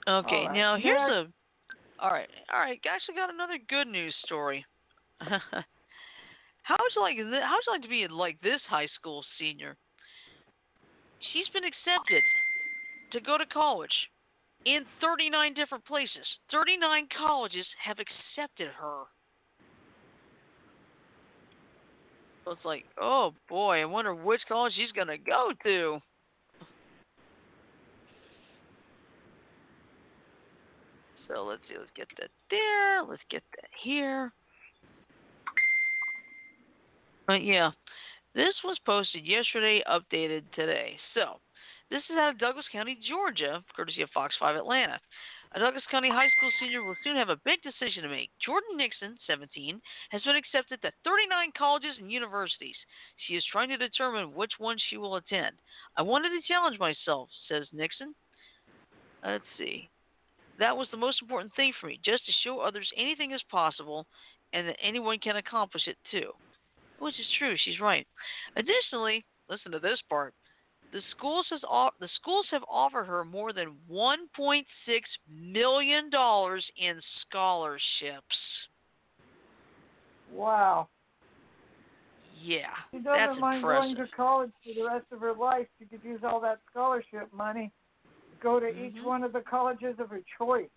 Okay, 0.07 0.35
All 0.35 0.47
right. 0.47 0.55
now 0.55 0.77
here's 0.77 1.01
Next. 1.01 1.13
a. 1.13 1.27
All 1.99 2.11
right, 2.11 2.29
all 2.53 2.61
right. 2.61 2.79
Actually, 2.87 3.15
got 3.15 3.33
another 3.33 3.59
good 3.69 3.87
news 3.87 4.15
story. 4.25 4.65
how 5.21 6.77
would 6.79 6.93
you 6.95 7.01
like? 7.03 7.17
thi- 7.17 7.23
How 7.23 7.55
would 7.55 7.65
you 7.67 7.73
like 7.73 7.83
to 7.83 7.89
be 7.89 8.07
like 8.09 8.39
this 8.43 8.61
high 8.69 8.89
school 8.99 9.25
senior? 9.39 9.77
She's 11.33 11.49
been 11.53 11.65
accepted 11.65 12.23
to 13.13 13.21
go 13.21 13.39
to 13.39 13.47
college 13.47 13.95
in 14.65 14.83
39 15.01 15.55
different 15.55 15.85
places. 15.85 16.27
39 16.51 17.09
colleges 17.19 17.67
have 17.85 17.99
accepted 17.99 18.69
her. 18.81 19.05
So 22.45 22.51
it's 22.53 22.65
like, 22.65 22.85
oh 23.01 23.33
boy, 23.49 23.81
I 23.81 23.85
wonder 23.85 24.15
which 24.15 24.41
college 24.49 24.75
she's 24.77 24.93
gonna 24.93 25.19
go 25.19 25.53
to. 25.65 26.01
So 31.29 31.45
let's 31.45 31.63
see, 31.69 31.77
let's 31.79 31.91
get 31.97 32.09
that 32.21 32.31
there, 32.51 33.03
let's 33.03 33.23
get 33.31 33.43
that 33.57 33.71
here. 33.83 34.31
But 37.27 37.43
yeah, 37.43 37.71
this 38.35 38.55
was 38.65 38.79
posted 38.85 39.25
yesterday, 39.25 39.83
updated 39.89 40.43
today. 40.55 40.97
So 41.15 41.41
this 41.91 42.03
is 42.11 42.17
out 42.19 42.33
of 42.33 42.39
Douglas 42.39 42.67
County, 42.73 42.99
Georgia, 43.09 43.63
courtesy 43.75 44.03
of 44.03 44.11
Fox 44.11 44.35
5 44.39 44.57
Atlanta. 44.57 44.99
A 45.55 45.61
Douglas 45.61 45.85
County 45.89 46.09
high 46.09 46.27
school 46.37 46.51
senior 46.59 46.83
will 46.83 46.97
soon 47.05 47.15
have 47.15 47.29
a 47.29 47.41
big 47.45 47.63
decision 47.63 48.03
to 48.03 48.09
make. 48.09 48.31
Jordan 48.45 48.77
Nixon, 48.77 49.17
17, 49.29 49.81
has 50.11 50.23
been 50.23 50.35
accepted 50.35 50.83
to 50.83 50.91
39 51.05 51.53
colleges 51.57 51.95
and 52.01 52.11
universities. 52.11 52.75
She 53.29 53.35
is 53.35 53.45
trying 53.53 53.69
to 53.69 53.77
determine 53.77 54.35
which 54.35 54.53
one 54.59 54.79
she 54.91 54.97
will 54.97 55.15
attend. 55.15 55.55
I 55.97 56.03
wanted 56.03 56.31
to 56.31 56.49
challenge 56.49 56.81
myself, 56.81 57.29
says 57.49 57.69
Nixon. 57.73 58.17
Let's 59.25 59.45
see. 59.57 59.89
That 60.59 60.77
was 60.77 60.89
the 60.91 60.97
most 60.97 61.23
important 61.23 61.55
thing 61.55 61.73
for 61.81 61.87
me, 61.87 62.01
just 62.05 62.27
to 62.27 62.33
show 62.43 62.59
others 62.59 62.91
anything 62.97 63.31
is 63.31 63.43
possible 63.49 64.07
and 64.53 64.67
that 64.67 64.77
anyone 64.83 65.21
can 65.21 65.37
accomplish 65.37 65.87
it 65.87 65.99
too. 66.11 66.33
Which 66.99 67.19
is 67.19 67.27
true, 67.39 67.55
she's 67.57 67.81
right. 67.81 68.07
Additionally, 68.57 69.25
listen 69.49 69.73
to 69.73 69.79
this 69.79 70.01
part. 70.09 70.35
The 70.93 71.01
schools 71.17 71.47
has 71.51 71.61
the 72.01 72.09
schools 72.21 72.47
have 72.53 72.63
offered 72.71 73.05
her 73.05 73.25
more 73.25 73.53
than 73.53 73.75
1.6 73.91 74.63
million 75.29 76.09
dollars 76.11 76.65
in 76.77 77.01
scholarships. 77.23 78.37
Wow. 80.33 80.89
Yeah, 82.45 82.67
She 82.91 82.99
doesn't 82.99 83.41
mind 83.41 83.59
impressive. 83.59 83.97
going 83.97 84.07
to 84.07 84.13
college 84.15 84.51
for 84.65 84.75
the 84.75 84.87
rest 84.87 85.07
of 85.13 85.21
her 85.21 85.33
life. 85.33 85.67
She 85.79 85.87
could 85.87 86.05
use 86.05 86.21
all 86.23 86.41
that 86.41 86.59
scholarship 86.71 87.33
money 87.33 87.73
go 88.41 88.61
to 88.61 88.69
each 88.69 88.95
Mhm. 88.95 89.05
one 89.05 89.25
of 89.25 89.33
the 89.33 89.41
colleges 89.41 89.99
of 89.99 90.11
her 90.11 90.21
choice. 90.39 90.71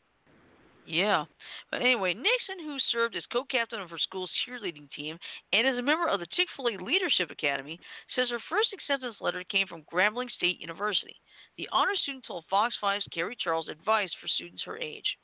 Yeah. 0.87 1.25
But 1.69 1.81
anyway, 1.81 2.13
Nixon, 2.13 2.63
who 2.63 2.77
served 2.91 3.17
as 3.17 3.25
co 3.31 3.43
captain 3.43 3.81
of 3.81 3.89
her 3.89 3.97
school's 3.97 4.31
cheerleading 4.47 4.89
team 4.95 5.19
and 5.51 5.67
is 5.67 5.77
a 5.77 5.81
member 5.81 6.07
of 6.07 6.21
the 6.21 6.27
Chick 6.31 6.47
fil 6.55 6.69
A 6.69 6.79
Leadership 6.81 7.29
Academy, 7.29 7.77
says 8.15 8.29
her 8.29 8.39
first 8.49 8.71
acceptance 8.71 9.17
letter 9.19 9.43
came 9.43 9.67
from 9.67 9.83
Grambling 9.91 10.31
State 10.31 10.61
University. 10.61 11.15
The 11.57 11.67
honor 11.73 11.95
student 12.01 12.23
told 12.25 12.45
Fox 12.49 12.73
5's 12.81 13.03
Carrie 13.13 13.35
Charles 13.37 13.67
advice 13.67 14.11
for 14.21 14.29
students 14.29 14.63
her 14.63 14.77
age. 14.77 15.17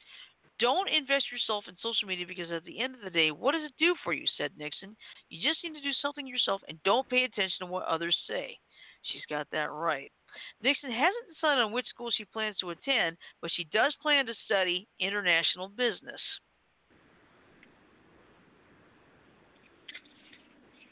Don't 0.59 0.89
invest 0.89 1.31
yourself 1.31 1.63
in 1.69 1.75
social 1.81 2.09
media 2.09 2.27
because 2.27 2.51
at 2.51 2.65
the 2.65 2.79
end 2.79 2.95
of 2.95 3.01
the 3.01 3.09
day, 3.09 3.31
what 3.31 3.53
does 3.53 3.63
it 3.63 3.73
do 3.79 3.95
for 4.03 4.11
you? 4.11 4.25
said 4.37 4.51
Nixon. 4.57 4.97
You 5.29 5.49
just 5.49 5.63
need 5.63 5.79
to 5.79 5.81
do 5.81 5.93
something 6.01 6.27
yourself 6.27 6.61
and 6.67 6.77
don't 6.83 7.07
pay 7.07 7.23
attention 7.23 7.59
to 7.61 7.65
what 7.67 7.85
others 7.85 8.17
say. 8.27 8.59
She's 9.03 9.25
got 9.29 9.47
that 9.51 9.71
right. 9.71 10.11
Nixon 10.61 10.91
hasn't 10.91 11.33
decided 11.33 11.61
on 11.63 11.71
which 11.71 11.87
school 11.87 12.11
she 12.11 12.25
plans 12.25 12.57
to 12.57 12.71
attend, 12.71 13.17
but 13.41 13.51
she 13.55 13.65
does 13.65 13.95
plan 14.01 14.25
to 14.25 14.33
study 14.45 14.87
international 14.99 15.69
business. 15.69 16.21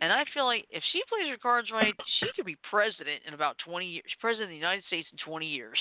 And 0.02 0.12
I 0.12 0.24
feel 0.34 0.46
like 0.46 0.66
if 0.72 0.84
she 0.92 1.02
plays 1.08 1.30
her 1.30 1.38
cards 1.38 1.70
right, 1.72 1.94
she 2.20 2.28
could 2.36 2.46
be 2.46 2.58
president 2.70 3.22
in 3.28 3.36
about 3.36 3.56
20 3.64 3.86
years, 3.86 4.06
president 4.20 4.46
of 4.46 4.50
the 4.50 4.56
United 4.56 4.84
States 4.86 5.08
in 5.12 5.18
20 5.24 5.46
years. 5.46 5.78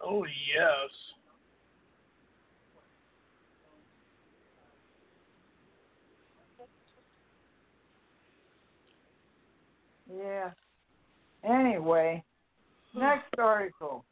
Oh 0.00 0.24
yes. 0.24 0.90
Yeah. 10.10 10.50
Anyway, 11.44 12.24
next 12.96 13.28
article. 13.38 14.04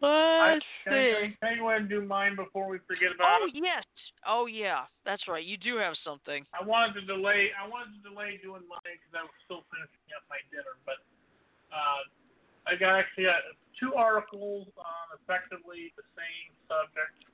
Let's 0.00 0.64
Can 0.84 0.96
I, 0.96 1.28
see. 1.28 1.36
can 1.40 1.48
I 1.48 1.56
go 1.60 1.68
ahead 1.68 1.84
and 1.84 1.90
do 1.92 2.00
mine 2.00 2.32
before 2.32 2.68
we 2.72 2.80
forget 2.88 3.12
about 3.12 3.44
Oh 3.44 3.48
it? 3.48 3.52
yes. 3.52 3.84
Oh 4.24 4.46
yeah. 4.48 4.88
That's 5.04 5.28
right. 5.28 5.44
You 5.44 5.60
do 5.60 5.76
have 5.76 5.92
something. 6.04 6.44
I 6.56 6.64
wanted 6.64 7.00
to 7.00 7.04
delay. 7.04 7.52
I 7.52 7.68
wanted 7.68 8.00
to 8.00 8.02
delay 8.08 8.40
doing 8.40 8.64
mine 8.64 8.80
because 8.96 9.12
I 9.12 9.24
was 9.28 9.36
still 9.44 9.60
finishing 9.68 10.08
up 10.16 10.24
my 10.32 10.40
dinner. 10.48 10.72
But 10.88 11.04
uh, 11.68 12.00
I 12.64 12.80
got 12.80 12.96
actually 12.96 13.28
got 13.28 13.44
two 13.76 13.92
articles 13.92 14.72
on 14.80 15.04
effectively 15.20 15.92
the 16.00 16.06
same 16.16 16.48
subject, 16.64 17.28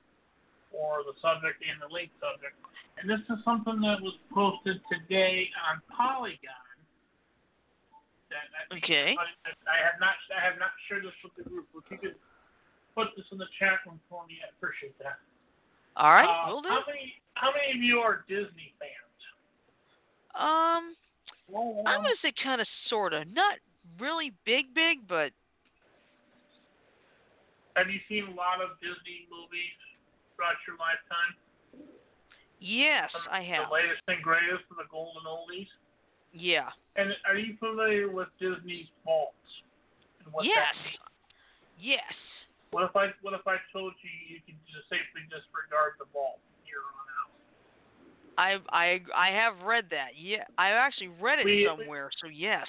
or 0.75 1.07
the 1.07 1.15
subject 1.23 1.63
and 1.63 1.79
the 1.79 1.87
linked 1.87 2.19
subject. 2.19 2.55
And 2.99 3.07
this 3.07 3.23
is 3.31 3.39
something 3.47 3.79
that 3.79 4.03
was 4.03 4.19
posted 4.35 4.83
today 4.91 5.47
on 5.71 5.79
Polygon. 5.87 6.66
That 8.29 8.51
think 8.69 8.83
Okay. 8.83 9.15
I, 9.15 9.77
have 9.87 9.99
not. 9.99 10.15
I 10.35 10.43
have 10.43 10.59
not 10.59 10.71
shared 10.87 11.03
this 11.03 11.15
with 11.23 11.31
the 11.39 11.47
group. 11.47 11.67
If 11.75 11.87
you 11.91 11.97
could 11.97 12.15
put 12.95 13.15
this 13.15 13.25
in 13.31 13.37
the 13.37 13.47
chat 13.59 13.79
room 13.87 13.99
for 14.09 14.25
me, 14.27 14.39
I 14.43 14.51
appreciate 14.57 14.97
that. 14.99 15.19
All 15.95 16.11
right. 16.11 16.27
Uh, 16.27 16.51
we'll 16.51 16.61
do. 16.61 16.69
How 16.69 16.83
many? 16.87 17.13
How 17.35 17.49
many 17.55 17.71
of 17.77 17.81
you 17.83 17.99
are 17.99 18.25
Disney 18.27 18.73
fans? 18.81 19.19
Um, 20.35 20.95
Well, 21.47 21.81
I'm 21.87 22.01
gonna 22.03 22.19
say 22.21 22.33
kind 22.43 22.59
of, 22.61 22.67
sorta. 22.89 23.23
Not 23.31 23.57
really 23.99 24.33
big, 24.45 24.73
big, 24.75 25.07
but 25.07 25.31
Have 27.77 27.89
you 27.89 27.99
seen 28.09 28.25
a 28.27 28.35
lot 28.35 28.59
of 28.61 28.77
Disney 28.81 29.29
movies 29.29 29.77
throughout 30.35 30.57
your 30.67 30.75
lifetime? 30.77 31.87
yes, 32.59 33.11
Some- 33.13 33.21
I 33.31 33.41
have. 33.43 33.69
The 33.69 33.73
latest 33.73 34.01
and 34.07 34.21
greatest 34.21 34.65
of 34.69 34.77
the 34.77 34.89
golden 34.91 35.23
oldies. 35.25 35.69
Yeah. 36.33 36.69
And 36.95 37.11
are 37.27 37.37
you 37.37 37.55
familiar 37.57 38.09
with 38.11 38.27
Disney's 38.39 38.87
vaults? 39.05 39.33
Yes. 40.43 40.75
Yes. 41.79 42.13
What 42.71 42.83
if 42.83 42.95
I 42.95 43.13
What 43.21 43.33
if 43.33 43.47
I 43.47 43.55
told 43.71 43.93
you 44.03 44.11
you 44.35 44.39
can 44.45 44.55
just 44.67 44.89
safely 44.89 45.23
disregard 45.31 45.95
the 45.99 46.05
vault 46.11 46.39
here 46.67 46.83
on 46.83 47.05
out? 47.15 47.31
I 48.35 48.49
I 48.69 48.87
I 49.15 49.29
have 49.31 49.61
read 49.63 49.85
that. 49.91 50.19
Yeah, 50.19 50.43
I 50.57 50.71
actually 50.71 51.15
read 51.21 51.39
it 51.39 51.45
We- 51.45 51.65
somewhere. 51.65 52.09
So 52.19 52.27
yes. 52.27 52.67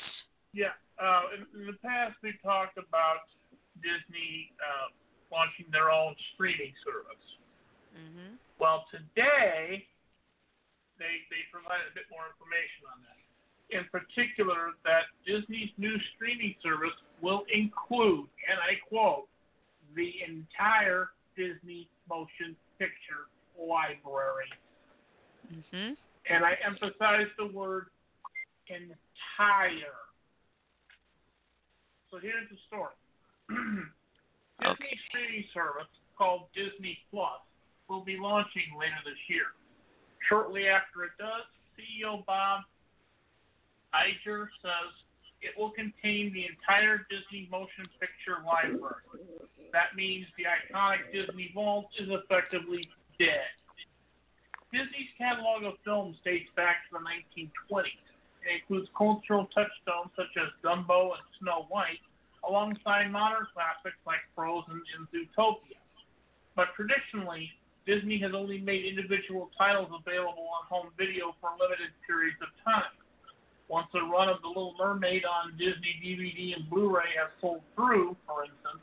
Yeah. 0.55 0.73
Uh, 0.99 1.31
in, 1.35 1.61
in 1.61 1.67
the 1.67 1.79
past, 1.85 2.17
we 2.23 2.35
talked 2.43 2.79
about 2.79 3.29
Disney 3.83 4.51
uh, 4.59 4.91
launching 5.31 5.67
their 5.71 5.91
own 5.91 6.15
streaming 6.35 6.75
service. 6.83 7.27
Mhm. 7.95 8.39
Well, 8.59 8.87
today 8.91 9.87
they 10.99 11.15
they 11.31 11.43
provided 11.51 11.87
a 11.91 11.95
bit 11.95 12.07
more 12.11 12.27
information 12.27 12.87
on 12.95 13.03
that. 13.03 13.19
In 13.71 13.85
particular, 13.93 14.73
that 14.85 15.03
Disney's 15.27 15.71
new 15.77 15.97
streaming 16.15 16.55
service 16.63 16.95
will 17.21 17.45
include, 17.53 18.29
and 18.49 18.59
I 18.59 18.77
quote, 18.89 19.29
the 19.95 20.13
entire 20.27 21.11
Disney 21.37 21.89
motion 22.09 22.57
picture 22.79 23.29
library. 23.59 24.51
Mhm. 25.53 25.97
And 26.27 26.45
I 26.45 26.55
emphasize 26.55 27.29
the 27.37 27.47
word 27.47 27.91
entire. 28.69 29.97
So 32.11 32.19
here's 32.19 32.49
the 32.49 32.57
story. 32.67 32.95
Disney 33.49 33.85
Okay. 34.65 34.99
streaming 35.09 35.49
service 35.53 35.89
called 36.17 36.51
Disney 36.53 36.99
Plus 37.11 37.41
will 37.89 38.03
be 38.03 38.17
launching 38.17 38.75
later 38.77 38.99
this 39.05 39.19
year. 39.29 39.55
Shortly 40.29 40.69
after 40.69 41.05
it 41.05 41.13
does, 41.19 41.45
CEO 41.77 42.25
Bob 42.27 42.65
Iger 43.95 44.49
says 44.63 44.93
it 45.41 45.57
will 45.57 45.71
contain 45.71 46.33
the 46.35 46.47
entire 46.51 47.07
Disney 47.09 47.49
motion 47.51 47.87
picture 48.01 48.43
library. 48.45 49.07
That 49.73 49.95
means 49.95 50.27
the 50.37 50.45
iconic 50.51 51.13
Disney 51.13 51.51
Vault 51.55 51.87
is 51.99 52.09
effectively 52.11 52.89
dead. 53.19 53.49
Disney's 54.73 55.09
catalog 55.17 55.65
of 55.65 55.81
films 55.85 56.17
dates 56.25 56.51
back 56.57 56.85
to 56.91 56.99
the 56.99 57.05
1920s. 57.05 58.05
It 58.45 58.61
includes 58.61 58.89
cultural 58.97 59.49
touchstones 59.55 60.13
such 60.17 60.33
as 60.37 60.53
Dumbo 60.61 61.17
and 61.17 61.25
Snow 61.41 61.67
White, 61.69 62.03
alongside 62.47 63.11
modern 63.11 63.47
classics 63.55 63.99
like 64.07 64.21
Frozen 64.35 64.83
and 64.97 65.09
Zootopia. 65.09 65.81
But 66.55 66.75
traditionally, 66.77 67.51
Disney 67.87 68.19
has 68.21 68.33
only 68.35 68.61
made 68.61 68.85
individual 68.85 69.51
titles 69.57 69.89
available 69.89 70.49
on 70.53 70.69
home 70.69 70.93
video 70.99 71.33
for 71.41 71.57
limited 71.57 71.95
periods 72.07 72.37
of 72.43 72.53
time. 72.61 72.93
Once 73.69 73.87
the 73.93 74.01
run 74.01 74.29
of 74.29 74.41
The 74.41 74.49
Little 74.49 74.75
Mermaid 74.81 75.25
on 75.29 75.53
Disney 75.61 76.01
DVD 76.01 76.57
and 76.57 76.69
Blu-ray 76.69 77.13
has 77.21 77.29
sold 77.41 77.61
through, 77.77 78.17
for 78.25 78.45
instance, 78.45 78.81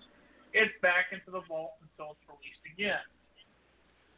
it's 0.53 0.73
back 0.81 1.09
into 1.11 1.33
the 1.33 1.41
vault 1.49 1.73
until 1.81 2.13
it's 2.13 2.25
released 2.29 2.61
again. 2.69 3.01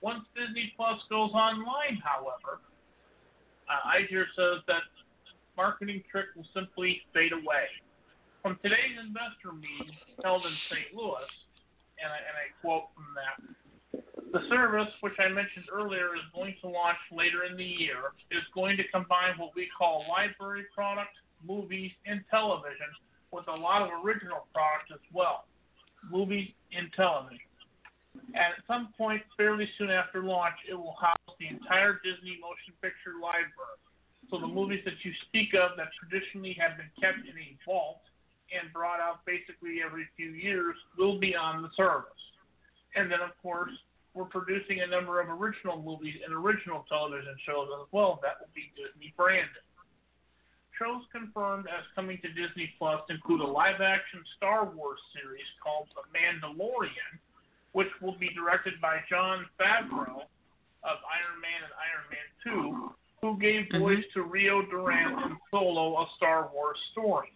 Once 0.04 0.28
Disney 0.36 0.76
Plus 0.76 1.00
goes 1.10 1.32
online, 1.32 1.98
however, 2.04 2.60
uh, 3.72 3.96
Iger 3.96 4.28
says 4.36 4.62
that 4.68 4.84
marketing 5.56 6.04
trick 6.12 6.36
will 6.36 6.48
simply 6.54 7.02
fade 7.16 7.32
away. 7.32 7.72
From 8.44 8.60
today's 8.62 8.96
investor 9.00 9.56
meeting 9.56 9.96
held 10.24 10.46
in 10.46 10.54
St. 10.70 10.94
Louis, 10.94 11.32
and 11.98 12.12
I, 12.12 12.20
and 12.22 12.36
I 12.38 12.48
quote 12.62 12.94
from 12.94 13.08
that 13.18 13.42
the 14.32 14.42
service, 14.50 14.92
which 15.02 15.14
I 15.20 15.30
mentioned 15.30 15.66
earlier, 15.72 16.16
is 16.16 16.24
going 16.34 16.56
to 16.62 16.68
launch 16.68 16.98
later 17.12 17.46
in 17.50 17.56
the 17.56 17.64
year, 17.64 18.12
is 18.32 18.44
going 18.54 18.78
to 18.78 18.84
combine 18.90 19.38
what 19.38 19.52
we 19.56 19.70
call 19.78 20.06
library 20.10 20.66
product, 20.74 21.16
movies, 21.46 21.92
and 22.06 22.22
television 22.30 22.92
with 23.32 23.48
a 23.48 23.56
lot 23.56 23.82
of 23.82 23.90
original 24.04 24.48
product 24.54 24.92
as 24.92 25.04
well. 25.14 25.46
Movies 26.12 26.50
and 26.76 26.92
television. 26.96 27.40
And 28.34 28.52
at 28.58 28.66
some 28.68 28.90
point, 28.98 29.22
fairly 29.36 29.70
soon 29.78 29.92
after 29.92 30.24
launch, 30.24 30.56
it 30.70 30.74
will 30.74 30.96
house 31.00 31.36
the 31.40 31.48
entire 31.48 32.00
Disney 32.04 32.40
motion 32.42 32.74
picture 32.82 33.22
library. 33.22 33.80
So 34.30 34.40
the 34.40 34.48
movies 34.48 34.82
that 34.84 35.00
you 35.04 35.12
speak 35.28 35.54
of 35.54 35.78
that 35.78 35.88
traditionally 35.96 36.58
have 36.60 36.76
been 36.76 36.92
kept 37.00 37.24
in 37.24 37.36
a 37.38 37.56
vault 37.66 38.02
and 38.52 38.72
brought 38.74 39.00
out 39.00 39.24
basically 39.26 39.80
every 39.86 40.08
few 40.18 40.32
years 40.32 40.76
will 40.98 41.20
be 41.20 41.36
on 41.36 41.62
the 41.62 41.70
service. 41.78 42.12
And 42.96 43.12
then, 43.12 43.22
of 43.22 43.32
course, 43.42 43.72
we're 44.18 44.26
producing 44.26 44.82
a 44.82 44.88
number 44.88 45.22
of 45.22 45.30
original 45.30 45.80
movies 45.80 46.16
and 46.26 46.34
original 46.34 46.86
television 46.90 47.38
shows 47.46 47.70
as 47.80 47.86
well 47.92 48.20
that 48.24 48.42
will 48.42 48.50
be 48.56 48.74
Disney 48.74 49.14
branded. 49.16 49.62
Shows 50.82 51.04
confirmed 51.12 51.68
as 51.70 51.86
coming 51.94 52.18
to 52.22 52.30
Disney 52.34 52.74
Plus 52.78 53.02
include 53.10 53.42
a 53.42 53.48
live 53.48 53.82
action 53.82 54.24
Star 54.36 54.66
Wars 54.66 55.00
series 55.14 55.46
called 55.64 55.88
The 55.94 56.06
Mandalorian, 56.18 57.22
which 57.74 57.90
will 58.02 58.18
be 58.18 58.30
directed 58.34 58.82
by 58.82 59.02
Jon 59.10 59.46
Favreau 59.60 60.26
of 60.84 60.98
Iron 61.06 61.38
Man 61.42 61.62
and 61.62 61.74
Iron 61.78 62.06
Man 62.10 62.28
2, 62.44 62.96
who 63.22 63.38
gave 63.38 63.70
Mhm. 63.70 63.80
voice 63.80 64.06
to 64.14 64.24
Rio 64.24 64.62
Durant 64.64 65.26
in 65.26 65.38
Solo, 65.52 66.02
a 66.02 66.10
Star 66.16 66.48
Wars 66.48 66.80
story. 66.92 67.32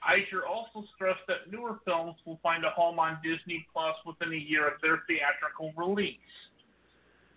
Iger 0.00 0.48
also 0.48 0.86
stressed 0.94 1.26
that 1.28 1.52
newer 1.52 1.80
films 1.84 2.16
will 2.24 2.40
find 2.42 2.64
a 2.64 2.70
home 2.70 2.98
on 2.98 3.18
Disney 3.22 3.66
Plus 3.72 3.94
within 4.06 4.32
a 4.32 4.36
year 4.36 4.66
of 4.66 4.80
their 4.80 5.02
theatrical 5.06 5.72
release. 5.76 6.16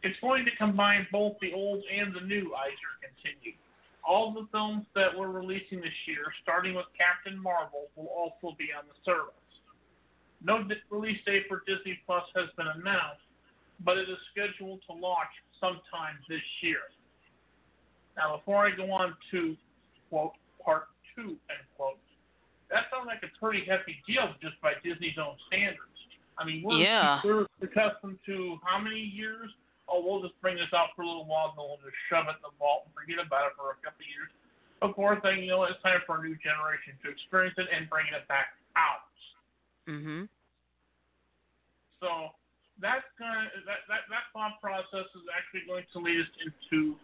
It's 0.04 0.20
going 0.20 0.46
to 0.46 0.56
combine 0.58 1.08
both 1.12 1.36
the 1.42 1.54
old 1.54 1.84
and 1.92 2.16
the 2.16 2.22
new, 2.22 2.52
Iger 2.56 2.94
continued. 3.04 3.56
All 4.08 4.34
the 4.34 4.48
films 4.52 4.86
that 4.96 5.08
we're 5.16 5.32
releasing 5.32 5.80
this 5.80 5.96
year, 6.08 6.28
starting 6.42 6.76
with 6.76 6.86
Captain 6.98 7.42
Marvel, 7.42 7.88
will 7.96 8.12
also 8.12 8.56
be 8.58 8.68
on 8.76 8.84
the 8.88 8.96
service. 9.04 9.34
No 10.44 10.60
release 10.92 11.20
date 11.26 11.44
for 11.48 11.64
Disney 11.66 12.00
Plus 12.06 12.24
has 12.36 12.50
been 12.58 12.68
announced, 12.68 13.24
but 13.84 13.98
it 13.98 14.10
is 14.10 14.20
scheduled 14.32 14.82
to 14.88 14.94
launch 14.94 15.32
sometime 15.60 16.20
this 16.28 16.44
year. 16.62 16.92
Now, 18.18 18.36
before 18.38 18.68
I 18.68 18.76
go 18.76 18.92
on 18.92 19.16
to 19.32 19.56
quote 20.10 20.34
part 20.64 20.88
two 21.16 21.40
end 21.48 21.64
quote, 21.78 21.98
that 22.74 22.90
sounds 22.90 23.06
like 23.06 23.22
a 23.22 23.30
pretty 23.38 23.62
hefty 23.70 24.02
deal 24.10 24.34
just 24.42 24.58
by 24.66 24.74
Disney's 24.82 25.22
own 25.22 25.38
standards. 25.46 25.94
I 26.42 26.44
mean, 26.44 26.66
we're, 26.66 26.82
Yeah. 26.82 27.22
we're 27.24 27.46
accustomed 27.62 28.18
to 28.26 28.58
how 28.66 28.82
many 28.82 29.00
years? 29.00 29.54
Oh, 29.88 30.02
we'll 30.02 30.26
just 30.26 30.34
bring 30.42 30.58
this 30.58 30.74
out 30.74 30.90
for 30.98 31.04
a 31.04 31.08
little 31.08 31.30
while, 31.30 31.54
and 31.54 31.58
then 31.62 31.70
we'll 31.70 31.84
just 31.86 31.94
shove 32.10 32.26
it 32.26 32.42
in 32.42 32.42
the 32.42 32.56
vault 32.58 32.90
and 32.90 32.94
forget 32.98 33.22
about 33.22 33.52
it 33.52 33.54
for 33.54 33.70
a 33.70 33.78
couple 33.86 34.02
of 34.02 34.10
years. 34.10 34.32
Of 34.82 34.98
course, 34.98 35.22
then 35.22 35.40
you 35.46 35.54
know 35.54 35.64
it's 35.70 35.78
time 35.86 36.02
for 36.10 36.18
a 36.18 36.22
new 36.26 36.34
generation 36.42 36.98
to 37.06 37.14
experience 37.14 37.54
it 37.62 37.70
and 37.70 37.86
bring 37.88 38.10
it 38.10 38.26
back 38.28 38.58
out. 38.76 39.06
Mhm. 39.86 40.28
So 42.00 42.34
that's 42.80 43.06
to, 43.22 43.28
that, 43.70 43.86
that 43.88 44.10
that 44.10 44.26
thought 44.34 44.60
process 44.60 45.08
is 45.14 45.24
actually 45.30 45.68
going 45.68 45.86
to 45.94 46.00
lead 46.00 46.20
us 46.20 46.32
into 46.42 46.98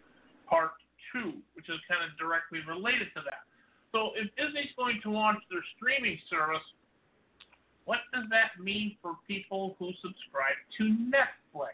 part 0.50 0.74
two, 1.14 1.40
which 1.54 1.70
is 1.70 1.80
kind 1.88 2.02
of 2.04 2.18
directly 2.18 2.60
related 2.66 3.14
to 3.14 3.22
that. 3.22 3.46
So 3.92 4.12
if 4.16 4.30
Disney's 4.38 4.72
going 4.78 5.00
to 5.04 5.12
launch 5.12 5.40
their 5.50 5.64
streaming 5.76 6.18
service, 6.30 6.64
what 7.86 8.00
does 8.14 8.26
that 8.30 8.62
mean 8.62 8.98
for 9.02 9.18
people 9.28 9.76
who 9.80 9.92
subscribe 10.02 10.58
to 10.78 10.84
Netflix? 11.10 11.74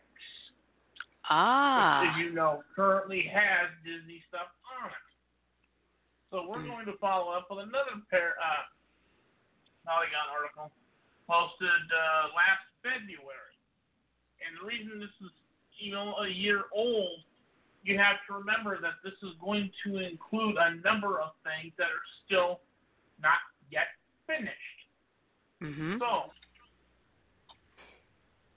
Ah. 1.30 2.00
Which, 2.02 2.10
as 2.12 2.18
you 2.24 2.32
know, 2.32 2.64
currently 2.76 3.28
has 3.34 3.68
Disney 3.84 4.24
stuff 4.30 4.48
on 4.80 4.90
it. 4.90 5.06
So 6.32 6.48
we're 6.48 6.62
Hmm. 6.62 6.70
going 6.70 6.86
to 6.88 6.98
follow 7.00 7.32
up 7.32 7.48
with 7.50 7.60
another 7.68 8.00
pair, 8.10 8.36
uh, 8.40 8.64
Polygon 9.86 10.30
article 10.32 10.72
posted 11.28 11.92
uh, 11.92 12.28
last 12.36 12.64
February. 12.82 13.56
And 14.46 14.58
the 14.62 14.66
reason 14.66 15.00
this 15.00 15.10
is, 15.22 15.32
you 15.78 15.92
know, 15.92 16.16
a 16.18 16.28
year 16.28 16.66
old, 16.72 17.24
you 17.86 17.98
have 18.02 18.18
to 18.28 18.34
remember 18.34 18.82
that 18.82 18.98
this 19.04 19.14
is 19.22 19.38
going 19.40 19.70
to 19.86 19.98
include 20.02 20.58
a 20.58 20.76
number 20.82 21.22
of 21.22 21.38
things 21.46 21.72
that 21.78 21.86
are 21.86 22.08
still 22.26 22.60
not 23.22 23.38
yet 23.70 23.94
finished. 24.26 24.90
Mhm. 25.62 26.00
So, 26.00 26.34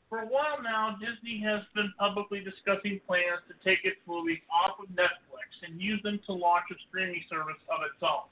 for 0.08 0.20
a 0.20 0.26
while 0.26 0.62
now, 0.62 0.96
Disney 0.96 1.38
has 1.40 1.62
been 1.74 1.92
publicly 1.98 2.40
discussing 2.40 3.00
plans 3.00 3.44
to 3.48 3.54
take 3.62 3.84
its 3.84 4.00
movies 4.06 4.40
off 4.48 4.80
of 4.80 4.88
Netflix 4.88 5.62
and 5.62 5.80
use 5.80 6.02
them 6.02 6.18
to 6.20 6.32
launch 6.32 6.70
a 6.70 6.78
streaming 6.88 7.22
service 7.28 7.60
of 7.68 7.82
its 7.82 8.02
own. 8.02 8.28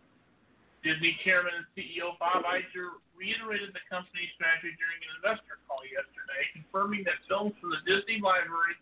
Disney 0.82 1.18
chairman 1.22 1.52
and 1.54 1.66
CEO 1.76 2.16
Bob 2.18 2.44
Iger 2.44 3.00
reiterated 3.14 3.74
the 3.74 3.80
company's 3.90 4.30
strategy 4.32 4.74
during 4.78 5.02
an 5.02 5.16
investor 5.16 5.58
call 5.68 5.84
yesterday, 5.84 6.48
confirming 6.52 7.04
that 7.04 7.20
films 7.28 7.52
from 7.60 7.70
the 7.70 7.82
Disney 7.84 8.20
library 8.20 8.76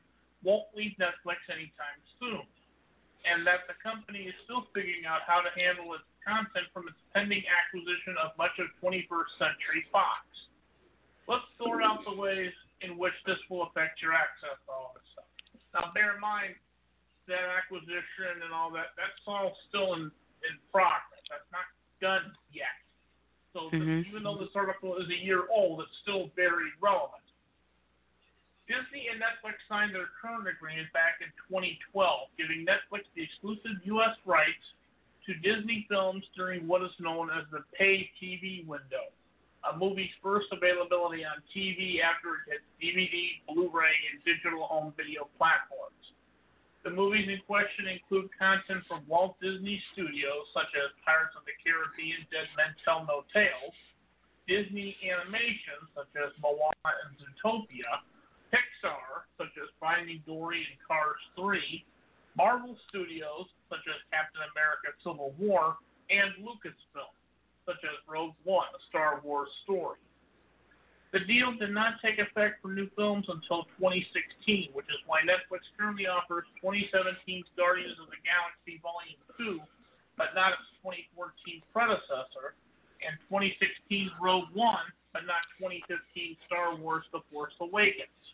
won't 0.44 0.68
leave 0.76 0.92
Netflix 1.00 1.40
anytime 1.48 1.98
soon, 2.20 2.44
and 3.24 3.46
that 3.48 3.66
the 3.66 3.74
company 3.82 4.28
is 4.28 4.36
still 4.44 4.68
figuring 4.76 5.08
out 5.08 5.24
how 5.26 5.40
to 5.40 5.50
handle 5.58 5.92
its 5.96 6.04
content 6.22 6.68
from 6.72 6.86
its 6.86 7.00
pending 7.12 7.42
acquisition 7.48 8.14
of 8.22 8.36
much 8.36 8.52
of 8.60 8.68
21st 8.84 9.32
Century 9.40 9.84
Fox. 9.90 10.24
Let's 11.26 11.44
sort 11.56 11.82
out 11.82 12.04
the 12.04 12.12
ways 12.12 12.52
in 12.84 13.00
which 13.00 13.16
this 13.24 13.40
will 13.48 13.64
affect 13.72 14.04
your 14.04 14.12
access 14.12 14.60
to 14.68 14.70
all 14.70 14.92
this 14.92 15.08
stuff. 15.16 15.28
Now, 15.72 15.90
bear 15.96 16.14
in 16.14 16.20
mind 16.20 16.54
that 17.26 17.48
acquisition 17.56 18.44
and 18.44 18.52
all 18.52 18.70
that, 18.76 18.92
that's 19.00 19.24
all 19.26 19.56
still 19.68 19.96
in, 19.96 20.12
in 20.44 20.54
progress. 20.70 21.24
That's 21.32 21.48
not 21.48 21.64
done 22.00 22.36
yet. 22.52 22.76
So 23.56 23.70
the- 23.70 23.78
Mhm. 23.78 24.06
even 24.06 24.22
though 24.22 24.36
this 24.36 24.54
article 24.54 24.98
is 24.98 25.08
a 25.08 25.16
year 25.16 25.48
old, 25.48 25.80
it's 25.80 25.96
still 26.02 26.28
very 26.36 26.70
relevant. 26.80 27.23
Disney 28.64 29.12
and 29.12 29.20
Netflix 29.20 29.60
signed 29.68 29.92
their 29.92 30.08
current 30.16 30.48
agreement 30.48 30.88
back 30.96 31.20
in 31.20 31.28
2012, 31.52 31.92
giving 32.40 32.64
Netflix 32.64 33.04
the 33.12 33.20
exclusive 33.20 33.76
U.S. 33.84 34.16
rights 34.24 34.64
to 35.28 35.36
Disney 35.44 35.84
films 35.88 36.24
during 36.36 36.64
what 36.68 36.80
is 36.80 36.92
known 37.00 37.28
as 37.28 37.44
the 37.52 37.60
pay 37.76 38.08
TV 38.16 38.64
window, 38.64 39.12
a 39.68 39.76
movie's 39.76 40.12
first 40.24 40.48
availability 40.52 41.24
on 41.24 41.44
TV 41.52 42.00
after 42.00 42.40
it 42.40 42.56
hits 42.56 42.68
DVD, 42.80 43.40
Blu-ray, 43.48 43.96
and 44.12 44.20
digital 44.24 44.64
home 44.64 44.92
video 44.96 45.28
platforms. 45.36 46.00
The 46.84 46.92
movies 46.92 47.28
in 47.32 47.40
question 47.48 47.88
include 47.88 48.28
content 48.36 48.84
from 48.84 49.08
Walt 49.08 49.40
Disney 49.40 49.80
Studios, 49.92 50.44
such 50.52 50.68
as 50.76 50.92
Pirates 51.00 51.32
of 51.32 51.48
the 51.48 51.56
Caribbean, 51.64 52.28
Dead 52.28 52.48
Men 52.60 52.76
Tell 52.84 53.08
No 53.08 53.24
Tales, 53.32 53.76
Disney 54.44 54.92
animation, 55.00 55.80
such 55.96 56.12
as 56.20 56.36
Moana 56.44 56.92
and 57.08 57.16
Zootopia, 57.16 58.04
Pixar, 58.54 59.26
such 59.34 59.50
as 59.58 59.66
Finding 59.82 60.22
Dory 60.22 60.62
and 60.62 60.78
Cars 60.86 61.18
3, 61.34 61.58
Marvel 62.38 62.78
Studios, 62.86 63.50
such 63.66 63.82
as 63.90 63.98
Captain 64.14 64.46
America 64.54 64.94
Civil 65.02 65.34
War, 65.42 65.74
and 66.06 66.30
Lucasfilm, 66.38 67.10
such 67.66 67.82
as 67.82 67.98
Rogue 68.06 68.38
One, 68.46 68.70
a 68.70 68.80
Star 68.86 69.18
Wars 69.26 69.50
story. 69.66 69.98
The 71.10 71.26
deal 71.26 71.50
did 71.58 71.74
not 71.74 71.98
take 72.02 72.18
effect 72.22 72.62
for 72.62 72.70
new 72.70 72.90
films 72.94 73.26
until 73.26 73.66
2016, 73.82 74.70
which 74.70 74.86
is 74.86 74.98
why 75.06 75.22
Netflix 75.26 75.66
currently 75.74 76.06
offers 76.06 76.46
2017's 76.62 77.50
Guardians 77.58 77.98
of 77.98 78.06
the 78.10 78.18
Galaxy 78.22 78.78
Volume 78.82 79.18
2, 79.38 79.62
but 80.14 80.34
not 80.34 80.58
its 80.58 80.66
2014 80.82 81.62
predecessor, 81.74 82.54
and 83.02 83.18
2016's 83.30 84.14
Rogue 84.22 84.50
One, 84.54 84.86
but 85.14 85.22
not 85.26 85.42
2015 85.58 85.98
Star 86.46 86.74
Wars 86.74 87.06
The 87.14 87.22
Force 87.30 87.54
Awakens. 87.62 88.33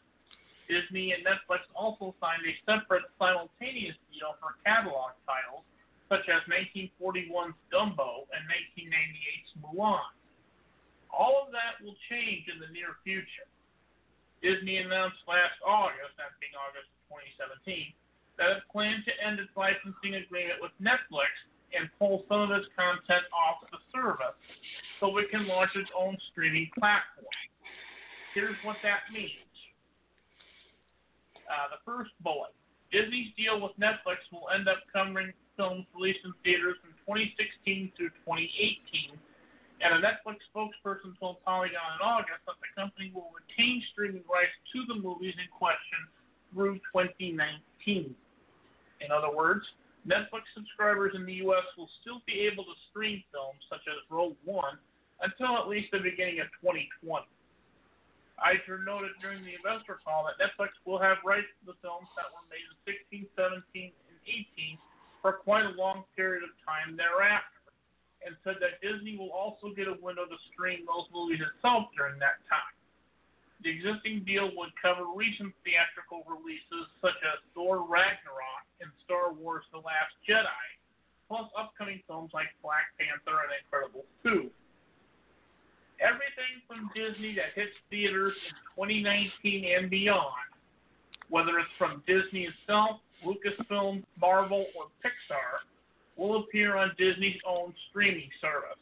Disney 0.71 1.11
and 1.11 1.27
Netflix 1.27 1.67
also 1.75 2.15
signed 2.23 2.47
a 2.47 2.55
separate 2.63 3.03
simultaneous 3.19 3.99
deal 4.15 4.39
for 4.39 4.55
catalog 4.63 5.19
titles, 5.27 5.67
such 6.07 6.31
as 6.31 6.47
1941's 6.47 7.59
Dumbo 7.75 8.31
and 8.31 8.47
1998's 8.47 9.51
Mulan. 9.59 10.15
All 11.11 11.43
of 11.43 11.51
that 11.51 11.83
will 11.83 11.99
change 12.07 12.47
in 12.47 12.63
the 12.63 12.71
near 12.71 13.03
future. 13.03 13.51
Disney 14.47 14.79
announced 14.79 15.19
last 15.27 15.59
August, 15.67 16.15
that 16.23 16.39
being 16.39 16.55
August 16.55 16.87
2017, 17.11 17.91
that 18.39 18.63
it 18.63 18.65
planned 18.71 19.03
to 19.11 19.13
end 19.19 19.43
its 19.43 19.51
licensing 19.59 20.23
agreement 20.23 20.63
with 20.63 20.73
Netflix 20.79 21.35
and 21.75 21.91
pull 21.99 22.23
some 22.31 22.47
of 22.47 22.51
its 22.55 22.71
content 22.79 23.27
off 23.35 23.67
the 23.75 23.83
service 23.91 24.39
so 25.03 25.11
it 25.19 25.35
can 25.35 25.51
launch 25.51 25.75
its 25.75 25.91
own 25.99 26.15
streaming 26.31 26.71
platform. 26.79 27.27
Here's 28.35 28.57
what 28.63 28.79
that 28.87 29.11
means. 29.11 29.50
Uh, 31.51 31.67
the 31.75 31.83
first 31.83 32.15
bullet 32.23 32.55
Disney's 32.95 33.35
deal 33.35 33.59
with 33.59 33.75
Netflix 33.75 34.23
will 34.31 34.47
end 34.55 34.71
up 34.71 34.79
covering 34.95 35.35
films 35.59 35.87
released 35.95 36.23
in 36.23 36.31
theaters 36.47 36.79
from 36.79 36.95
2016 37.07 37.91
through 37.99 38.15
2018 38.23 39.19
and 39.81 39.97
a 39.97 39.99
Netflix 39.99 40.45
spokesperson 40.53 41.17
told 41.19 41.43
Polygon 41.45 41.81
in 41.97 42.03
August 42.05 42.45
that 42.47 42.57
the 42.61 42.71
company 42.77 43.11
will 43.15 43.33
retain 43.33 43.83
streaming 43.93 44.25
rights 44.29 44.53
to 44.73 44.85
the 44.87 45.01
movies 45.01 45.35
in 45.41 45.49
question 45.49 46.05
through 46.53 46.77
2019. 46.93 48.15
In 49.01 49.09
other 49.09 49.35
words, 49.35 49.65
Netflix 50.07 50.45
subscribers 50.55 51.13
in 51.17 51.25
the 51.25 51.41
U.S. 51.49 51.65
will 51.77 51.89
still 52.01 52.21
be 52.27 52.45
able 52.45 52.65
to 52.65 52.77
stream 52.91 53.23
films 53.33 53.61
such 53.69 53.85
as 53.89 53.97
Rogue 54.11 54.37
One 54.45 54.77
until 55.21 55.57
at 55.57 55.69
least 55.69 55.93
the 55.93 56.01
beginning 56.01 56.41
of 56.41 56.49
2020. 56.61 57.25
Iger 58.41 58.81
noted 58.85 59.13
during 59.21 59.45
the 59.45 59.53
investor 59.55 60.01
call 60.01 60.25
that 60.25 60.41
Netflix 60.41 60.73
will 60.89 60.99
have 60.99 61.21
rights 61.25 61.53
to 61.61 61.73
the 61.73 61.79
films 61.85 62.09
that 62.17 62.29
were 62.33 62.45
made 62.49 62.65
in 62.65 62.77
16, 62.89 63.29
17, 63.37 63.93
and 63.93 64.19
18 64.25 64.81
for 65.21 65.37
quite 65.45 65.69
a 65.69 65.77
long 65.77 66.09
period 66.17 66.43
of 66.43 66.53
time 66.65 66.97
thereafter 66.97 67.61
and 68.25 68.37
said 68.45 68.57
that 68.61 68.81
Disney 68.85 69.17
will 69.17 69.33
also 69.33 69.73
get 69.73 69.89
a 69.89 69.97
window 70.01 70.25
to 70.25 70.39
stream 70.53 70.85
those 70.85 71.09
movies 71.13 71.41
itself 71.41 71.89
during 71.97 72.21
that 72.21 72.41
time. 72.49 72.77
The 73.61 73.69
existing 73.69 74.25
deal 74.25 74.49
would 74.57 74.73
cover 74.81 75.05
recent 75.13 75.53
theatrical 75.65 76.25
releases 76.25 76.89
such 77.05 77.17
as 77.21 77.45
Thor 77.53 77.85
Ragnarok 77.85 78.65
and 78.81 78.89
Star 79.05 79.37
Wars 79.37 79.69
The 79.73 79.85
Last 79.85 80.17
Jedi, 80.25 80.65
plus 81.29 81.45
upcoming 81.53 82.01
films 82.09 82.33
like 82.33 82.49
Black 82.65 82.89
Panther 82.97 83.37
and 83.45 83.53
Incredibles 83.61 84.09
2. 84.25 84.49
Everything 86.01 86.65
from 86.67 86.89
Disney 86.97 87.37
that 87.37 87.53
hits 87.55 87.77
theaters 87.93 88.33
in 88.49 88.57
2019 88.73 89.69
and 89.69 89.91
beyond, 89.93 90.49
whether 91.29 91.61
it's 91.61 91.71
from 91.77 92.03
Disney 92.09 92.49
itself, 92.49 93.05
Lucasfilm, 93.21 94.03
Marvel, 94.17 94.65
or 94.73 94.89
Pixar, 95.05 95.61
will 96.17 96.41
appear 96.41 96.77
on 96.77 96.93
Disney's 96.97 97.41
own 97.45 97.75
streaming 97.89 98.29
service. 98.41 98.81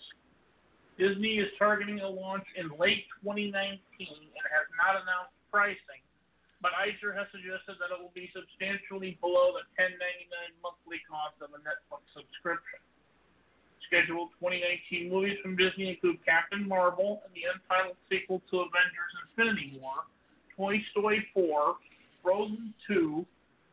Disney 0.99 1.39
is 1.39 1.51
targeting 1.59 2.03
a 2.03 2.09
launch 2.09 2.47
in 2.59 2.71
late 2.79 3.07
2019 3.23 3.55
and 3.55 4.47
has 4.51 4.67
not 4.79 4.99
announced 4.99 5.35
pricing, 5.51 6.03
but 6.63 6.75
Iger 6.75 7.15
has 7.15 7.31
suggested 7.31 7.79
that 7.79 7.95
it 7.95 7.99
will 7.99 8.15
be 8.15 8.31
substantially 8.35 9.19
below 9.23 9.55
the 9.55 9.67
$10.99 9.79 9.95
monthly 10.59 10.99
cost 11.07 11.39
of 11.39 11.55
a 11.55 11.61
Netflix 11.63 12.03
subscription. 12.15 12.83
Scheduled 13.89 14.29
2019 14.41 15.09
movies 15.09 15.39
from 15.43 15.57
Disney 15.57 15.91
include 15.91 16.21
Captain 16.25 16.69
Marvel 16.69 17.23
and 17.25 17.33
the 17.33 17.49
untitled 17.49 17.97
sequel 18.13 18.43
to 18.51 18.61
Avengers 18.69 19.13
Infinity 19.25 19.81
War, 19.81 20.05
Toy 20.55 20.85
Story 20.93 21.27
4, 21.33 21.75
Frozen 22.23 22.75
2, 22.87 23.25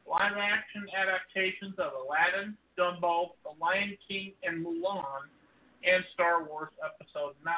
live 0.07 0.37
action 0.39 0.87
adaptations 0.95 1.75
of 1.77 1.91
Aladdin, 1.99 2.55
Dumbo, 2.79 3.35
The 3.43 3.51
Lion 3.59 3.97
King, 4.07 4.31
and 4.43 4.65
Mulan, 4.65 5.27
and 5.83 6.03
Star 6.13 6.47
Wars 6.47 6.71
Episode 6.79 7.35
9. 7.43 7.53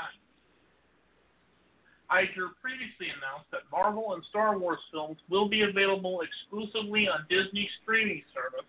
Iger 2.10 2.55
previously 2.62 3.12
announced 3.12 3.51
that 3.51 3.68
Marvel 3.72 4.14
and 4.14 4.24
Star 4.30 4.58
Wars 4.58 4.80
films 4.91 5.18
will 5.30 5.49
be 5.49 5.64
available 5.64 6.22
exclusively 6.24 7.08
on 7.08 7.28
Disney 7.30 7.70
streaming 7.84 8.24
service, 8.34 8.68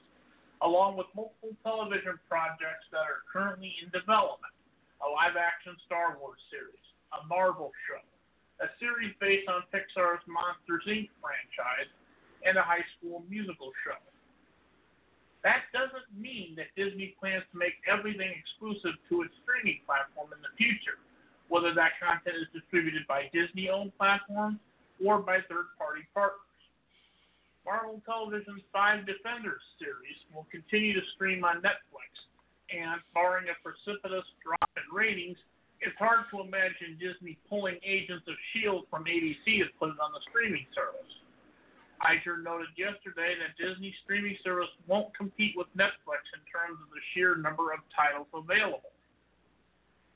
along 0.63 0.97
with 0.97 1.07
multiple 1.15 1.55
television 1.63 2.19
projects 2.29 2.87
that 2.91 3.07
are 3.07 3.23
currently 3.31 3.73
in 3.83 3.91
development 3.91 4.53
a 5.03 5.07
live 5.07 5.39
action 5.39 5.79
Star 5.87 6.19
Wars 6.19 6.43
series, 6.51 6.83
a 7.15 7.23
Marvel 7.31 7.71
show, 7.87 8.03
a 8.59 8.67
series 8.83 9.15
based 9.23 9.47
on 9.47 9.63
Pixar's 9.71 10.23
Monsters 10.27 10.83
Inc. 10.91 11.07
franchise, 11.23 11.91
and 12.43 12.59
a 12.59 12.63
high 12.63 12.83
school 12.99 13.23
musical 13.31 13.71
show. 13.87 13.99
That 15.47 15.71
doesn't 15.71 16.11
mean 16.19 16.59
that 16.59 16.75
Disney 16.75 17.15
plans 17.19 17.47
to 17.55 17.57
make 17.59 17.79
everything 17.87 18.35
exclusive 18.35 18.99
to 19.11 19.23
its 19.23 19.35
streaming 19.47 19.79
platform 19.87 20.35
in 20.35 20.43
the 20.43 20.51
future, 20.59 20.99
whether 21.47 21.71
that 21.79 21.95
content 22.03 22.35
is 22.35 22.51
distributed 22.51 23.07
by 23.07 23.31
Disney 23.31 23.71
owned 23.71 23.95
platforms 23.95 24.59
or 24.99 25.23
by 25.23 25.39
third 25.47 25.71
party 25.79 26.03
partners. 26.11 26.48
Marvel 27.69 28.01
Television's 28.09 28.65
Five 28.73 29.05
Defenders 29.05 29.61
series 29.77 30.17
will 30.33 30.49
continue 30.49 30.97
to 30.97 31.05
stream 31.13 31.45
on 31.45 31.61
Netflix, 31.61 32.09
and 32.73 32.97
barring 33.13 33.53
a 33.53 33.57
precipitous 33.61 34.25
drop 34.41 34.73
in 34.73 34.89
ratings, 34.89 35.37
it's 35.85 35.93
hard 36.01 36.25
to 36.33 36.41
imagine 36.41 36.97
Disney 36.97 37.37
pulling 37.45 37.77
Agents 37.85 38.25
of 38.25 38.33
S.H.I.E.L.D. 38.57 38.89
from 38.89 39.05
ABC 39.05 39.61
to 39.61 39.69
put 39.77 39.93
it 39.93 40.01
on 40.01 40.17
the 40.17 40.25
streaming 40.33 40.65
service. 40.73 41.13
Iger 42.01 42.41
noted 42.41 42.73
yesterday 42.73 43.37
that 43.37 43.53
Disney's 43.61 43.95
streaming 44.01 44.41
service 44.41 44.73
won't 44.89 45.13
compete 45.13 45.53
with 45.53 45.69
Netflix 45.77 46.25
in 46.33 46.41
terms 46.49 46.81
of 46.81 46.89
the 46.89 47.05
sheer 47.13 47.37
number 47.37 47.77
of 47.77 47.85
titles 47.93 48.33
available. 48.33 48.97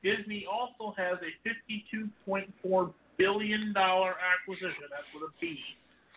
Disney 0.01 0.49
also 0.49 0.97
has 0.97 1.21
a 1.21 1.37
$52.4 1.45 2.49
billion 3.21 3.77
acquisition, 3.77 4.89
that's 4.89 5.11
with 5.13 5.29
a 5.29 5.33
B, 5.37 5.61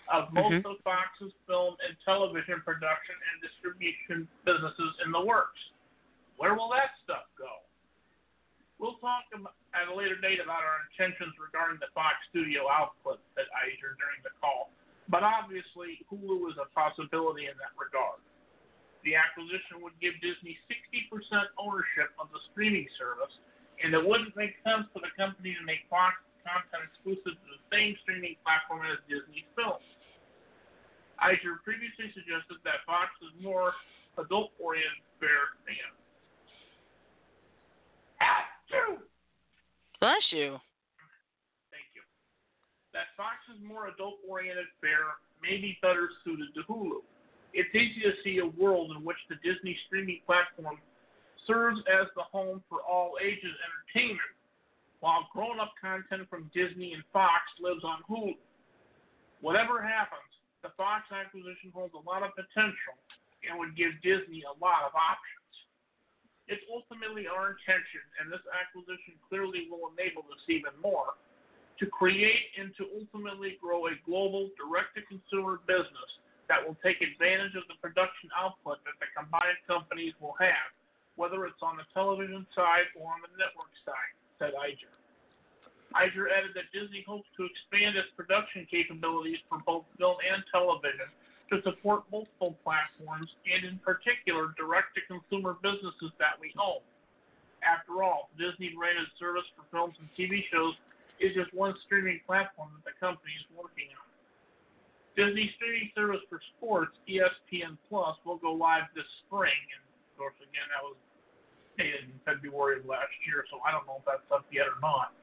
of 0.08 0.32
most 0.34 0.64
Mhm. 0.64 0.66
of 0.66 0.82
Fox's 0.82 1.34
film 1.48 1.78
and 1.86 2.00
television 2.02 2.62
production 2.62 3.16
and 3.32 3.42
distribution 3.42 4.28
businesses 4.44 5.00
in 5.00 5.12
the 5.12 5.22
works. 5.22 5.72
Where 6.38 6.54
will 6.54 6.70
that 6.70 6.98
stuff 7.04 7.28
go? 7.36 7.62
We'll 8.78 8.98
talk 8.98 9.26
at 9.74 9.88
a 9.88 9.94
later 9.94 10.16
date 10.16 10.40
about 10.40 10.64
our 10.64 10.82
intentions 10.92 11.38
regarding 11.40 11.80
the 11.80 11.88
Fox 11.88 12.16
studio 12.30 12.70
output, 12.70 13.22
said 13.34 13.48
Iger 13.52 13.98
during 13.98 14.22
the 14.24 14.32
call 14.42 14.72
but 15.08 15.24
obviously 15.24 16.02
Hulu 16.10 16.50
is 16.50 16.58
a 16.58 16.66
possibility 16.74 17.46
in 17.46 17.56
that 17.58 17.74
regard. 17.78 18.20
The 19.04 19.16
acquisition 19.16 19.82
would 19.82 19.94
give 20.02 20.18
Disney 20.22 20.58
60% 20.66 21.50
ownership 21.58 22.10
of 22.18 22.32
the 22.34 22.42
streaming 22.52 22.90
service, 22.98 23.38
and 23.84 23.94
it 23.94 24.02
wouldn't 24.02 24.36
make 24.36 24.58
sense 24.66 24.90
for 24.94 25.00
the 25.00 25.14
company 25.14 25.54
to 25.54 25.62
make 25.62 25.86
Fox 25.90 26.18
content 26.46 26.86
exclusive 26.86 27.34
to 27.34 27.48
the 27.58 27.62
same 27.74 27.98
streaming 28.06 28.38
platform 28.46 28.86
as 28.86 29.02
Disney 29.10 29.50
films. 29.58 29.84
Iger 31.18 31.58
previously 31.66 32.14
suggested 32.14 32.62
that 32.64 32.86
Fox 32.86 33.10
is 33.26 33.34
more 33.42 33.74
adult-oriented 34.22 35.04
fare 35.18 35.58
than. 35.66 35.90
Achoo! 38.22 39.02
Bless 40.00 40.26
you. 40.32 40.60
Thank 41.72 41.88
you. 41.96 42.04
That 42.94 43.16
Fox's 43.18 43.60
more 43.64 43.88
adult 43.88 44.20
oriented 44.28 44.70
fare 44.80 45.18
may 45.42 45.58
be 45.58 45.80
better 45.82 46.10
suited 46.24 46.54
to 46.56 46.62
Hulu. 46.68 47.02
It's 47.56 47.74
easy 47.74 48.04
to 48.04 48.14
see 48.24 48.40
a 48.44 48.48
world 48.60 48.92
in 48.92 49.04
which 49.04 49.18
the 49.32 49.40
Disney 49.40 49.78
streaming 49.88 50.20
platform 50.28 50.78
serves 51.48 51.80
as 51.88 52.08
the 52.16 52.24
home 52.24 52.62
for 52.68 52.84
all 52.84 53.16
ages 53.24 53.56
entertainment, 53.64 54.35
while 55.06 55.30
grown 55.30 55.62
up 55.62 55.78
content 55.78 56.26
from 56.34 56.50
Disney 56.50 56.98
and 56.98 57.06
Fox 57.14 57.46
lives 57.62 57.86
on 57.86 58.02
Hulu. 58.10 58.34
Whatever 59.38 59.78
happens, 59.78 60.26
the 60.66 60.74
Fox 60.74 61.06
acquisition 61.14 61.70
holds 61.70 61.94
a 61.94 62.02
lot 62.02 62.26
of 62.26 62.34
potential 62.34 62.98
and 63.46 63.54
would 63.62 63.78
give 63.78 63.94
Disney 64.02 64.42
a 64.50 64.56
lot 64.58 64.82
of 64.82 64.98
options. 64.98 65.54
It's 66.50 66.66
ultimately 66.74 67.30
our 67.30 67.54
intention, 67.54 68.02
and 68.18 68.34
this 68.34 68.42
acquisition 68.50 69.14
clearly 69.30 69.70
will 69.70 69.94
enable 69.94 70.26
this 70.26 70.42
even 70.50 70.74
more, 70.82 71.14
to 71.78 71.86
create 71.86 72.50
and 72.58 72.74
to 72.82 72.90
ultimately 72.98 73.62
grow 73.62 73.86
a 73.86 73.94
global 74.10 74.50
direct 74.58 74.98
to 74.98 75.06
consumer 75.06 75.62
business 75.70 76.10
that 76.50 76.58
will 76.58 76.82
take 76.82 77.06
advantage 77.06 77.54
of 77.54 77.70
the 77.70 77.78
production 77.78 78.34
output 78.34 78.82
that 78.90 78.98
the 78.98 79.10
combined 79.14 79.62
companies 79.70 80.18
will 80.18 80.34
have, 80.42 80.74
whether 81.14 81.46
it's 81.46 81.62
on 81.62 81.78
the 81.78 81.86
television 81.94 82.42
side 82.58 82.90
or 82.98 83.14
on 83.14 83.22
the 83.22 83.30
network 83.38 83.70
side, 83.86 84.18
said 84.40 84.54
Iger. 84.54 84.92
Iger 85.96 86.28
added 86.28 86.52
that 86.56 86.68
Disney 86.76 87.04
hopes 87.08 87.28
to 87.40 87.48
expand 87.48 87.96
its 87.96 88.12
production 88.20 88.68
capabilities 88.70 89.40
for 89.48 89.64
both 89.64 89.88
film 89.98 90.18
and 90.28 90.44
television 90.52 91.08
to 91.52 91.62
support 91.64 92.04
multiple 92.12 92.58
platforms 92.66 93.30
and, 93.48 93.64
in 93.64 93.78
particular, 93.80 94.52
direct 94.58 94.98
to 94.98 95.02
consumer 95.08 95.56
businesses 95.62 96.12
that 96.20 96.36
we 96.42 96.52
own. 96.60 96.82
After 97.64 98.04
all, 98.04 98.30
Disney 98.36 98.74
branded 98.76 99.08
service 99.18 99.48
for 99.56 99.64
films 99.72 99.96
and 100.02 100.10
TV 100.18 100.44
shows 100.52 100.76
is 101.24 101.32
just 101.34 101.54
one 101.56 101.74
streaming 101.86 102.20
platform 102.28 102.70
that 102.76 102.84
the 102.84 102.96
company 103.00 103.32
is 103.40 103.48
working 103.56 103.88
on. 103.96 104.06
Disney 105.16 105.48
streaming 105.56 105.88
service 105.96 106.20
for 106.28 106.44
sports, 106.58 106.92
ESPN 107.08 107.80
Plus, 107.88 108.20
will 108.28 108.36
go 108.36 108.52
live 108.52 108.92
this 108.92 109.08
spring, 109.24 109.56
and 109.72 109.82
of 109.88 110.12
course, 110.20 110.36
again, 110.44 110.68
that 110.76 110.84
was 110.84 111.00
dated 111.78 112.10
in 112.10 112.18
February 112.24 112.80
of 112.80 112.86
last 112.86 113.14
year, 113.28 113.46
so 113.52 113.60
I 113.64 113.72
don't 113.72 113.86
know 113.88 114.00
if 114.00 114.06
that's 114.08 114.26
up 114.32 114.46
yet 114.52 114.68
or 114.68 114.80
not. 114.82 115.14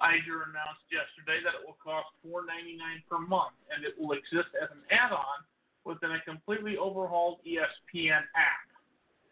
Iger 0.00 0.48
announced 0.48 0.88
yesterday 0.88 1.44
that 1.44 1.60
it 1.60 1.62
will 1.62 1.76
cost 1.76 2.08
$4.99 2.24 3.04
per 3.04 3.20
month, 3.20 3.52
and 3.68 3.84
it 3.84 3.92
will 4.00 4.16
exist 4.16 4.48
as 4.56 4.72
an 4.72 4.80
add-on 4.88 5.44
within 5.84 6.12
a 6.12 6.20
completely 6.24 6.76
overhauled 6.80 7.44
ESPN 7.44 8.24
app. 8.32 8.66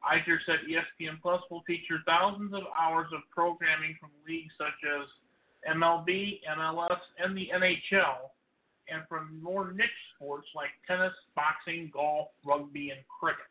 Iger 0.05 0.39
said 0.47 0.61
ESPN 0.69 1.21
Plus 1.21 1.41
will 1.51 1.63
feature 1.67 1.99
thousands 2.07 2.55
of 2.55 2.63
hours 2.79 3.09
of 3.17 3.21
programming 3.31 3.97
from 3.99 4.11
leagues 4.29 4.53
such 4.57 4.77
as 4.85 5.09
MLB, 5.75 6.41
MLS, 6.57 7.01
and 7.19 7.37
the 7.37 7.51
NHL, 7.53 8.31
and 8.89 9.03
from 9.09 9.41
more 9.43 9.73
niche 9.73 10.01
sports 10.15 10.49
like 10.55 10.71
tennis, 10.87 11.13
boxing, 11.35 11.91
golf, 11.93 12.29
rugby, 12.45 12.91
and 12.91 13.01
cricket. 13.09 13.51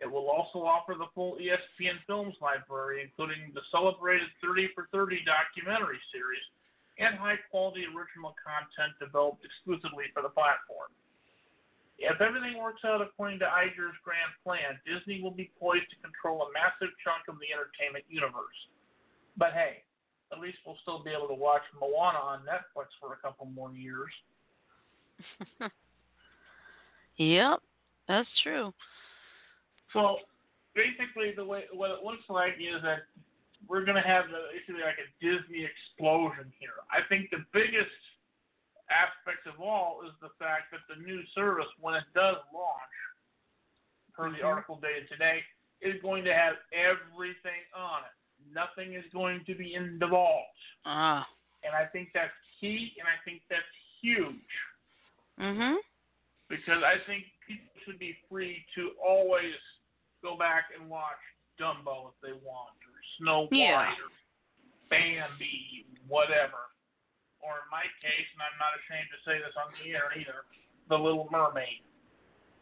It 0.00 0.08
will 0.08 0.32
also 0.32 0.64
offer 0.64 0.96
the 0.96 1.12
full 1.14 1.36
ESPN 1.36 2.00
Films 2.08 2.34
library, 2.40 3.04
including 3.04 3.52
the 3.52 3.60
celebrated 3.70 4.32
30 4.40 4.72
for 4.74 4.88
30 4.92 5.20
documentary 5.28 6.00
series 6.08 6.44
and 6.96 7.16
high 7.16 7.36
quality 7.52 7.84
original 7.84 8.32
content 8.40 8.96
developed 8.96 9.44
exclusively 9.44 10.08
for 10.12 10.24
the 10.24 10.32
platform. 10.32 10.88
If 12.00 12.20
everything 12.20 12.56
works 12.56 12.80
out 12.84 13.04
according 13.04 13.40
to 13.44 13.48
Iger's 13.48 13.96
grand 14.00 14.32
plan, 14.40 14.80
Disney 14.88 15.20
will 15.20 15.36
be 15.36 15.52
poised 15.60 15.88
to 15.92 15.96
control 16.00 16.48
a 16.48 16.52
massive 16.56 16.96
chunk 17.04 17.28
of 17.28 17.36
the 17.36 17.52
entertainment 17.52 18.08
universe. 18.08 18.56
But 19.36 19.52
hey, 19.52 19.84
at 20.32 20.40
least 20.40 20.64
we'll 20.64 20.80
still 20.80 21.04
be 21.04 21.12
able 21.12 21.28
to 21.28 21.36
watch 21.36 21.64
Moana 21.76 22.18
on 22.18 22.40
Netflix 22.48 22.88
for 23.00 23.12
a 23.12 23.20
couple 23.20 23.46
more 23.52 23.72
years. 23.72 24.12
yep, 27.16 27.60
that's 28.08 28.28
true. 28.42 28.72
So 29.92 30.18
basically, 30.74 31.32
the 31.34 31.44
way 31.44 31.64
what 31.72 31.90
it 31.90 32.04
looks 32.04 32.28
like 32.28 32.54
is 32.60 32.82
that 32.82 33.06
we're 33.68 33.84
going 33.84 34.00
to 34.00 34.06
have 34.08 34.28
the, 34.28 34.48
basically 34.52 34.82
like 34.82 34.98
a 34.98 35.08
Disney 35.20 35.66
explosion 35.66 36.52
here. 36.58 36.80
I 36.90 37.02
think 37.08 37.30
the 37.30 37.44
biggest 37.52 37.90
aspect 38.90 39.46
of 39.46 39.60
all 39.60 40.02
is 40.06 40.12
the 40.20 40.30
fact 40.38 40.72
that 40.72 40.80
the 40.88 41.00
new 41.02 41.22
service, 41.34 41.68
when 41.80 41.94
it 41.94 42.04
does 42.14 42.36
launch, 42.52 42.96
per 44.12 44.30
the 44.30 44.38
Mhm. 44.38 44.44
article 44.44 44.76
dated 44.76 45.08
today, 45.08 45.44
is 45.80 46.00
going 46.02 46.24
to 46.24 46.34
have 46.34 46.56
everything 46.72 47.62
on 47.74 48.04
it. 48.04 48.10
Nothing 48.52 48.94
is 48.94 49.04
going 49.12 49.44
to 49.44 49.54
be 49.54 49.74
in 49.74 49.98
the 49.98 50.06
vault, 50.06 50.56
Ah. 50.84 51.28
and 51.62 51.74
I 51.74 51.86
think 51.86 52.12
that's 52.12 52.34
key, 52.58 52.96
and 52.98 53.06
I 53.08 53.16
think 53.24 53.42
that's 53.48 53.62
huge 54.00 54.58
Mhm. 55.38 55.78
because 56.48 56.82
I 56.82 56.98
think 57.00 57.30
people 57.46 57.80
should 57.84 57.98
be 57.98 58.14
free 58.28 58.66
to 58.74 58.96
always 58.98 59.54
go 60.22 60.36
back 60.36 60.70
and 60.76 60.88
watch 60.88 61.20
Dumbo 61.58 62.12
if 62.12 62.20
they 62.20 62.32
want, 62.32 62.76
or 62.86 62.96
Snow 63.18 63.40
White, 63.48 63.52
Yeah. 63.52 63.92
or 63.92 64.10
Bambi, 64.88 65.86
whatever. 66.06 66.70
Or 67.40 67.56
in 67.64 67.70
my 67.70 67.86
case, 68.00 68.28
and 68.32 68.42
I'm 68.42 68.58
not 68.58 68.78
ashamed 68.80 69.08
to 69.10 69.22
say 69.24 69.38
this 69.38 69.56
on 69.56 69.72
the 69.72 69.92
air 69.92 70.12
either, 70.16 70.44
The 70.88 70.98
Little 70.98 71.28
Mermaid. 71.30 71.84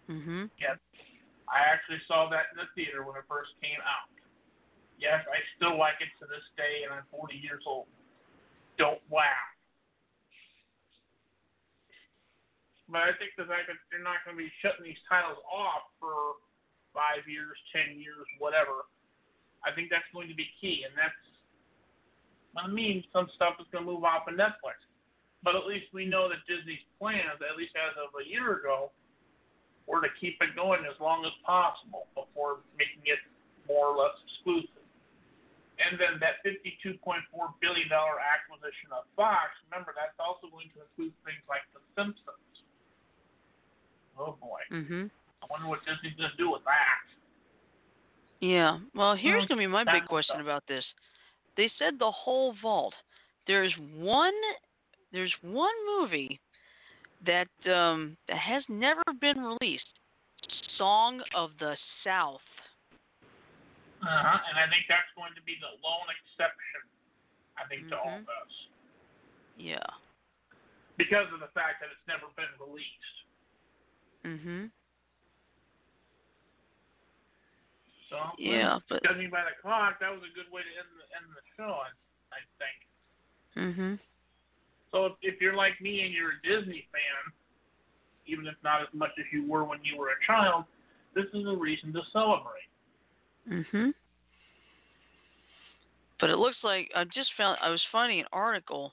Mhm. 0.08 0.50
Yes, 0.58 0.78
I 1.48 1.60
actually 1.60 2.00
saw 2.06 2.28
that 2.28 2.50
in 2.50 2.56
the 2.58 2.66
theater 2.74 3.02
when 3.02 3.16
it 3.16 3.26
first 3.26 3.58
came 3.60 3.80
out. 3.82 4.08
Yes, 4.98 5.26
I 5.28 5.42
still 5.56 5.76
like 5.76 6.00
it 6.00 6.10
to 6.18 6.26
this 6.26 6.44
day, 6.56 6.84
and 6.84 6.92
I'm 6.92 7.06
40 7.06 7.36
years 7.38 7.64
old. 7.66 7.88
Don't 8.76 9.02
laugh. 9.10 9.54
But 12.88 13.02
I 13.02 13.12
think 13.14 13.34
the 13.36 13.44
fact 13.44 13.68
that 13.68 13.76
they're 13.90 14.00
not 14.00 14.24
going 14.24 14.36
to 14.36 14.42
be 14.42 14.50
shutting 14.60 14.84
these 14.84 15.02
titles 15.08 15.38
off 15.44 15.92
for 16.00 16.36
five 16.98 17.22
years, 17.30 17.54
ten 17.70 17.94
years, 17.94 18.26
whatever, 18.42 18.90
I 19.62 19.70
think 19.70 19.86
that's 19.94 20.08
going 20.10 20.26
to 20.26 20.34
be 20.34 20.50
key, 20.58 20.82
and 20.82 20.90
that's 20.98 21.22
I 22.58 22.66
mean 22.66 23.06
some 23.14 23.30
stuff 23.38 23.54
is 23.62 23.70
going 23.70 23.86
to 23.86 23.90
move 23.94 24.02
off 24.02 24.26
of 24.26 24.34
Netflix. 24.34 24.82
But 25.46 25.54
at 25.54 25.70
least 25.70 25.94
we 25.94 26.02
know 26.02 26.26
that 26.26 26.42
Disney's 26.50 26.82
plans, 26.98 27.38
at 27.38 27.54
least 27.54 27.78
as 27.78 27.94
of 27.94 28.10
a 28.18 28.26
year 28.26 28.58
ago, 28.58 28.90
were 29.86 30.02
to 30.02 30.10
keep 30.18 30.34
it 30.42 30.58
going 30.58 30.82
as 30.82 30.98
long 30.98 31.22
as 31.22 31.30
possible 31.46 32.10
before 32.18 32.66
making 32.74 33.06
it 33.06 33.22
more 33.70 33.94
or 33.94 33.96
less 34.02 34.18
exclusive. 34.26 34.82
And 35.78 35.94
then 35.94 36.18
that 36.18 36.42
$52.4 36.42 36.98
billion 37.62 37.86
acquisition 37.86 38.90
of 38.90 39.06
Fox, 39.14 39.54
remember, 39.70 39.94
that's 39.94 40.18
also 40.18 40.50
going 40.50 40.66
to 40.74 40.82
include 40.82 41.14
things 41.22 41.38
like 41.46 41.62
The 41.70 41.78
Simpsons. 41.94 42.54
Oh 44.18 44.34
boy. 44.42 44.58
Mhm. 44.74 45.06
I 45.48 45.52
wonder 45.52 45.68
what 45.68 45.80
Disney's 45.86 46.16
going 46.16 46.30
to 46.30 46.36
do 46.36 46.50
with 46.50 46.62
that. 46.64 47.08
Yeah. 48.40 48.78
Well, 48.94 49.16
here's 49.16 49.46
going 49.46 49.58
to 49.58 49.64
be 49.64 49.66
my 49.66 49.84
big 49.84 50.06
question 50.06 50.40
about 50.40 50.62
this. 50.68 50.84
They 51.56 51.70
said 51.78 51.94
the 51.98 52.10
whole 52.10 52.54
vault. 52.62 52.94
There's 53.46 53.74
one. 53.96 54.34
There's 55.12 55.32
one 55.42 55.74
movie 55.98 56.38
that 57.26 57.48
um 57.66 58.16
that 58.28 58.38
has 58.38 58.62
never 58.68 59.02
been 59.20 59.40
released. 59.40 59.88
Song 60.76 61.20
of 61.34 61.50
the 61.58 61.74
South. 62.04 62.44
Uh-huh. 63.98 64.38
And 64.48 64.56
I 64.58 64.70
think 64.70 64.86
that's 64.86 65.10
going 65.16 65.34
to 65.34 65.42
be 65.42 65.58
the 65.58 65.74
lone 65.82 66.06
exception, 66.14 66.86
I 67.58 67.66
think, 67.66 67.88
to 67.90 67.98
all 67.98 68.22
Mhm. 68.22 68.26
this. 68.26 68.54
Yeah. 69.58 69.90
Because 70.96 71.26
of 71.32 71.40
the 71.40 71.48
fact 71.48 71.80
that 71.82 71.90
it's 71.90 72.06
never 72.06 72.28
been 72.36 72.46
released. 72.62 73.24
Mhm. 74.22 74.70
So, 78.10 78.16
Yeah, 78.38 78.78
but 78.88 79.02
judging 79.02 79.30
by 79.30 79.44
the 79.44 79.54
clock, 79.60 80.00
that 80.00 80.10
was 80.10 80.20
a 80.24 80.32
good 80.34 80.50
way 80.52 80.62
to 80.62 80.72
end 80.80 80.88
the, 80.96 81.04
end 81.16 81.26
the 81.34 81.44
show, 81.56 81.76
I, 81.84 81.92
I 82.32 82.40
think. 82.56 82.78
mhm. 83.76 83.98
So 84.90 85.06
if, 85.06 85.12
if 85.20 85.40
you're 85.40 85.56
like 85.56 85.80
me 85.80 86.02
and 86.02 86.12
you're 86.12 86.32
a 86.32 86.42
Disney 86.42 86.88
fan, 86.92 87.32
even 88.26 88.46
if 88.46 88.54
not 88.64 88.80
as 88.82 88.88
much 88.94 89.10
as 89.18 89.26
you 89.32 89.46
were 89.46 89.64
when 89.64 89.80
you 89.84 89.98
were 89.98 90.08
a 90.08 90.26
child, 90.26 90.64
this 91.14 91.26
is 91.34 91.46
a 91.46 91.56
reason 91.56 91.92
to 91.92 92.00
celebrate. 92.12 92.68
Mhm. 93.48 93.92
But 96.20 96.30
it 96.30 96.36
looks 96.38 96.58
like 96.62 96.90
I 96.94 97.04
just 97.04 97.30
found 97.36 97.58
I 97.60 97.70
was 97.70 97.82
finding 97.92 98.20
an 98.20 98.26
article 98.32 98.92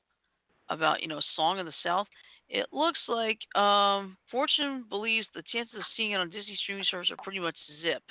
about 0.69 1.01
you 1.01 1.07
know 1.07 1.21
Song 1.35 1.59
of 1.59 1.65
the 1.65 1.73
South. 1.83 2.07
It 2.49 2.67
looks 2.71 2.99
like 3.07 3.39
um, 3.55 4.17
Fortune 4.29 4.85
believes 4.89 5.27
the 5.33 5.43
chances 5.51 5.75
of 5.75 5.85
seeing 5.97 6.11
it 6.11 6.19
on 6.19 6.29
Disney 6.29 6.55
streaming 6.61 6.85
service 6.91 7.09
are 7.09 7.17
pretty 7.23 7.39
much 7.39 7.55
zip. 7.81 8.03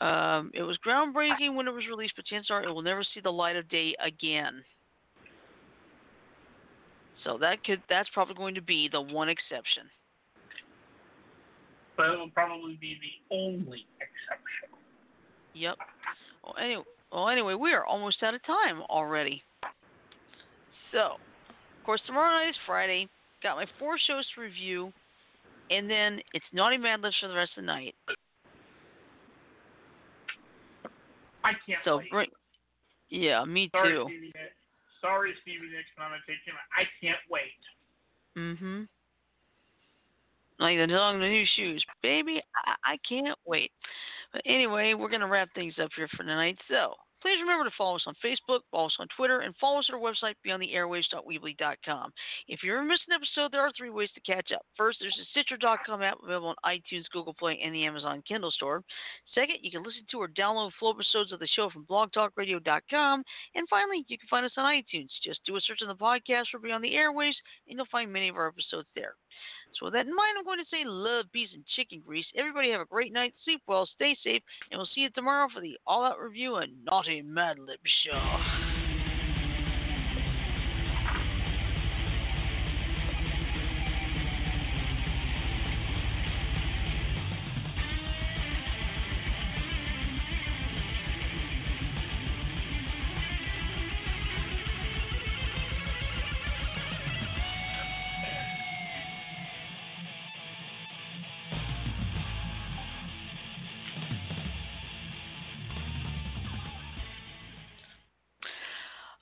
Um, 0.00 0.52
it 0.54 0.62
was 0.62 0.78
groundbreaking 0.86 1.54
when 1.56 1.66
it 1.66 1.74
was 1.74 1.86
released, 1.88 2.14
but 2.14 2.24
chances 2.24 2.50
are 2.50 2.62
it 2.62 2.72
will 2.72 2.82
never 2.82 3.02
see 3.02 3.20
the 3.20 3.32
light 3.32 3.56
of 3.56 3.68
day 3.68 3.94
again. 4.04 4.62
So 7.24 7.36
that 7.38 7.64
could 7.64 7.82
that's 7.88 8.08
probably 8.14 8.34
going 8.34 8.54
to 8.54 8.62
be 8.62 8.88
the 8.90 9.00
one 9.00 9.28
exception. 9.28 9.84
But 11.96 12.10
it 12.10 12.18
will 12.18 12.30
probably 12.30 12.78
be 12.80 12.96
the 13.00 13.34
only 13.34 13.86
exception. 13.96 14.78
Yep. 15.54 15.76
Well, 16.44 16.54
anyway, 16.62 16.84
well, 17.10 17.28
anyway, 17.28 17.54
we 17.54 17.72
are 17.72 17.84
almost 17.84 18.22
out 18.22 18.34
of 18.34 18.44
time 18.46 18.82
already. 18.82 19.42
So, 20.92 21.16
of 21.78 21.84
course, 21.84 22.00
tomorrow 22.06 22.30
night 22.30 22.50
is 22.50 22.56
Friday. 22.66 23.08
Got 23.42 23.56
my 23.56 23.66
four 23.80 23.98
shows 24.06 24.24
to 24.34 24.40
review, 24.40 24.92
and 25.70 25.90
then 25.90 26.20
it's 26.34 26.44
Naughty 26.52 26.76
Mad 26.76 27.00
Libs 27.00 27.16
for 27.20 27.28
the 27.28 27.34
rest 27.34 27.52
of 27.56 27.62
the 27.62 27.66
night. 27.66 27.94
I 31.48 31.52
can't 31.66 31.80
So, 31.84 31.98
wait. 31.98 32.10
bring. 32.10 32.30
Yeah, 33.10 33.44
me 33.44 33.70
Sorry, 33.72 33.94
too. 33.94 34.04
Stevie 34.06 34.26
Nicks. 34.34 34.54
Sorry, 35.00 35.32
Stevie 35.42 35.70
Nicks, 35.72 35.88
but 35.96 36.02
I'm 36.04 36.10
gonna 36.10 36.22
take 36.26 36.44
him. 36.44 36.54
I 36.76 36.84
can't 37.00 37.20
wait. 37.30 37.56
Mhm. 38.36 38.88
Like 40.58 40.76
the 40.76 40.88
song, 40.94 41.20
the 41.20 41.28
new 41.28 41.46
shoes, 41.56 41.84
baby. 42.02 42.42
I, 42.66 42.74
I 42.92 42.96
can't 43.08 43.38
wait. 43.46 43.72
But 44.32 44.42
anyway, 44.44 44.94
we're 44.94 45.08
gonna 45.08 45.28
wrap 45.28 45.48
things 45.54 45.78
up 45.78 45.90
here 45.96 46.08
for 46.08 46.18
tonight. 46.24 46.58
So 46.68 46.94
please 47.22 47.40
remember 47.40 47.64
to 47.64 47.74
follow 47.76 47.96
us 47.96 48.04
on 48.06 48.14
Facebook, 48.24 48.60
follow 48.70 48.86
us 48.86 48.96
on 48.98 49.08
Twitter, 49.16 49.40
and 49.40 49.54
follow 49.60 49.78
us 49.78 49.86
at 49.88 49.94
our 49.94 50.00
website 50.00 50.34
beyondtheairwaves.weebly.com. 50.46 52.12
If 52.48 52.62
you 52.62 52.72
ever 52.72 52.84
missed 52.84 53.02
an 53.08 53.14
episode, 53.14 53.52
there 53.52 53.60
are 53.60 53.72
three 53.76 53.90
ways 53.90 54.10
to 54.14 54.20
catch 54.20 54.52
up. 54.52 54.62
First, 54.76 54.98
there's 55.00 55.16
the 55.18 55.24
Stitcher.com 55.30 56.02
app 56.02 56.18
available 56.22 56.54
on 56.54 56.56
iTunes, 56.64 57.04
Google 57.12 57.34
Play, 57.34 57.60
and 57.62 57.74
the 57.74 57.84
Amazon 57.84 58.22
Kindle 58.26 58.50
store. 58.50 58.82
Second, 59.34 59.56
you 59.62 59.70
can 59.70 59.82
listen 59.82 60.02
to 60.10 60.18
or 60.18 60.28
download 60.28 60.70
full 60.78 60.92
episodes 60.92 61.32
of 61.32 61.40
the 61.40 61.48
show 61.48 61.70
from 61.70 61.84
blogtalkradio.com. 61.86 63.24
And 63.54 63.68
finally, 63.68 64.04
you 64.08 64.18
can 64.18 64.28
find 64.28 64.46
us 64.46 64.52
on 64.56 64.64
iTunes. 64.64 65.08
Just 65.24 65.40
do 65.46 65.56
a 65.56 65.60
search 65.60 65.80
on 65.82 65.88
the 65.88 65.94
podcast 65.94 66.46
for 66.50 66.58
Beyond 66.58 66.84
the 66.84 66.94
Airwaves, 66.94 67.36
and 67.68 67.76
you'll 67.76 67.86
find 67.90 68.12
many 68.12 68.28
of 68.28 68.36
our 68.36 68.48
episodes 68.48 68.88
there. 68.94 69.14
So 69.74 69.86
with 69.86 69.94
that 69.94 70.06
in 70.06 70.14
mind, 70.14 70.36
I'm 70.38 70.44
going 70.44 70.58
to 70.58 70.64
say 70.70 70.84
love, 70.84 71.26
peace, 71.32 71.50
and 71.54 71.64
chicken 71.76 72.02
grease. 72.04 72.26
Everybody 72.36 72.70
have 72.70 72.80
a 72.80 72.86
great 72.86 73.12
night, 73.12 73.34
sleep 73.44 73.62
well, 73.66 73.88
stay 73.94 74.16
safe, 74.22 74.42
and 74.70 74.78
we'll 74.78 74.88
see 74.94 75.02
you 75.02 75.10
tomorrow 75.10 75.48
for 75.52 75.60
the 75.60 75.76
all-out 75.86 76.20
review 76.20 76.56
of 76.56 76.68
Naughty 76.84 77.22
Mad 77.22 77.58
Lib 77.58 77.78
Show. 78.04 78.67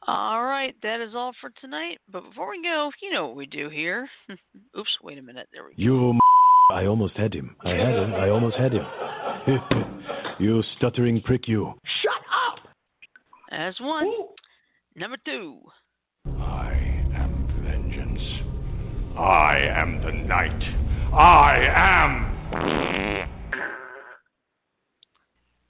All 0.08 0.44
right, 0.44 0.74
that 0.84 1.00
is 1.00 1.14
all 1.16 1.32
for 1.40 1.50
tonight. 1.60 1.98
But 2.10 2.28
before 2.28 2.50
we 2.50 2.62
go, 2.62 2.90
you 3.02 3.12
know 3.12 3.26
what 3.26 3.36
we 3.36 3.46
do 3.46 3.68
here. 3.68 4.08
Oops, 4.78 4.98
wait 5.02 5.18
a 5.18 5.22
minute. 5.22 5.48
There 5.52 5.64
we 5.64 5.70
go. 5.70 5.74
You. 5.76 6.10
M- 6.10 6.20
I 6.72 6.86
almost 6.86 7.16
had 7.16 7.34
him. 7.34 7.56
I 7.64 7.70
had 7.70 7.94
him. 7.94 8.14
I 8.14 8.28
almost 8.28 8.56
had 8.56 8.72
him. 8.72 8.84
you 10.38 10.62
stuttering 10.76 11.20
prick, 11.22 11.46
you. 11.46 11.72
Shut 12.02 12.12
up. 12.48 12.58
As 13.50 13.74
one. 13.80 14.12
Number 14.94 15.16
two. 15.24 15.58
I 16.26 16.72
am 17.14 17.48
vengeance. 17.62 18.20
I 19.18 19.58
am 19.76 20.00
the 20.02 20.12
night. 20.12 20.62
I 21.14 21.66
am. 21.74 23.35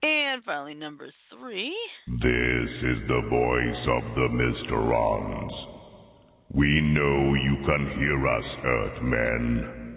And 0.06 0.44
finally, 0.44 0.74
number 0.74 1.10
three. 1.30 1.76
This 2.06 2.22
is 2.22 3.08
the 3.08 3.22
voice 3.28 3.88
of 3.88 4.14
the 4.14 4.28
Mysterons. 4.30 5.50
We 6.52 6.80
know 6.80 7.34
you 7.34 7.56
can 7.66 7.98
hear 7.98 8.28
us, 8.28 8.44
Earthmen. 8.64 9.96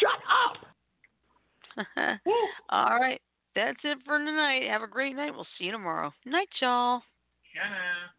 Shut 0.00 0.20
up! 0.44 2.18
All 2.68 3.00
right, 3.00 3.20
that's 3.54 3.78
it 3.84 3.98
for 4.04 4.18
tonight. 4.18 4.68
Have 4.68 4.82
a 4.82 4.86
great 4.86 5.16
night. 5.16 5.32
We'll 5.34 5.46
see 5.58 5.64
you 5.64 5.72
tomorrow. 5.72 6.12
Night, 6.26 6.48
y'all. 6.60 7.00
Jenna. 7.54 8.12